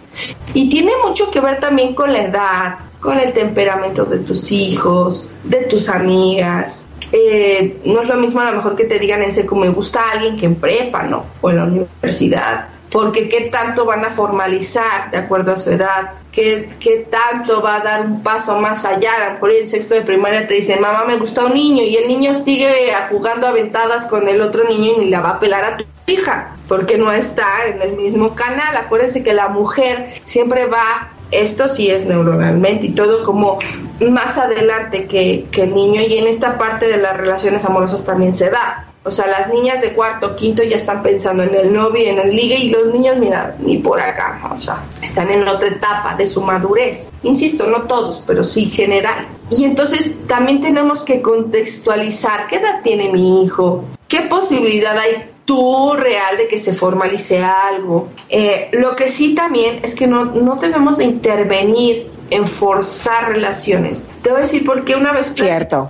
Y 0.54 0.70
tiene 0.70 0.92
mucho 1.06 1.32
que 1.32 1.42
ver 1.42 1.60
también 1.60 1.96
con 1.96 2.14
la 2.14 2.24
edad, 2.24 2.76
con 3.00 3.20
el 3.20 3.34
temperamento 3.34 4.06
de 4.06 4.20
tus 4.20 4.52
hijos, 4.52 5.28
de 5.44 5.64
tus 5.64 5.90
amigas. 5.90 6.88
Eh, 7.12 7.82
no 7.84 8.02
es 8.02 8.10
lo 8.10 8.16
mismo 8.16 8.40
a 8.42 8.52
lo 8.52 8.58
mejor 8.58 8.76
que 8.76 8.86
te 8.86 9.00
digan 9.00 9.22
en 9.22 9.34
seco 9.34 9.56
me 9.56 9.70
gusta 9.70 10.12
alguien 10.12 10.38
que 10.38 10.46
en 10.46 10.56
prepa, 10.56 11.04
¿no? 11.04 11.26
O 11.42 11.50
en 11.50 11.58
la 11.58 11.64
universidad 11.66 12.70
porque 12.92 13.30
qué 13.30 13.50
tanto 13.50 13.86
van 13.86 14.04
a 14.06 14.12
formalizar 14.12 15.10
de 15.12 15.18
acuerdo 15.18 15.54
a 15.54 15.58
su 15.58 15.72
edad, 15.72 16.12
qué, 16.32 16.70
qué 16.80 17.08
tanto 17.10 17.62
va 17.62 17.78
a 17.78 17.80
dar 17.80 18.06
un 18.06 18.22
paso 18.22 18.60
más 18.60 18.84
allá. 18.84 19.38
Por 19.40 19.50
el 19.50 19.68
sexto 19.70 19.96
de 19.96 20.02
primaria 20.02 20.48
te 20.48 20.56
dicen, 20.56 20.82
mamá, 20.82 21.06
me 21.06 21.18
gusta 21.18 21.46
un 21.46 21.54
niño, 21.54 21.84
y 21.84 21.96
el 21.96 22.08
niño 22.08 22.36
sigue 22.36 22.94
jugando 23.10 23.48
aventadas 23.48 24.06
con 24.06 24.28
el 24.28 24.42
otro 24.42 24.68
niño 24.68 24.94
y 24.98 25.00
ni 25.00 25.10
la 25.10 25.22
va 25.22 25.30
a 25.32 25.40
pelar 25.40 25.64
a 25.64 25.78
tu 25.78 25.86
hija, 26.08 26.56
porque 26.68 26.98
no 26.98 27.12
está 27.12 27.66
en 27.66 27.82
el 27.82 27.96
mismo 27.96 28.36
canal. 28.36 28.76
Acuérdense 28.76 29.24
que 29.24 29.34
la 29.34 29.48
mujer 29.48 30.10
siempre 30.26 30.66
va 30.66 31.12
esto 31.32 31.70
sí 31.70 31.90
es 31.90 32.06
neuronalmente 32.06 32.88
y 32.88 32.92
todo 32.92 33.24
como 33.24 33.58
más 34.02 34.38
adelante 34.38 35.06
que, 35.06 35.46
que, 35.50 35.64
el 35.64 35.74
niño 35.74 36.02
y 36.02 36.18
en 36.18 36.28
esta 36.28 36.58
parte 36.58 36.88
de 36.88 36.98
las 36.98 37.16
relaciones 37.16 37.64
amorosas 37.64 38.04
también 38.04 38.34
se 38.34 38.50
da. 38.50 38.91
O 39.04 39.10
sea, 39.10 39.26
las 39.26 39.52
niñas 39.52 39.82
de 39.82 39.94
cuarto, 39.94 40.36
quinto 40.36 40.62
ya 40.62 40.76
están 40.76 41.02
pensando 41.02 41.42
en 41.42 41.56
el 41.56 41.74
novio 41.74 42.08
en 42.08 42.20
el 42.20 42.36
ligue 42.36 42.56
y 42.56 42.70
los 42.70 42.94
niños, 42.94 43.18
mira, 43.18 43.56
ni 43.60 43.78
por 43.78 44.00
acá, 44.00 44.40
o 44.56 44.60
sea, 44.60 44.84
están 45.02 45.32
en 45.32 45.48
otra 45.48 45.70
etapa 45.70 46.16
de 46.16 46.28
su 46.28 46.42
madurez. 46.42 47.12
Insisto, 47.24 47.66
no 47.66 47.84
todos, 47.84 48.24
pero 48.28 48.44
sí 48.44 48.68
general. 48.68 49.28
Y 49.50 49.64
entonces 49.64 50.16
también 50.28 50.62
tenemos 50.62 51.04
que 51.04 51.22
contextualizar 51.22 52.46
qué 52.48 52.58
edad 52.58 52.82
tiene 52.84 53.12
mi 53.12 53.44
hijo, 53.44 53.86
qué 54.08 54.22
posibilidad 54.22 54.96
hay 54.98 55.32
tú 55.46 55.94
real 55.98 56.38
de 56.38 56.48
que 56.48 56.60
se 56.60 56.74
formalice 56.74 57.42
algo. 57.44 58.10
Eh, 58.30 58.70
lo 58.74 58.96
que 58.96 59.10
sí 59.10 59.34
también 59.34 59.80
es 59.82 59.96
que 59.96 60.06
no, 60.06 60.26
no 60.26 60.58
debemos 60.58 60.98
de 60.98 61.06
intervenir 61.06 62.12
en 62.30 62.48
forzar 62.48 63.30
relaciones. 63.30 64.06
Te 64.22 64.30
voy 64.30 64.40
a 64.40 64.42
decir 64.44 64.64
porque 64.66 64.96
una 64.96 65.12
vez 65.12 65.32
Cierto. 65.34 65.90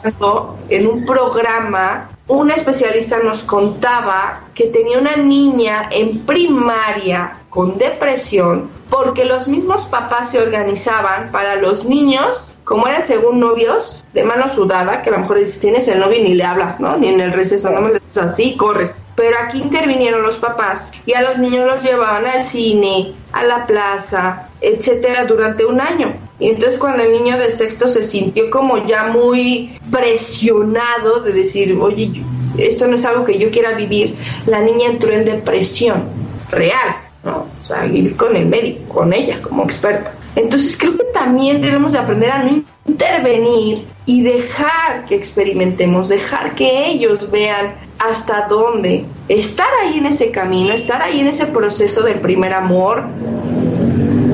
en 0.70 0.88
un 0.88 1.06
programa 1.06 2.10
un 2.28 2.52
especialista 2.52 3.20
nos 3.20 3.44
contaba 3.44 4.44
que 4.54 4.68
tenía 4.68 5.00
una 5.00 5.18
niña 5.18 5.90
en 5.92 6.26
primaria 6.26 7.40
con 7.50 7.78
depresión 7.78 8.70
porque 8.90 9.26
los 9.26 9.48
mismos 9.48 9.86
papás 9.86 10.32
se 10.32 10.40
organizaban 10.40 11.32
para 11.32 11.56
los 11.56 11.86
niños 11.86 12.44
como 12.64 12.88
eran 12.88 13.04
según 13.04 13.40
novios, 13.40 14.04
de 14.14 14.24
mano 14.24 14.48
sudada, 14.50 15.02
que 15.02 15.10
a 15.10 15.14
lo 15.14 15.20
mejor 15.20 15.40
dices, 15.40 15.60
tienes 15.60 15.88
el 15.88 16.00
novio 16.00 16.20
y 16.20 16.24
ni 16.24 16.36
le 16.36 16.44
hablas, 16.44 16.80
¿no? 16.80 16.98
Ni 16.98 17.08
en 17.08 17.20
el 17.20 17.34
receso, 17.34 17.70
no 17.70 17.82
me 17.82 17.94
le 17.94 18.00
dices 18.00 18.18
así, 18.18 18.56
corres. 18.56 19.06
Pero 19.16 19.38
aquí 19.44 19.60
intervinieron 19.60 20.22
los 20.22 20.38
papás 20.38 20.92
y 21.06 21.14
a 21.14 21.22
los 21.22 21.38
niños 21.38 21.66
los 21.66 21.84
llevaban 21.84 22.26
al 22.26 22.46
cine, 22.46 23.14
a 23.34 23.44
la 23.44 23.66
plaza, 23.66 24.48
etcétera, 24.62 25.26
durante 25.26 25.66
un 25.66 25.82
año. 25.82 26.14
Y 26.40 26.50
entonces 26.50 26.80
cuando 26.80 27.04
el 27.04 27.12
niño 27.12 27.38
de 27.38 27.52
sexto 27.52 27.88
se 27.88 28.04
sintió 28.04 28.50
como 28.50 28.84
ya 28.86 29.06
muy 29.06 29.80
presionado 29.92 31.22
de 31.22 31.34
decir, 31.34 31.78
oye, 31.80 32.24
esto 32.58 32.88
no 32.88 32.96
es 32.96 33.06
algo 33.06 33.26
que 33.26 33.38
yo 33.38 33.52
quiera 33.52 33.74
vivir, 33.74 34.16
la 34.46 34.62
niña 34.62 34.90
entró 34.90 35.12
en 35.12 35.26
depresión 35.26 36.10
real, 36.50 36.98
¿no? 37.24 37.46
O 37.62 37.66
sea, 37.66 37.86
ir 37.86 38.16
con 38.16 38.36
el 38.36 38.48
médico, 38.48 38.94
con 38.94 39.14
ella 39.14 39.40
como 39.42 39.64
experta. 39.64 40.14
Entonces 40.36 40.78
creo 40.78 40.98
que 40.98 41.04
también 41.14 41.62
debemos 41.62 41.92
de 41.92 42.00
aprender 42.00 42.32
a 42.32 42.44
no 42.44 42.64
intervenir 42.88 43.86
y 44.06 44.22
dejar 44.22 45.06
que 45.08 45.16
experimentemos, 45.16 46.10
dejar 46.10 46.56
que 46.56 46.88
ellos 46.88 47.30
vean 47.30 47.76
hasta 48.00 48.48
dónde. 48.48 49.06
Estar 49.28 49.68
ahí 49.84 49.98
en 49.98 50.06
ese 50.06 50.32
camino, 50.32 50.74
estar 50.74 51.02
ahí 51.02 51.20
en 51.20 51.28
ese 51.28 51.48
proceso 51.48 52.02
del 52.04 52.20
primer 52.20 52.54
amor, 52.54 53.04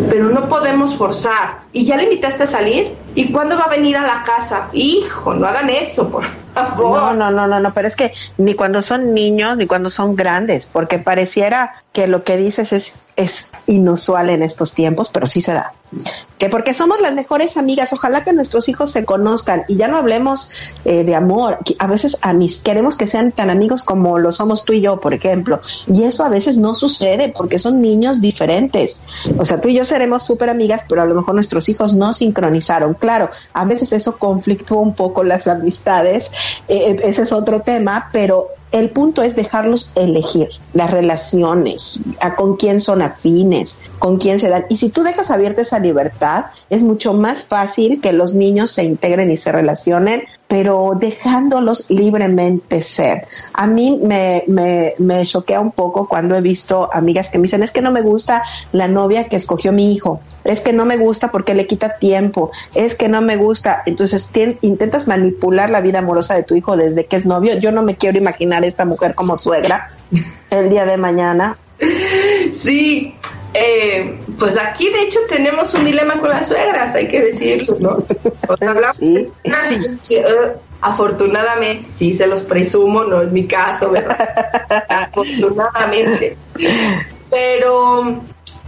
pero 0.09 0.29
no 0.29 0.47
podemos 0.47 0.95
forzar. 0.95 1.61
¿Y 1.73 1.85
ya 1.85 1.97
le 1.97 2.03
invitaste 2.03 2.43
a 2.43 2.47
salir? 2.47 2.93
¿Y 3.15 3.31
cuándo 3.31 3.57
va 3.57 3.63
a 3.63 3.69
venir 3.69 3.97
a 3.97 4.03
la 4.03 4.23
casa? 4.23 4.69
Hijo, 4.73 5.33
no 5.33 5.47
hagan 5.47 5.69
eso, 5.69 6.09
por 6.09 6.23
favor. 6.23 6.46
No, 6.77 7.13
no, 7.13 7.31
no, 7.31 7.47
no, 7.47 7.59
no, 7.59 7.73
pero 7.73 7.87
es 7.87 7.95
que 7.95 8.13
ni 8.37 8.53
cuando 8.53 8.81
son 8.81 9.13
niños 9.13 9.57
ni 9.57 9.67
cuando 9.67 9.89
son 9.89 10.15
grandes, 10.15 10.67
porque 10.67 10.99
pareciera 10.99 11.73
que 11.93 12.07
lo 12.07 12.23
que 12.23 12.37
dices 12.37 12.71
es, 12.71 12.95
inusual 13.65 14.29
en 14.29 14.43
estos 14.43 14.73
tiempos, 14.73 15.09
pero 15.09 15.25
sí 15.25 15.41
se 15.41 15.53
da. 15.53 15.73
Que 16.37 16.49
porque 16.49 16.75
somos 16.75 17.01
las 17.01 17.13
mejores 17.13 17.57
amigas, 17.57 17.91
ojalá 17.93 18.23
que 18.23 18.33
nuestros 18.33 18.69
hijos 18.69 18.91
se 18.91 19.05
conozcan 19.05 19.63
y 19.67 19.77
ya 19.77 19.87
no 19.87 19.97
hablemos 19.97 20.51
eh, 20.85 21.03
de 21.03 21.15
amor, 21.15 21.57
a 21.79 21.87
veces 21.87 22.19
a 22.21 22.35
queremos 22.63 22.95
que 22.95 23.07
sean 23.07 23.31
tan 23.31 23.49
amigos 23.49 23.81
como 23.81 24.19
lo 24.19 24.31
somos 24.31 24.65
tú 24.65 24.73
y 24.73 24.81
yo, 24.81 24.99
por 24.99 25.15
ejemplo, 25.15 25.59
y 25.87 26.03
eso 26.03 26.23
a 26.23 26.29
veces 26.29 26.57
no 26.57 26.75
sucede 26.75 27.33
porque 27.35 27.57
son 27.57 27.81
niños 27.81 28.21
diferentes. 28.21 29.01
O 29.39 29.45
sea, 29.45 29.59
tú 29.59 29.69
y 29.69 29.75
yo 29.75 29.85
seremos 29.85 30.23
súper 30.23 30.51
amigas, 30.51 30.83
pero 30.87 31.01
a 31.01 31.05
lo 31.05 31.15
mejor 31.15 31.33
nuestros 31.33 31.69
hijos 31.69 31.95
no 31.95 32.13
sincronizaron. 32.13 32.93
Claro, 32.93 33.31
a 33.53 33.65
veces 33.65 33.93
eso 33.93 34.17
conflictúa 34.19 34.81
un 34.81 34.93
poco 34.93 35.23
las 35.23 35.47
amistades 35.47 36.31
eh, 36.67 36.99
ese 37.03 37.23
es 37.23 37.31
otro 37.31 37.61
tema, 37.61 38.09
pero 38.11 38.49
el 38.71 38.89
punto 38.89 39.21
es 39.21 39.35
dejarlos 39.35 39.93
elegir 39.95 40.49
las 40.73 40.91
relaciones, 40.91 42.01
a 42.19 42.35
con 42.35 42.57
quién 42.57 42.81
son 42.81 43.01
afines, 43.01 43.79
con 43.99 44.17
quién 44.17 44.39
se 44.39 44.49
dan. 44.49 44.65
Y 44.69 44.77
si 44.77 44.89
tú 44.89 45.03
dejas 45.03 45.31
abierta 45.31 45.61
esa 45.61 45.79
libertad, 45.79 46.45
es 46.69 46.83
mucho 46.83 47.13
más 47.13 47.43
fácil 47.43 48.01
que 48.01 48.11
los 48.11 48.33
niños 48.33 48.71
se 48.71 48.83
integren 48.83 49.31
y 49.31 49.37
se 49.37 49.51
relacionen 49.51 50.23
pero 50.47 50.93
dejándolos 50.97 51.89
libremente 51.89 52.81
ser. 52.81 53.27
A 53.53 53.67
mí 53.67 53.99
me, 54.01 54.43
me, 54.47 54.95
me 54.97 55.25
choquea 55.25 55.59
un 55.59 55.71
poco 55.71 56.07
cuando 56.07 56.35
he 56.35 56.41
visto 56.41 56.89
amigas 56.93 57.29
que 57.29 57.37
me 57.37 57.43
dicen, 57.43 57.63
es 57.63 57.71
que 57.71 57.81
no 57.81 57.91
me 57.91 58.01
gusta 58.01 58.43
la 58.71 58.87
novia 58.87 59.27
que 59.27 59.35
escogió 59.35 59.71
mi 59.71 59.93
hijo, 59.93 60.21
es 60.43 60.61
que 60.61 60.71
no 60.71 60.85
me 60.85 60.97
gusta 60.97 61.31
porque 61.31 61.53
le 61.53 61.67
quita 61.67 61.97
tiempo, 61.97 62.51
es 62.73 62.95
que 62.95 63.09
no 63.09 63.21
me 63.21 63.35
gusta. 63.35 63.83
Entonces 63.85 64.31
intentas 64.61 65.07
manipular 65.07 65.69
la 65.69 65.81
vida 65.81 65.99
amorosa 65.99 66.35
de 66.35 66.43
tu 66.43 66.55
hijo 66.55 66.77
desde 66.77 67.05
que 67.05 67.17
es 67.17 67.25
novio. 67.25 67.59
Yo 67.59 67.71
no 67.71 67.81
me 67.81 67.95
quiero 67.95 68.17
imaginar 68.17 68.63
esta 68.63 68.85
mujer 68.85 69.15
como 69.15 69.37
suegra 69.37 69.91
el 70.49 70.69
día 70.69 70.85
de 70.85 70.97
mañana. 70.97 71.57
Sí, 72.53 73.13
eh, 73.53 74.19
pues 74.37 74.57
aquí 74.57 74.89
de 74.89 75.01
hecho 75.01 75.19
tenemos 75.27 75.73
un 75.73 75.85
dilema 75.85 76.19
con 76.19 76.29
las 76.29 76.47
suegras, 76.47 76.93
hay 76.95 77.07
que 77.07 77.21
decirlo, 77.21 77.77
¿no? 77.81 78.03
hablamos 78.49 78.99
de 78.99 79.31
afortunadamente, 80.81 81.89
sí 81.89 82.13
se 82.13 82.27
los 82.27 82.43
presumo, 82.43 83.03
no 83.03 83.21
es 83.21 83.31
mi 83.31 83.47
caso, 83.47 83.89
¿verdad? 83.91 84.85
afortunadamente. 84.89 86.37
Pero 87.29 88.21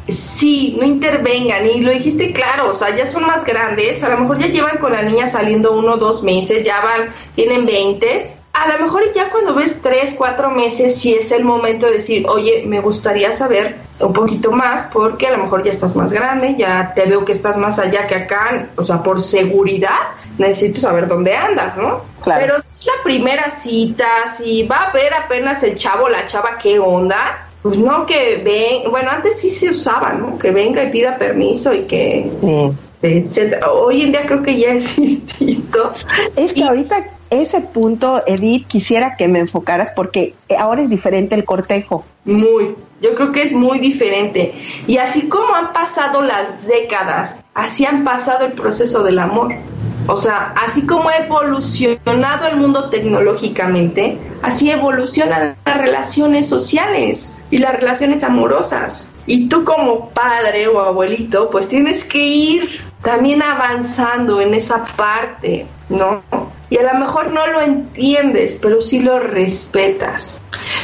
sí, 0.07 0.75
no 0.79 0.85
intervengan. 0.85 1.67
Y 1.67 1.81
lo 1.81 1.91
dijiste 1.91 2.33
claro, 2.33 2.71
o 2.71 2.73
sea, 2.73 2.95
ya 2.95 3.05
son 3.05 3.25
más 3.25 3.45
grandes, 3.45 4.03
a 4.03 4.09
lo 4.09 4.17
mejor 4.19 4.39
ya 4.39 4.47
llevan 4.47 4.77
con 4.77 4.91
la 4.91 5.03
niña 5.03 5.27
saliendo 5.27 5.77
uno 5.77 5.93
o 5.93 5.97
dos 5.97 6.23
meses, 6.23 6.65
ya 6.65 6.81
van, 6.81 7.09
tienen 7.35 7.65
20 7.65 8.38
a 8.59 8.67
lo 8.67 8.83
mejor 8.83 9.13
ya 9.13 9.29
cuando 9.29 9.55
ves 9.55 9.81
tres, 9.81 10.13
cuatro 10.17 10.49
meses, 10.49 10.99
sí 10.99 11.13
es 11.13 11.31
el 11.31 11.45
momento 11.45 11.85
de 11.85 11.93
decir, 11.93 12.25
oye, 12.27 12.63
me 12.65 12.81
gustaría 12.81 13.31
saber 13.31 13.77
un 13.99 14.11
poquito 14.11 14.51
más 14.51 14.89
porque 14.91 15.27
a 15.27 15.31
lo 15.31 15.43
mejor 15.43 15.63
ya 15.63 15.71
estás 15.71 15.95
más 15.95 16.11
grande, 16.11 16.55
ya 16.57 16.93
te 16.93 17.05
veo 17.05 17.23
que 17.23 17.31
estás 17.31 17.55
más 17.55 17.79
allá 17.79 18.05
que 18.07 18.15
acá, 18.15 18.69
o 18.75 18.83
sea, 18.83 19.01
por 19.01 19.21
seguridad 19.21 19.97
necesito 20.37 20.81
saber 20.81 21.07
dónde 21.07 21.35
andas, 21.35 21.77
¿no? 21.77 22.01
Pero 22.25 22.55
si 22.59 22.79
es 22.79 22.85
la 22.85 23.03
primera 23.03 23.49
cita, 23.49 24.07
si 24.35 24.63
va 24.63 24.87
a 24.87 24.91
ver 24.91 25.13
apenas 25.13 25.63
el 25.63 25.75
chavo, 25.75 26.09
la 26.09 26.25
chava, 26.27 26.57
¿qué 26.61 26.79
onda? 26.79 27.47
Pues 27.61 27.77
no 27.77 28.05
que 28.05 28.41
ven, 28.43 28.91
bueno, 28.91 29.09
antes 29.09 29.39
sí 29.39 29.51
se 29.51 29.69
usaba, 29.69 30.13
¿no? 30.13 30.37
Que 30.37 30.51
venga 30.51 30.83
y 30.83 30.91
pida 30.91 31.17
permiso 31.17 31.73
y 31.73 31.83
que... 31.83 32.29
Etcétera. 33.01 33.71
Hoy 33.71 34.01
en 34.01 34.11
día 34.11 34.25
creo 34.25 34.41
que 34.41 34.57
ya 34.57 34.73
es 34.73 34.95
distinto. 34.97 35.93
Es 36.35 36.53
que 36.53 36.63
ahorita 36.63 37.18
ese 37.29 37.61
punto, 37.61 38.23
Edith, 38.25 38.67
quisiera 38.67 39.15
que 39.15 39.27
me 39.27 39.39
enfocaras 39.39 39.91
porque 39.95 40.33
ahora 40.57 40.81
es 40.81 40.89
diferente 40.89 41.35
el 41.35 41.45
cortejo. 41.45 42.03
Muy, 42.25 42.75
yo 43.01 43.15
creo 43.15 43.31
que 43.31 43.43
es 43.43 43.53
muy 43.53 43.79
diferente. 43.79 44.53
Y 44.87 44.97
así 44.97 45.29
como 45.29 45.53
han 45.53 45.71
pasado 45.71 46.21
las 46.21 46.67
décadas, 46.67 47.43
así 47.53 47.85
han 47.85 48.03
pasado 48.03 48.45
el 48.45 48.53
proceso 48.53 49.03
del 49.03 49.19
amor. 49.19 49.53
O 50.07 50.15
sea, 50.15 50.53
así 50.57 50.87
como 50.87 51.09
ha 51.09 51.17
evolucionado 51.17 52.47
el 52.47 52.57
mundo 52.57 52.89
tecnológicamente, 52.89 54.17
así 54.41 54.71
evolucionan 54.71 55.55
las 55.65 55.77
relaciones 55.77 56.47
sociales 56.49 57.35
y 57.51 57.59
las 57.59 57.75
relaciones 57.75 58.23
amorosas. 58.23 59.11
Y 59.27 59.47
tú 59.47 59.63
como 59.63 60.09
padre 60.09 60.67
o 60.67 60.79
abuelito, 60.79 61.49
pues 61.51 61.67
tienes 61.67 62.03
que 62.03 62.25
ir 62.25 62.69
también 63.03 63.43
avanzando 63.43 64.41
en 64.41 64.55
esa 64.55 64.83
parte, 64.83 65.67
¿no? 65.89 66.23
Y 66.69 66.77
a 66.77 66.93
lo 66.93 66.99
mejor 66.99 67.31
no 67.31 67.47
lo 67.47 67.61
entiendes, 67.61 68.57
pero 68.61 68.81
sí 68.81 68.99
lo 68.99 69.19
respetas. 69.19 70.41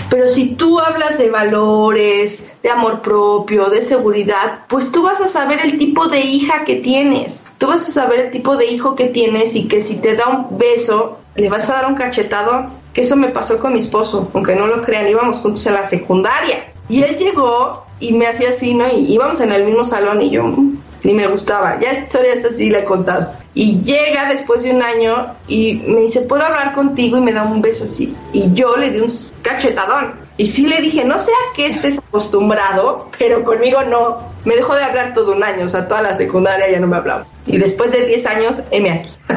Pero 0.09 0.27
si 0.27 0.55
tú 0.55 0.79
hablas 0.79 1.17
de 1.17 1.29
valores, 1.29 2.53
de 2.63 2.69
amor 2.69 3.01
propio, 3.01 3.69
de 3.69 3.81
seguridad, 3.81 4.59
pues 4.67 4.91
tú 4.91 5.03
vas 5.03 5.21
a 5.21 5.27
saber 5.27 5.59
el 5.63 5.77
tipo 5.77 6.07
de 6.07 6.19
hija 6.21 6.63
que 6.63 6.75
tienes. 6.75 7.45
Tú 7.57 7.67
vas 7.67 7.87
a 7.87 7.91
saber 7.91 8.19
el 8.19 8.31
tipo 8.31 8.57
de 8.57 8.65
hijo 8.65 8.95
que 8.95 9.07
tienes 9.07 9.55
y 9.55 9.67
que 9.67 9.81
si 9.81 9.97
te 9.97 10.15
da 10.15 10.27
un 10.27 10.57
beso, 10.57 11.19
le 11.35 11.49
vas 11.49 11.69
a 11.69 11.73
dar 11.73 11.87
un 11.87 11.95
cachetado. 11.95 12.67
Que 12.93 13.01
eso 13.01 13.15
me 13.15 13.27
pasó 13.27 13.59
con 13.59 13.73
mi 13.73 13.79
esposo, 13.79 14.29
aunque 14.33 14.55
no 14.55 14.67
lo 14.67 14.81
crean, 14.81 15.09
íbamos 15.09 15.39
juntos 15.39 15.65
en 15.67 15.73
la 15.73 15.83
secundaria. 15.83 16.71
Y 16.87 17.03
él 17.03 17.17
llegó 17.17 17.85
y 17.99 18.13
me 18.13 18.27
hacía 18.27 18.49
así, 18.49 18.73
¿no? 18.73 18.87
Y 18.87 19.13
íbamos 19.13 19.41
en 19.41 19.51
el 19.51 19.65
mismo 19.65 19.83
salón 19.83 20.21
y 20.21 20.29
yo, 20.29 20.43
mm, 20.43 20.77
ni 21.05 21.13
me 21.13 21.27
gustaba. 21.27 21.79
Ya 21.79 21.91
esta 21.91 22.03
historia 22.03 22.33
es 22.33 22.45
así, 22.45 22.69
la 22.69 22.79
he 22.79 22.85
contado. 22.85 23.31
Y 23.53 23.81
llega 23.81 24.27
después 24.27 24.63
de 24.63 24.71
un 24.71 24.81
año 24.81 25.33
y 25.47 25.75
me 25.87 26.01
dice, 26.01 26.21
¿puedo 26.21 26.43
hablar 26.43 26.73
contigo? 26.73 27.17
Y 27.17 27.21
me 27.21 27.31
da 27.31 27.43
un 27.43 27.61
beso 27.61 27.85
así. 27.85 28.15
Y 28.33 28.51
yo 28.53 28.75
le 28.75 28.89
di 28.89 28.99
un 28.99 29.11
cachetadón. 29.43 30.15
Y 30.37 30.47
sí 30.47 30.65
le 30.65 30.81
dije, 30.81 31.05
no 31.05 31.17
sé 31.17 31.31
a 31.31 31.55
qué 31.55 31.67
estés 31.67 31.99
acostumbrado, 31.99 33.09
pero 33.17 33.43
conmigo 33.43 33.83
no. 33.83 34.17
Me 34.43 34.55
dejó 34.55 34.75
de 34.75 34.83
hablar 34.83 35.13
todo 35.13 35.33
un 35.33 35.43
año, 35.43 35.65
o 35.65 35.69
sea, 35.69 35.87
toda 35.87 36.01
la 36.01 36.17
secundaria 36.17 36.69
ya 36.69 36.79
no 36.79 36.87
me 36.87 36.97
hablaba. 36.97 37.25
Y 37.45 37.57
después 37.57 37.91
de 37.91 38.05
10 38.05 38.25
años, 38.25 38.61
M 38.71 38.89
aquí. 38.89 39.09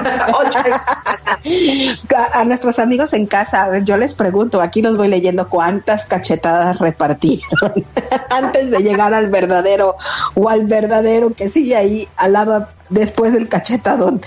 a, 2.32 2.44
nuestros 2.44 2.78
amigos 2.78 3.12
en 3.12 3.26
casa, 3.26 3.78
yo 3.80 3.96
les 3.96 4.14
pregunto, 4.14 4.60
aquí 4.60 4.82
los 4.82 4.96
voy 4.96 5.08
leyendo 5.08 5.48
cuántas 5.48 6.06
cachetadas 6.06 6.78
repartieron 6.78 7.84
antes 8.30 8.70
de 8.70 8.78
llegar 8.78 9.14
al 9.14 9.28
verdadero 9.28 9.96
o 10.34 10.48
al 10.48 10.66
verdadero 10.66 11.32
que 11.34 11.48
sigue 11.48 11.76
ahí 11.76 12.08
al 12.16 12.32
lado 12.32 12.68
después 12.90 13.32
del 13.32 13.48
cachetadón. 13.48 14.22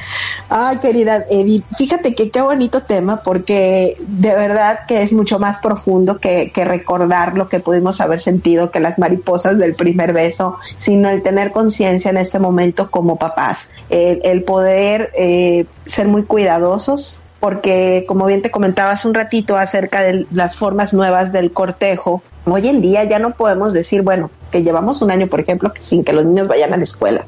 Ay, 0.50 0.78
querida 0.78 1.26
Edith, 1.30 1.66
fíjate 1.78 2.14
que 2.14 2.30
qué 2.30 2.42
bonito 2.42 2.84
tema 2.84 3.24
porque 3.24 3.96
de 4.00 4.36
verdad 4.36 4.82
que 4.88 5.02
es 5.02 5.14
mucho 5.14 5.40
más 5.40 5.60
profundo 5.60 6.20
que, 6.20 6.52
que 6.54 6.66
recordar 6.66 7.36
lo 7.36 7.50
que 7.50 7.60
pudimos 7.60 8.02
haber 8.02 8.22
sentido 8.22 8.72
que 8.72 8.80
las 8.80 9.00
mariposas 9.00 9.58
del 9.58 9.74
primer 9.74 10.14
beso, 10.14 10.58
sino 10.78 11.10
el 11.10 11.24
tener 11.24 11.52
conciencia 11.52 12.12
en 12.12 12.18
este 12.18 12.40
momento 12.40 12.92
como 12.92 13.18
papás, 13.18 13.70
el, 13.89 14.22
el 14.24 14.43
poder 14.43 15.11
eh, 15.15 15.65
ser 15.86 16.07
muy 16.07 16.24
cuidadosos 16.24 17.22
porque 17.41 18.05
como 18.07 18.28
bien 18.28 18.43
te 18.43 18.51
comentaba 18.51 18.91
hace 18.91 19.07
un 19.07 19.15
ratito 19.15 19.57
acerca 19.57 20.01
de 20.01 20.28
las 20.32 20.55
formas 20.55 20.93
nuevas 20.93 21.34
del 21.34 21.51
cortejo, 21.51 22.22
hoy 22.45 22.67
en 22.67 22.82
día 22.82 23.03
ya 23.03 23.17
no 23.17 23.36
podemos 23.36 23.74
decir, 23.74 24.03
bueno, 24.03 24.30
que 24.52 24.64
llevamos 24.64 25.02
un 25.02 25.12
año, 25.12 25.28
por 25.28 25.39
ejemplo, 25.39 25.74
sin 25.80 26.04
que 26.04 26.14
los 26.14 26.26
niños 26.26 26.47
vayan 26.47 26.74
a 26.74 26.78
la 26.78 26.84
escuela. 26.84 27.26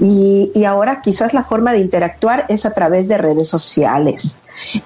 Y, 0.00 0.52
y 0.54 0.64
ahora 0.64 1.00
quizás 1.02 1.34
la 1.34 1.42
forma 1.42 1.72
de 1.72 1.80
interactuar 1.80 2.46
es 2.48 2.66
a 2.66 2.72
través 2.72 3.08
de 3.08 3.18
redes 3.18 3.48
sociales. 3.48 4.38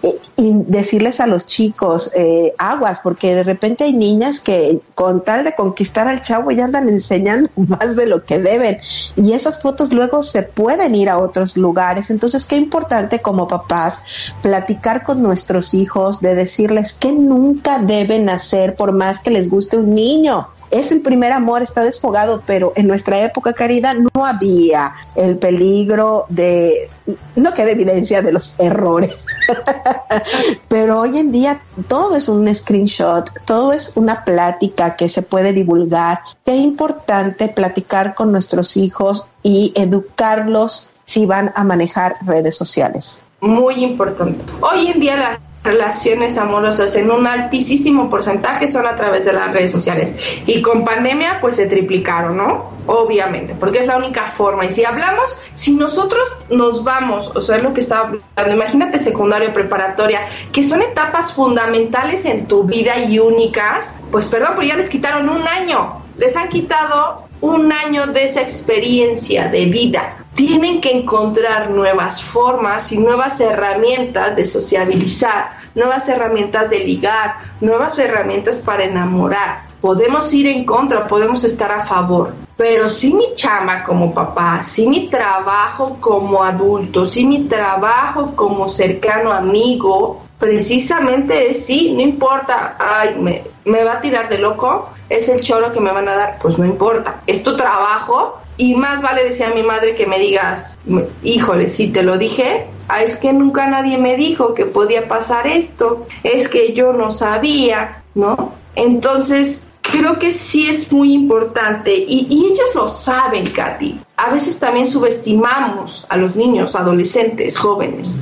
Eh, 0.03 0.19
y 0.37 0.53
decirles 0.67 1.21
a 1.21 1.27
los 1.27 1.47
chicos 1.47 2.11
eh, 2.15 2.55
aguas, 2.59 3.01
porque 3.03 3.35
de 3.35 3.45
repente 3.45 3.85
hay 3.85 3.93
niñas 3.93 4.41
que 4.41 4.81
con 4.95 5.23
tal 5.23 5.45
de 5.45 5.55
conquistar 5.55 6.09
al 6.09 6.23
chavo 6.23 6.51
ya 6.51 6.65
andan 6.65 6.89
enseñando 6.89 7.51
más 7.57 7.95
de 7.95 8.07
lo 8.07 8.25
que 8.25 8.39
deben 8.39 8.79
y 9.17 9.33
esas 9.33 9.63
fotos 9.63 9.93
luego 9.93 10.23
se 10.23 10.43
pueden 10.43 10.95
ir 10.95 11.09
a 11.09 11.19
otros 11.19 11.57
lugares. 11.57 12.11
Entonces, 12.11 12.47
qué 12.47 12.57
importante 12.57 13.21
como 13.21 13.47
papás 13.47 14.03
platicar 14.43 15.05
con 15.05 15.23
nuestros 15.23 15.73
hijos, 15.75 16.21
de 16.21 16.35
decirles 16.35 16.95
que 16.95 17.13
nunca 17.13 17.79
deben 17.79 18.29
hacer 18.29 18.75
por 18.75 18.93
más 18.93 19.21
que 19.21 19.31
les 19.31 19.49
guste 19.49 19.77
un 19.77 19.95
niño 19.95 20.49
es 20.71 20.93
el 20.93 21.01
primer 21.01 21.33
amor, 21.33 21.63
está 21.63 21.83
desfogado, 21.83 22.43
pero 22.47 22.73
en 22.77 22.87
nuestra 22.87 23.21
época, 23.21 23.53
Caridad, 23.53 23.97
no 24.15 24.25
había 24.25 24.95
el 25.17 25.37
peligro 25.37 26.27
de, 26.29 26.89
no 27.37 27.53
queda 27.55 27.71
evidencia 27.71 28.23
de 28.23 28.33
los 28.33 28.59
errores, 28.61 29.27
pero 30.69 31.01
hoy 31.01 31.19
en 31.19 31.33
día 31.33 31.63
todo 31.89 32.17
es 32.17 32.29
un 32.29 32.53
screenshot, 32.55 33.31
todo 33.45 33.73
es 33.73 33.97
una 33.97 34.25
plática 34.25 34.97
que 34.97 35.09
se 35.09 35.23
puede 35.23 35.53
divulgar. 35.53 36.21
Qué 36.45 36.57
importante 36.57 37.49
platicar 37.49 38.15
con 38.15 38.33
nuestros 38.33 38.77
hijos 38.77 39.31
y 39.43 39.73
educarlos 39.75 40.91
si 41.05 41.27
van 41.27 41.53
a 41.57 41.65
manejar 41.65 42.15
redes 42.25 42.57
sociales. 42.57 43.23
Muy 43.41 43.83
importante. 43.83 44.45
Hoy 44.61 44.89
en 44.89 45.01
día 45.01 45.17
la 45.17 45.41
relaciones 45.63 46.39
amorosas 46.39 46.95
en 46.97 47.11
un 47.11 47.27
altísimo 47.27 48.09
porcentaje 48.09 48.67
son 48.69 48.87
a 48.87 48.97
través 48.97 49.25
de 49.25 49.33
las 49.33 49.53
redes 49.53 49.73
sociales. 49.73 50.15
Y 50.47 50.63
con 50.63 50.85
pandemia 50.85 51.39
pues 51.41 51.57
se 51.57 51.67
triplicaron, 51.67 52.37
¿no? 52.37 52.71
Obviamente, 52.87 53.55
porque 53.59 53.81
es 53.81 53.87
la 53.87 53.99
única 53.99 54.27
forma. 54.29 54.65
Y 54.65 54.71
si 54.71 54.85
hablamos, 54.85 55.37
si 55.55 55.73
nosotros 55.73 56.23
nos 56.49 56.83
vamos, 56.83 57.31
o 57.35 57.43
sea, 57.43 57.57
es 57.57 57.63
lo 57.63 57.73
que 57.73 57.81
estaba 57.81 58.13
hablando, 58.37 58.63
imagínate 58.63 58.99
secundaria, 58.99 59.53
preparatoria, 59.53 60.27
que 60.53 60.65
son 60.65 60.83
etapas 60.83 61.33
fundamentales 61.33 62.25
en 62.25 62.47
tu 62.47 62.65
vida 62.65 62.99
y 62.99 63.19
únicas, 63.19 63.95
pues 64.11 64.27
perdón, 64.29 64.53
pero 64.57 64.67
ya 64.67 64.77
les 64.77 64.89
quitaron 64.89 65.29
un 65.29 65.47
año. 65.47 66.03
Les 66.17 66.37
han 66.37 66.49
quitado 66.49 67.25
un 67.41 67.73
año 67.73 68.07
de 68.09 68.25
esa 68.25 68.41
experiencia 68.41 69.49
de 69.49 69.67
vida. 69.67 70.20
Tienen 70.35 70.81
que 70.81 70.91
encontrar 70.97 71.71
nuevas 71.71 72.23
formas 72.23 72.93
y 72.93 72.99
nuevas 72.99 73.41
herramientas 73.41 74.37
de 74.37 74.45
sociabilizar, 74.45 75.51
nuevas 75.75 76.09
herramientas 76.09 76.71
de 76.71 76.81
ligar, 76.81 77.37
nuevas 77.61 77.99
herramientas 77.99 78.59
para 78.59 78.85
enamorar. 78.85 79.63
Podemos 79.81 80.33
ir 80.33 80.47
en 80.47 80.65
contra, 80.65 81.07
podemos 81.07 81.43
estar 81.45 81.73
a 81.73 81.83
favor, 81.83 82.35
pero 82.57 82.91
si 82.91 83.15
mi 83.15 83.35
chama 83.35 83.83
como 83.83 84.13
papá, 84.13 84.63
si 84.63 84.87
mi 84.87 85.09
trabajo 85.09 85.97
como 85.99 86.43
adulto, 86.45 87.07
si 87.07 87.25
mi 87.25 87.45
trabajo 87.45 88.37
como 88.37 88.69
cercano 88.69 89.33
amigo, 89.33 90.23
precisamente 90.39 91.51
es 91.51 91.65
sí, 91.65 91.93
no 91.95 92.03
importa, 92.03 92.77
ay, 92.79 93.43
me, 93.65 93.85
va 93.85 93.93
a 93.93 94.01
tirar 94.03 94.29
de 94.29 94.37
loco, 94.39 94.91
es 95.09 95.29
el 95.31 95.41
choro 95.41 95.73
que 95.73 95.81
me 95.81 95.91
van 95.91 96.09
a 96.09 96.15
dar, 96.15 96.39
pues 96.41 96.59
no 96.59 96.67
importa, 96.67 97.21
es 97.27 97.43
tu 97.43 97.57
trabajo 97.57 98.39
y 98.61 98.75
más 98.75 99.01
vale 99.01 99.25
decía 99.25 99.51
mi 99.55 99.63
madre 99.63 99.95
que 99.95 100.07
me 100.07 100.19
digas, 100.19 100.77
híjole, 101.23 101.67
si 101.67 101.89
te 101.89 102.03
lo 102.03 102.19
dije, 102.19 102.67
ah, 102.89 103.03
es 103.03 103.17
que 103.17 103.33
nunca 103.33 103.67
nadie 103.67 103.97
me 103.97 104.17
dijo 104.17 104.53
que 104.53 104.67
podía 104.67 105.09
pasar 105.09 105.47
esto, 105.47 106.07
es 106.25 106.47
que 106.47 106.75
yo 106.75 106.93
no 106.93 107.11
sabía, 107.11 108.03
¿no? 108.15 108.53
Entonces, 108.75 109.65
creo 109.81 110.19
que 110.19 110.31
sí 110.31 110.69
es 110.69 110.93
muy 110.93 111.15
importante 111.15 111.97
y, 111.97 112.27
y, 112.29 112.53
ellos 112.53 112.75
lo 112.75 112.87
saben, 112.89 113.47
Katy. 113.47 113.99
A 114.19 114.31
veces 114.31 114.59
también 114.59 114.87
subestimamos 114.87 116.05
a 116.11 116.19
los 116.19 116.37
niños, 116.37 116.77
adolescentes, 116.77 117.57
jóvenes, 117.57 118.19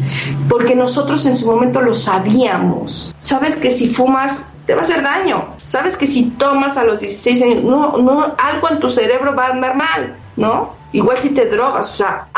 porque 0.48 0.76
nosotros 0.76 1.26
en 1.26 1.34
su 1.34 1.46
momento 1.46 1.82
lo 1.82 1.94
sabíamos. 1.94 3.12
Sabes 3.18 3.56
que 3.56 3.72
si 3.72 3.88
fumas 3.88 4.46
te 4.68 4.74
va 4.74 4.82
a 4.82 4.84
hacer 4.84 5.02
daño. 5.02 5.48
Sabes 5.56 5.96
que 5.96 6.06
si 6.06 6.24
tomas 6.32 6.76
a 6.76 6.84
los 6.84 7.00
16 7.00 7.42
años, 7.42 7.64
no, 7.64 7.96
no, 7.96 8.34
algo 8.36 8.70
en 8.70 8.78
tu 8.78 8.90
cerebro 8.90 9.34
va 9.34 9.46
a 9.46 9.52
andar 9.52 9.74
mal, 9.74 10.14
¿no? 10.38 10.78
Igual 10.92 11.18
si 11.18 11.30
te 11.30 11.44
drogas, 11.46 11.92
o 11.92 11.96
sea, 11.96 12.28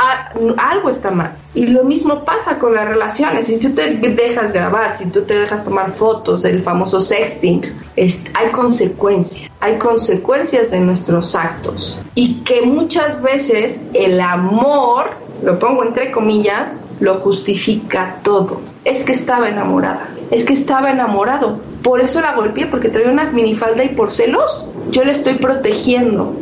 algo 0.59 0.91
está 0.91 1.13
mal. 1.13 1.37
Y 1.55 1.69
lo 1.69 1.85
mismo 1.85 2.25
pasa 2.25 2.59
con 2.59 2.75
las 2.75 2.89
relaciones. 2.89 3.47
Si 3.47 3.61
tú 3.61 3.71
te 3.71 3.95
dejas 3.95 4.53
grabar, 4.53 4.97
si 4.97 5.07
tú 5.07 5.23
te 5.23 5.39
dejas 5.39 5.65
tomar 5.65 5.93
fotos, 5.93 6.45
el 6.45 6.61
famoso 6.61 7.01
sexting, 7.01 7.63
es, 7.95 8.25
hay 8.35 8.51
consecuencias. 8.51 9.51
Hay 9.61 9.79
consecuencias 9.79 10.73
de 10.73 10.81
nuestros 10.81 11.37
actos. 11.37 12.01
Y 12.17 12.41
que 12.41 12.63
muchas 12.63 13.23
veces 13.23 13.81
el 13.93 14.21
amor, 14.21 15.11
lo 15.45 15.59
pongo 15.61 15.85
entre 15.85 16.11
comillas, 16.11 16.81
lo 16.99 17.15
justifica 17.21 18.17
todo. 18.25 18.61
Es 18.85 19.05
que 19.05 19.13
estaba 19.13 19.49
enamorada, 19.49 20.09
es 20.31 20.45
que 20.45 20.55
estaba 20.55 20.91
enamorado. 20.91 21.61
Por 21.83 22.01
eso 22.01 22.21
la 22.21 22.35
golpeé, 22.35 22.67
porque 22.67 22.89
traía 22.89 23.11
una 23.11 23.31
minifalda 23.31 23.85
y 23.85 23.91
por 23.91 24.11
celos 24.11 24.67
yo 24.91 25.05
le 25.05 25.13
estoy 25.13 25.35
protegiendo. 25.35 26.35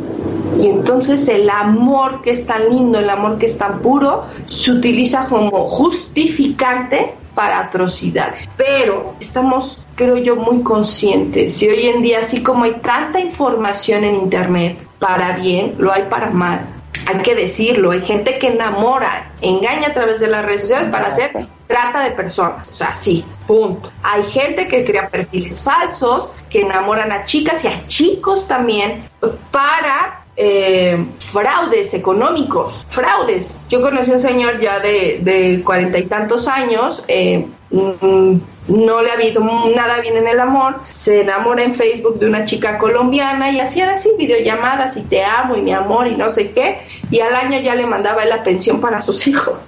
Y 0.59 0.67
entonces 0.67 1.27
el 1.27 1.49
amor 1.49 2.21
que 2.21 2.31
es 2.31 2.45
tan 2.45 2.69
lindo, 2.69 2.99
el 2.99 3.09
amor 3.09 3.37
que 3.37 3.45
es 3.45 3.57
tan 3.57 3.79
puro, 3.79 4.25
se 4.45 4.71
utiliza 4.71 5.25
como 5.25 5.67
justificante 5.67 7.13
para 7.35 7.59
atrocidades. 7.59 8.49
Pero 8.57 9.13
estamos, 9.19 9.85
creo 9.95 10.17
yo, 10.17 10.35
muy 10.35 10.61
conscientes. 10.61 11.61
Y 11.61 11.69
hoy 11.69 11.87
en 11.87 12.01
día, 12.01 12.19
así 12.19 12.43
como 12.43 12.65
hay 12.65 12.73
tanta 12.81 13.19
información 13.19 14.03
en 14.03 14.15
Internet, 14.15 14.85
para 14.99 15.37
bien, 15.37 15.75
lo 15.77 15.93
hay 15.93 16.03
para 16.09 16.31
mal 16.31 16.67
hay 17.05 17.21
que 17.21 17.35
decirlo, 17.35 17.91
hay 17.91 18.01
gente 18.01 18.37
que 18.39 18.47
enamora, 18.47 19.31
engaña 19.41 19.89
a 19.89 19.93
través 19.93 20.19
de 20.19 20.27
las 20.27 20.45
redes 20.45 20.61
sociales 20.61 20.89
para 20.91 21.07
hacer 21.07 21.31
trata 21.69 22.01
de 22.01 22.11
personas, 22.11 22.67
o 22.67 22.73
sea, 22.73 22.95
sí, 22.95 23.23
punto. 23.45 23.91
Hay 24.01 24.23
gente 24.23 24.67
que 24.67 24.83
crea 24.83 25.07
perfiles 25.07 25.61
falsos, 25.61 26.31
que 26.49 26.61
enamoran 26.61 27.11
a 27.11 27.25
chicas 27.25 27.63
y 27.63 27.67
a 27.67 27.85
chicos 27.85 28.47
también 28.47 29.03
para 29.51 30.23
eh, 30.35 31.05
fraudes 31.19 31.93
económicos, 31.93 32.87
fraudes. 32.89 33.61
Yo 33.69 33.83
conocí 33.83 34.09
a 34.09 34.15
un 34.15 34.19
señor 34.19 34.59
ya 34.59 34.79
de 34.79 35.61
cuarenta 35.63 35.99
y 35.99 36.07
tantos 36.07 36.47
años, 36.47 37.03
eh, 37.07 37.45
mm, 37.69 38.37
no 38.69 39.01
le 39.03 39.11
ha 39.11 39.13
habido 39.13 39.43
nada 39.75 39.99
bien 39.99 40.17
en 40.17 40.27
el 40.27 40.39
amor, 40.39 40.81
se 40.89 41.21
enamora 41.21 41.61
en 41.61 41.75
Facebook 41.75 42.17
de 42.17 42.25
una 42.25 42.45
chica 42.45 42.79
colombiana 42.79 43.51
y 43.51 43.59
hacían 43.59 43.89
así 43.89 44.09
videollamadas 44.17 44.97
y 44.97 45.03
te 45.03 45.23
amo 45.23 45.55
y 45.55 45.61
mi 45.61 45.71
amor 45.71 46.07
y 46.07 46.15
no 46.15 46.31
sé 46.31 46.49
qué, 46.49 46.79
y 47.11 47.19
al 47.19 47.35
año 47.35 47.59
ya 47.59 47.75
le 47.75 47.85
mandaba 47.85 48.25
la 48.25 48.41
pensión 48.41 48.81
para 48.81 49.01
sus 49.01 49.27
hijos, 49.27 49.59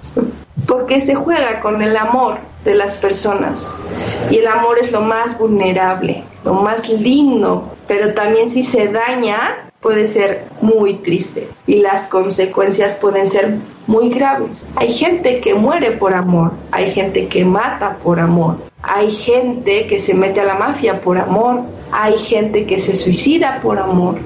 porque 0.66 1.00
se 1.00 1.14
juega 1.14 1.60
con 1.60 1.82
el 1.82 1.96
amor 1.96 2.38
de 2.64 2.74
las 2.74 2.94
personas 2.94 3.74
y 4.30 4.38
el 4.38 4.46
amor 4.46 4.78
es 4.78 4.92
lo 4.92 5.00
más 5.00 5.38
vulnerable, 5.38 6.24
lo 6.44 6.54
más 6.54 6.88
lindo, 6.88 7.72
pero 7.88 8.14
también 8.14 8.48
si 8.48 8.62
se 8.62 8.88
daña 8.88 9.70
puede 9.80 10.06
ser 10.06 10.44
muy 10.60 10.94
triste 10.94 11.48
y 11.66 11.80
las 11.80 12.06
consecuencias 12.06 12.94
pueden 12.94 13.28
ser 13.28 13.56
muy 13.88 14.10
graves. 14.10 14.64
Hay 14.76 14.92
gente 14.92 15.40
que 15.40 15.54
muere 15.54 15.90
por 15.92 16.14
amor, 16.14 16.52
hay 16.70 16.92
gente 16.92 17.26
que 17.26 17.44
mata 17.44 17.96
por 17.96 18.20
amor, 18.20 18.58
hay 18.82 19.10
gente 19.10 19.86
que 19.88 19.98
se 19.98 20.14
mete 20.14 20.40
a 20.40 20.44
la 20.44 20.54
mafia 20.54 21.00
por 21.00 21.18
amor, 21.18 21.62
hay 21.90 22.16
gente 22.16 22.64
que 22.64 22.78
se 22.78 22.94
suicida 22.94 23.60
por 23.60 23.78
amor. 23.78 24.16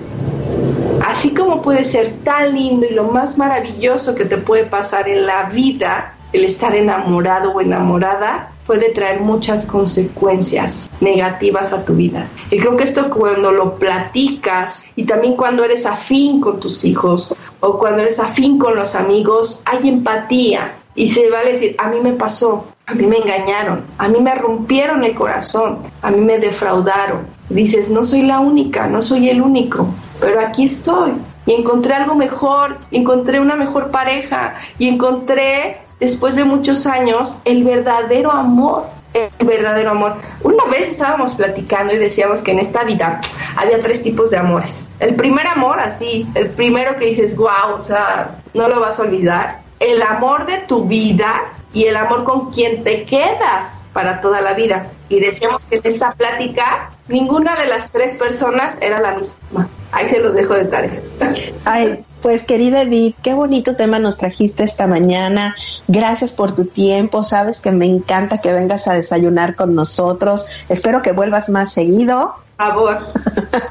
Así 1.06 1.34
como 1.34 1.62
puede 1.62 1.84
ser 1.84 2.12
tan 2.22 2.54
lindo 2.54 2.86
y 2.86 2.92
lo 2.92 3.04
más 3.04 3.38
maravilloso 3.38 4.14
que 4.14 4.26
te 4.26 4.36
puede 4.36 4.64
pasar 4.64 5.08
en 5.08 5.26
la 5.26 5.44
vida, 5.44 6.14
el 6.32 6.44
estar 6.44 6.74
enamorado 6.74 7.52
o 7.52 7.60
enamorada, 7.60 8.50
puede 8.66 8.90
traer 8.90 9.20
muchas 9.20 9.64
consecuencias 9.64 10.90
negativas 11.00 11.72
a 11.72 11.84
tu 11.84 11.94
vida. 11.94 12.26
Y 12.50 12.58
creo 12.58 12.76
que 12.76 12.84
esto 12.84 13.08
cuando 13.10 13.52
lo 13.52 13.76
platicas 13.76 14.84
y 14.96 15.04
también 15.04 15.36
cuando 15.36 15.64
eres 15.64 15.86
afín 15.86 16.40
con 16.40 16.58
tus 16.58 16.84
hijos 16.84 17.34
o 17.60 17.78
cuando 17.78 18.02
eres 18.02 18.18
afín 18.18 18.58
con 18.58 18.74
los 18.74 18.94
amigos, 18.94 19.62
hay 19.64 19.88
empatía 19.88 20.74
y 20.96 21.08
se 21.08 21.30
va 21.30 21.40
a 21.40 21.44
decir, 21.44 21.76
a 21.78 21.88
mí 21.88 22.00
me 22.00 22.14
pasó, 22.14 22.66
a 22.86 22.94
mí 22.94 23.06
me 23.06 23.18
engañaron, 23.18 23.84
a 23.98 24.08
mí 24.08 24.18
me 24.20 24.34
rompieron 24.34 25.04
el 25.04 25.14
corazón, 25.14 25.78
a 26.02 26.10
mí 26.10 26.20
me 26.20 26.38
defraudaron. 26.38 27.26
Dices, 27.50 27.90
no 27.90 28.04
soy 28.04 28.22
la 28.22 28.40
única, 28.40 28.88
no 28.88 29.02
soy 29.02 29.28
el 29.28 29.40
único, 29.40 29.86
pero 30.20 30.40
aquí 30.40 30.64
estoy. 30.64 31.12
y 31.48 31.52
encontré 31.52 31.94
algo 31.94 32.16
mejor, 32.16 32.78
encontré 32.90 33.38
una 33.38 33.54
mejor 33.54 33.92
pareja 33.92 34.54
y 34.80 34.88
encontré 34.88 35.85
después 36.00 36.36
de 36.36 36.44
muchos 36.44 36.86
años 36.86 37.34
el 37.44 37.64
verdadero 37.64 38.32
amor 38.32 38.84
el 39.16 39.46
verdadero 39.46 39.90
amor. 39.90 40.16
Una 40.42 40.64
vez 40.66 40.90
estábamos 40.90 41.34
platicando 41.34 41.94
y 41.94 41.96
decíamos 41.96 42.42
que 42.42 42.50
en 42.50 42.58
esta 42.58 42.84
vida 42.84 43.20
había 43.56 43.80
tres 43.80 44.02
tipos 44.02 44.30
de 44.30 44.36
amores. 44.36 44.90
El 45.00 45.14
primer 45.14 45.46
amor, 45.46 45.80
así, 45.80 46.26
el 46.34 46.50
primero 46.50 46.96
que 46.96 47.06
dices, 47.06 47.36
wow, 47.36 47.76
o 47.78 47.82
sea, 47.82 48.42
no 48.54 48.68
lo 48.68 48.80
vas 48.80 48.98
a 48.98 49.02
olvidar. 49.02 49.60
El 49.80 50.02
amor 50.02 50.46
de 50.46 50.58
tu 50.58 50.84
vida 50.84 51.44
y 51.72 51.84
el 51.84 51.96
amor 51.96 52.24
con 52.24 52.50
quien 52.50 52.82
te 52.84 53.04
quedas 53.04 53.84
para 53.92 54.20
toda 54.20 54.40
la 54.40 54.54
vida. 54.54 54.88
Y 55.08 55.20
decíamos 55.20 55.64
que 55.64 55.76
en 55.76 55.82
esta 55.84 56.12
plática 56.12 56.90
ninguna 57.08 57.56
de 57.56 57.66
las 57.66 57.90
tres 57.92 58.14
personas 58.14 58.78
era 58.80 59.00
la 59.00 59.12
misma. 59.12 59.68
Ahí 59.92 60.08
se 60.08 60.20
los 60.20 60.34
dejo 60.34 60.54
de 60.54 60.64
tarea. 60.66 61.00
Ay, 61.64 62.04
pues 62.26 62.42
querida 62.42 62.82
Edith, 62.82 63.14
qué 63.22 63.34
bonito 63.34 63.76
tema 63.76 64.00
nos 64.00 64.18
trajiste 64.18 64.64
esta 64.64 64.88
mañana. 64.88 65.54
Gracias 65.86 66.32
por 66.32 66.56
tu 66.56 66.64
tiempo. 66.64 67.22
Sabes 67.22 67.60
que 67.60 67.70
me 67.70 67.86
encanta 67.86 68.40
que 68.40 68.52
vengas 68.52 68.88
a 68.88 68.94
desayunar 68.94 69.54
con 69.54 69.76
nosotros. 69.76 70.64
Espero 70.68 71.02
que 71.02 71.12
vuelvas 71.12 71.48
más 71.50 71.72
seguido. 71.72 72.34
A 72.58 72.74
vos. 72.74 73.12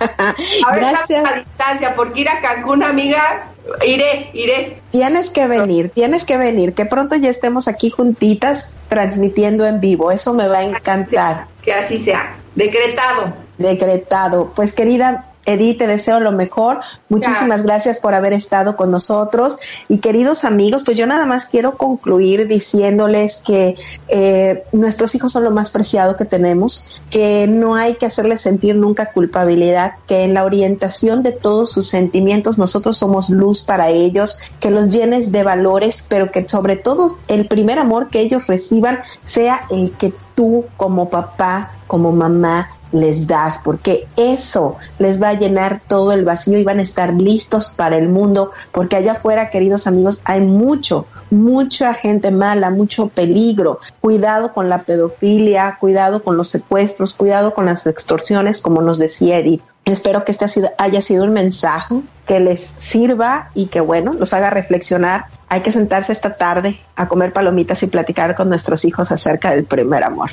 Gracias. 0.74 1.26
a 1.26 1.39
distancia, 1.39 1.95
porque 1.95 2.22
ir 2.22 2.30
a 2.30 2.39
Cancún, 2.39 2.82
amiga, 2.82 3.51
iré, 3.86 4.30
iré. 4.34 4.80
Tienes 4.89 5.32
que 5.32 5.47
venir, 5.47 5.89
tienes 5.89 6.24
que 6.24 6.38
venir. 6.38 6.74
Que 6.74 6.86
pronto 6.86 7.18
ya 7.18 7.32
estemos 7.32 7.68
aquí 7.68 7.89
juntitas 7.89 8.78
transmitiendo 8.88 9.66
en 9.66 9.82
vivo. 9.82 10.12
Eso 10.12 10.34
me 10.34 10.47
va 10.47 10.60
a 10.60 10.64
encantar. 10.64 11.47
Que 11.62 11.74
así 11.74 11.99
sea. 11.99 12.38
Decretado. 12.56 13.34
Decretado. 13.58 14.53
Pues 14.56 14.72
querida 14.72 15.34
Edith, 15.45 15.77
te 15.77 15.87
deseo 15.87 16.19
lo 16.19 16.31
mejor. 16.31 16.79
Muchísimas 17.09 17.63
gracias 17.63 17.99
por 17.99 18.13
haber 18.13 18.33
estado 18.33 18.75
con 18.75 18.91
nosotros. 18.91 19.57
Y 19.87 19.99
queridos 19.99 20.43
amigos, 20.43 20.83
pues 20.85 20.97
yo 20.97 21.05
nada 21.05 21.25
más 21.25 21.45
quiero 21.45 21.77
concluir 21.77 22.47
diciéndoles 22.47 23.43
que 23.45 23.75
eh, 24.07 24.63
nuestros 24.71 25.13
hijos 25.15 25.31
son 25.31 25.43
lo 25.43 25.51
más 25.51 25.71
preciado 25.71 26.15
que 26.15 26.25
tenemos, 26.25 27.01
que 27.09 27.47
no 27.47 27.75
hay 27.75 27.95
que 27.95 28.05
hacerles 28.05 28.41
sentir 28.41 28.75
nunca 28.75 29.11
culpabilidad, 29.11 29.93
que 30.07 30.23
en 30.23 30.33
la 30.33 30.43
orientación 30.43 31.23
de 31.23 31.31
todos 31.31 31.71
sus 31.71 31.87
sentimientos 31.87 32.57
nosotros 32.57 32.97
somos 32.97 33.29
luz 33.29 33.61
para 33.61 33.89
ellos, 33.89 34.39
que 34.59 34.71
los 34.71 34.89
llenes 34.89 35.31
de 35.31 35.43
valores, 35.43 36.05
pero 36.07 36.31
que 36.31 36.47
sobre 36.47 36.75
todo 36.75 37.17
el 37.27 37.47
primer 37.47 37.79
amor 37.79 38.09
que 38.09 38.19
ellos 38.19 38.47
reciban 38.47 38.99
sea 39.23 39.65
el 39.69 39.91
que 39.91 40.13
tú 40.35 40.65
como 40.77 41.09
papá, 41.09 41.71
como 41.87 42.11
mamá, 42.11 42.71
les 42.95 43.27
das, 43.27 43.59
porque 43.63 44.07
eso 44.15 44.77
les 44.97 45.21
va 45.21 45.29
a 45.29 45.33
llenar 45.33 45.81
todo 45.87 46.11
el 46.11 46.25
vacío 46.25 46.57
y 46.57 46.63
van 46.63 46.79
a 46.79 46.83
estar 46.83 47.13
listos 47.13 47.73
para 47.75 47.97
el 47.97 48.09
mundo, 48.09 48.51
porque 48.71 48.95
allá 48.95 49.13
afuera, 49.13 49.49
queridos 49.49 49.87
amigos, 49.87 50.21
hay 50.23 50.41
mucho, 50.41 51.05
mucha 51.29 51.93
gente 51.93 52.31
mala, 52.31 52.69
mucho 52.69 53.09
peligro. 53.09 53.79
Cuidado 54.01 54.53
con 54.53 54.69
la 54.69 54.83
pedofilia, 54.83 55.77
cuidado 55.79 56.23
con 56.23 56.37
los 56.37 56.47
secuestros, 56.47 57.13
cuidado 57.13 57.53
con 57.53 57.65
las 57.65 57.85
extorsiones, 57.85 58.61
como 58.61 58.81
nos 58.81 58.97
decía 58.97 59.39
Edith. 59.39 59.61
Espero 59.85 60.25
que 60.25 60.31
este 60.31 60.45
haya 60.79 61.01
sido 61.01 61.25
un 61.25 61.33
mensaje 61.33 62.01
que 62.25 62.39
les 62.39 62.59
sirva 62.59 63.51
y 63.53 63.67
que, 63.67 63.81
bueno, 63.81 64.13
los 64.13 64.33
haga 64.33 64.49
reflexionar. 64.49 65.25
Hay 65.47 65.61
que 65.61 65.71
sentarse 65.71 66.11
esta 66.11 66.35
tarde 66.35 66.79
a 66.95 67.07
comer 67.07 67.31
palomitas 67.31 67.81
y 67.83 67.87
platicar 67.87 68.33
con 68.35 68.49
nuestros 68.49 68.83
hijos 68.85 69.11
acerca 69.11 69.51
del 69.51 69.65
primer 69.65 70.03
amor. 70.03 70.31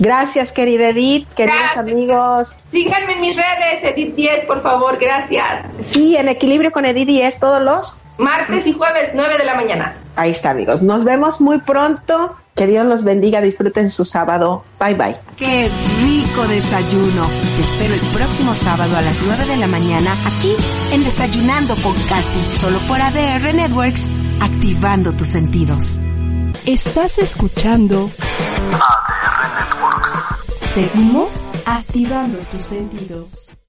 Gracias, 0.00 0.52
querida 0.52 0.90
Edith, 0.90 1.28
queridos 1.34 1.76
amigos. 1.76 2.56
Síganme 2.70 3.14
en 3.14 3.20
mis 3.20 3.36
redes, 3.36 3.82
Edith 3.82 4.14
10, 4.14 4.44
por 4.44 4.62
favor, 4.62 4.98
gracias. 4.98 5.64
Sí, 5.82 6.16
en 6.16 6.28
equilibrio 6.28 6.70
con 6.70 6.84
Edith 6.84 7.08
10 7.08 7.38
todos 7.40 7.62
los 7.62 8.00
martes 8.18 8.66
y 8.66 8.72
jueves, 8.72 9.10
9 9.14 9.38
de 9.38 9.44
la 9.44 9.54
mañana. 9.54 9.94
Ahí 10.16 10.30
está, 10.30 10.50
amigos. 10.50 10.82
Nos 10.82 11.04
vemos 11.04 11.40
muy 11.40 11.58
pronto. 11.58 12.36
Que 12.54 12.66
Dios 12.66 12.84
los 12.84 13.02
bendiga, 13.02 13.40
disfruten 13.40 13.88
su 13.88 14.04
sábado. 14.04 14.62
Bye 14.78 14.94
bye. 14.94 15.16
Qué 15.38 15.70
rico 16.00 16.46
desayuno. 16.46 17.26
Te 17.56 17.62
espero 17.62 17.94
el 17.94 18.00
próximo 18.14 18.54
sábado 18.54 18.94
a 18.94 19.00
las 19.00 19.22
9 19.22 19.46
de 19.46 19.56
la 19.56 19.66
mañana 19.66 20.12
aquí 20.26 20.54
en 20.92 21.02
Desayunando 21.02 21.74
con 21.76 21.94
Katy, 21.94 22.56
solo 22.56 22.78
por 22.80 23.00
ADR 23.00 23.54
Networks, 23.54 24.06
activando 24.42 25.12
tus 25.12 25.28
sentidos. 25.28 26.00
Estás 26.66 27.16
escuchando 27.18 28.10
ADR 28.18 29.54
Networks. 29.54 30.74
Seguimos 30.74 31.32
activando 31.64 32.38
tus 32.50 32.62
sentidos. 32.62 33.52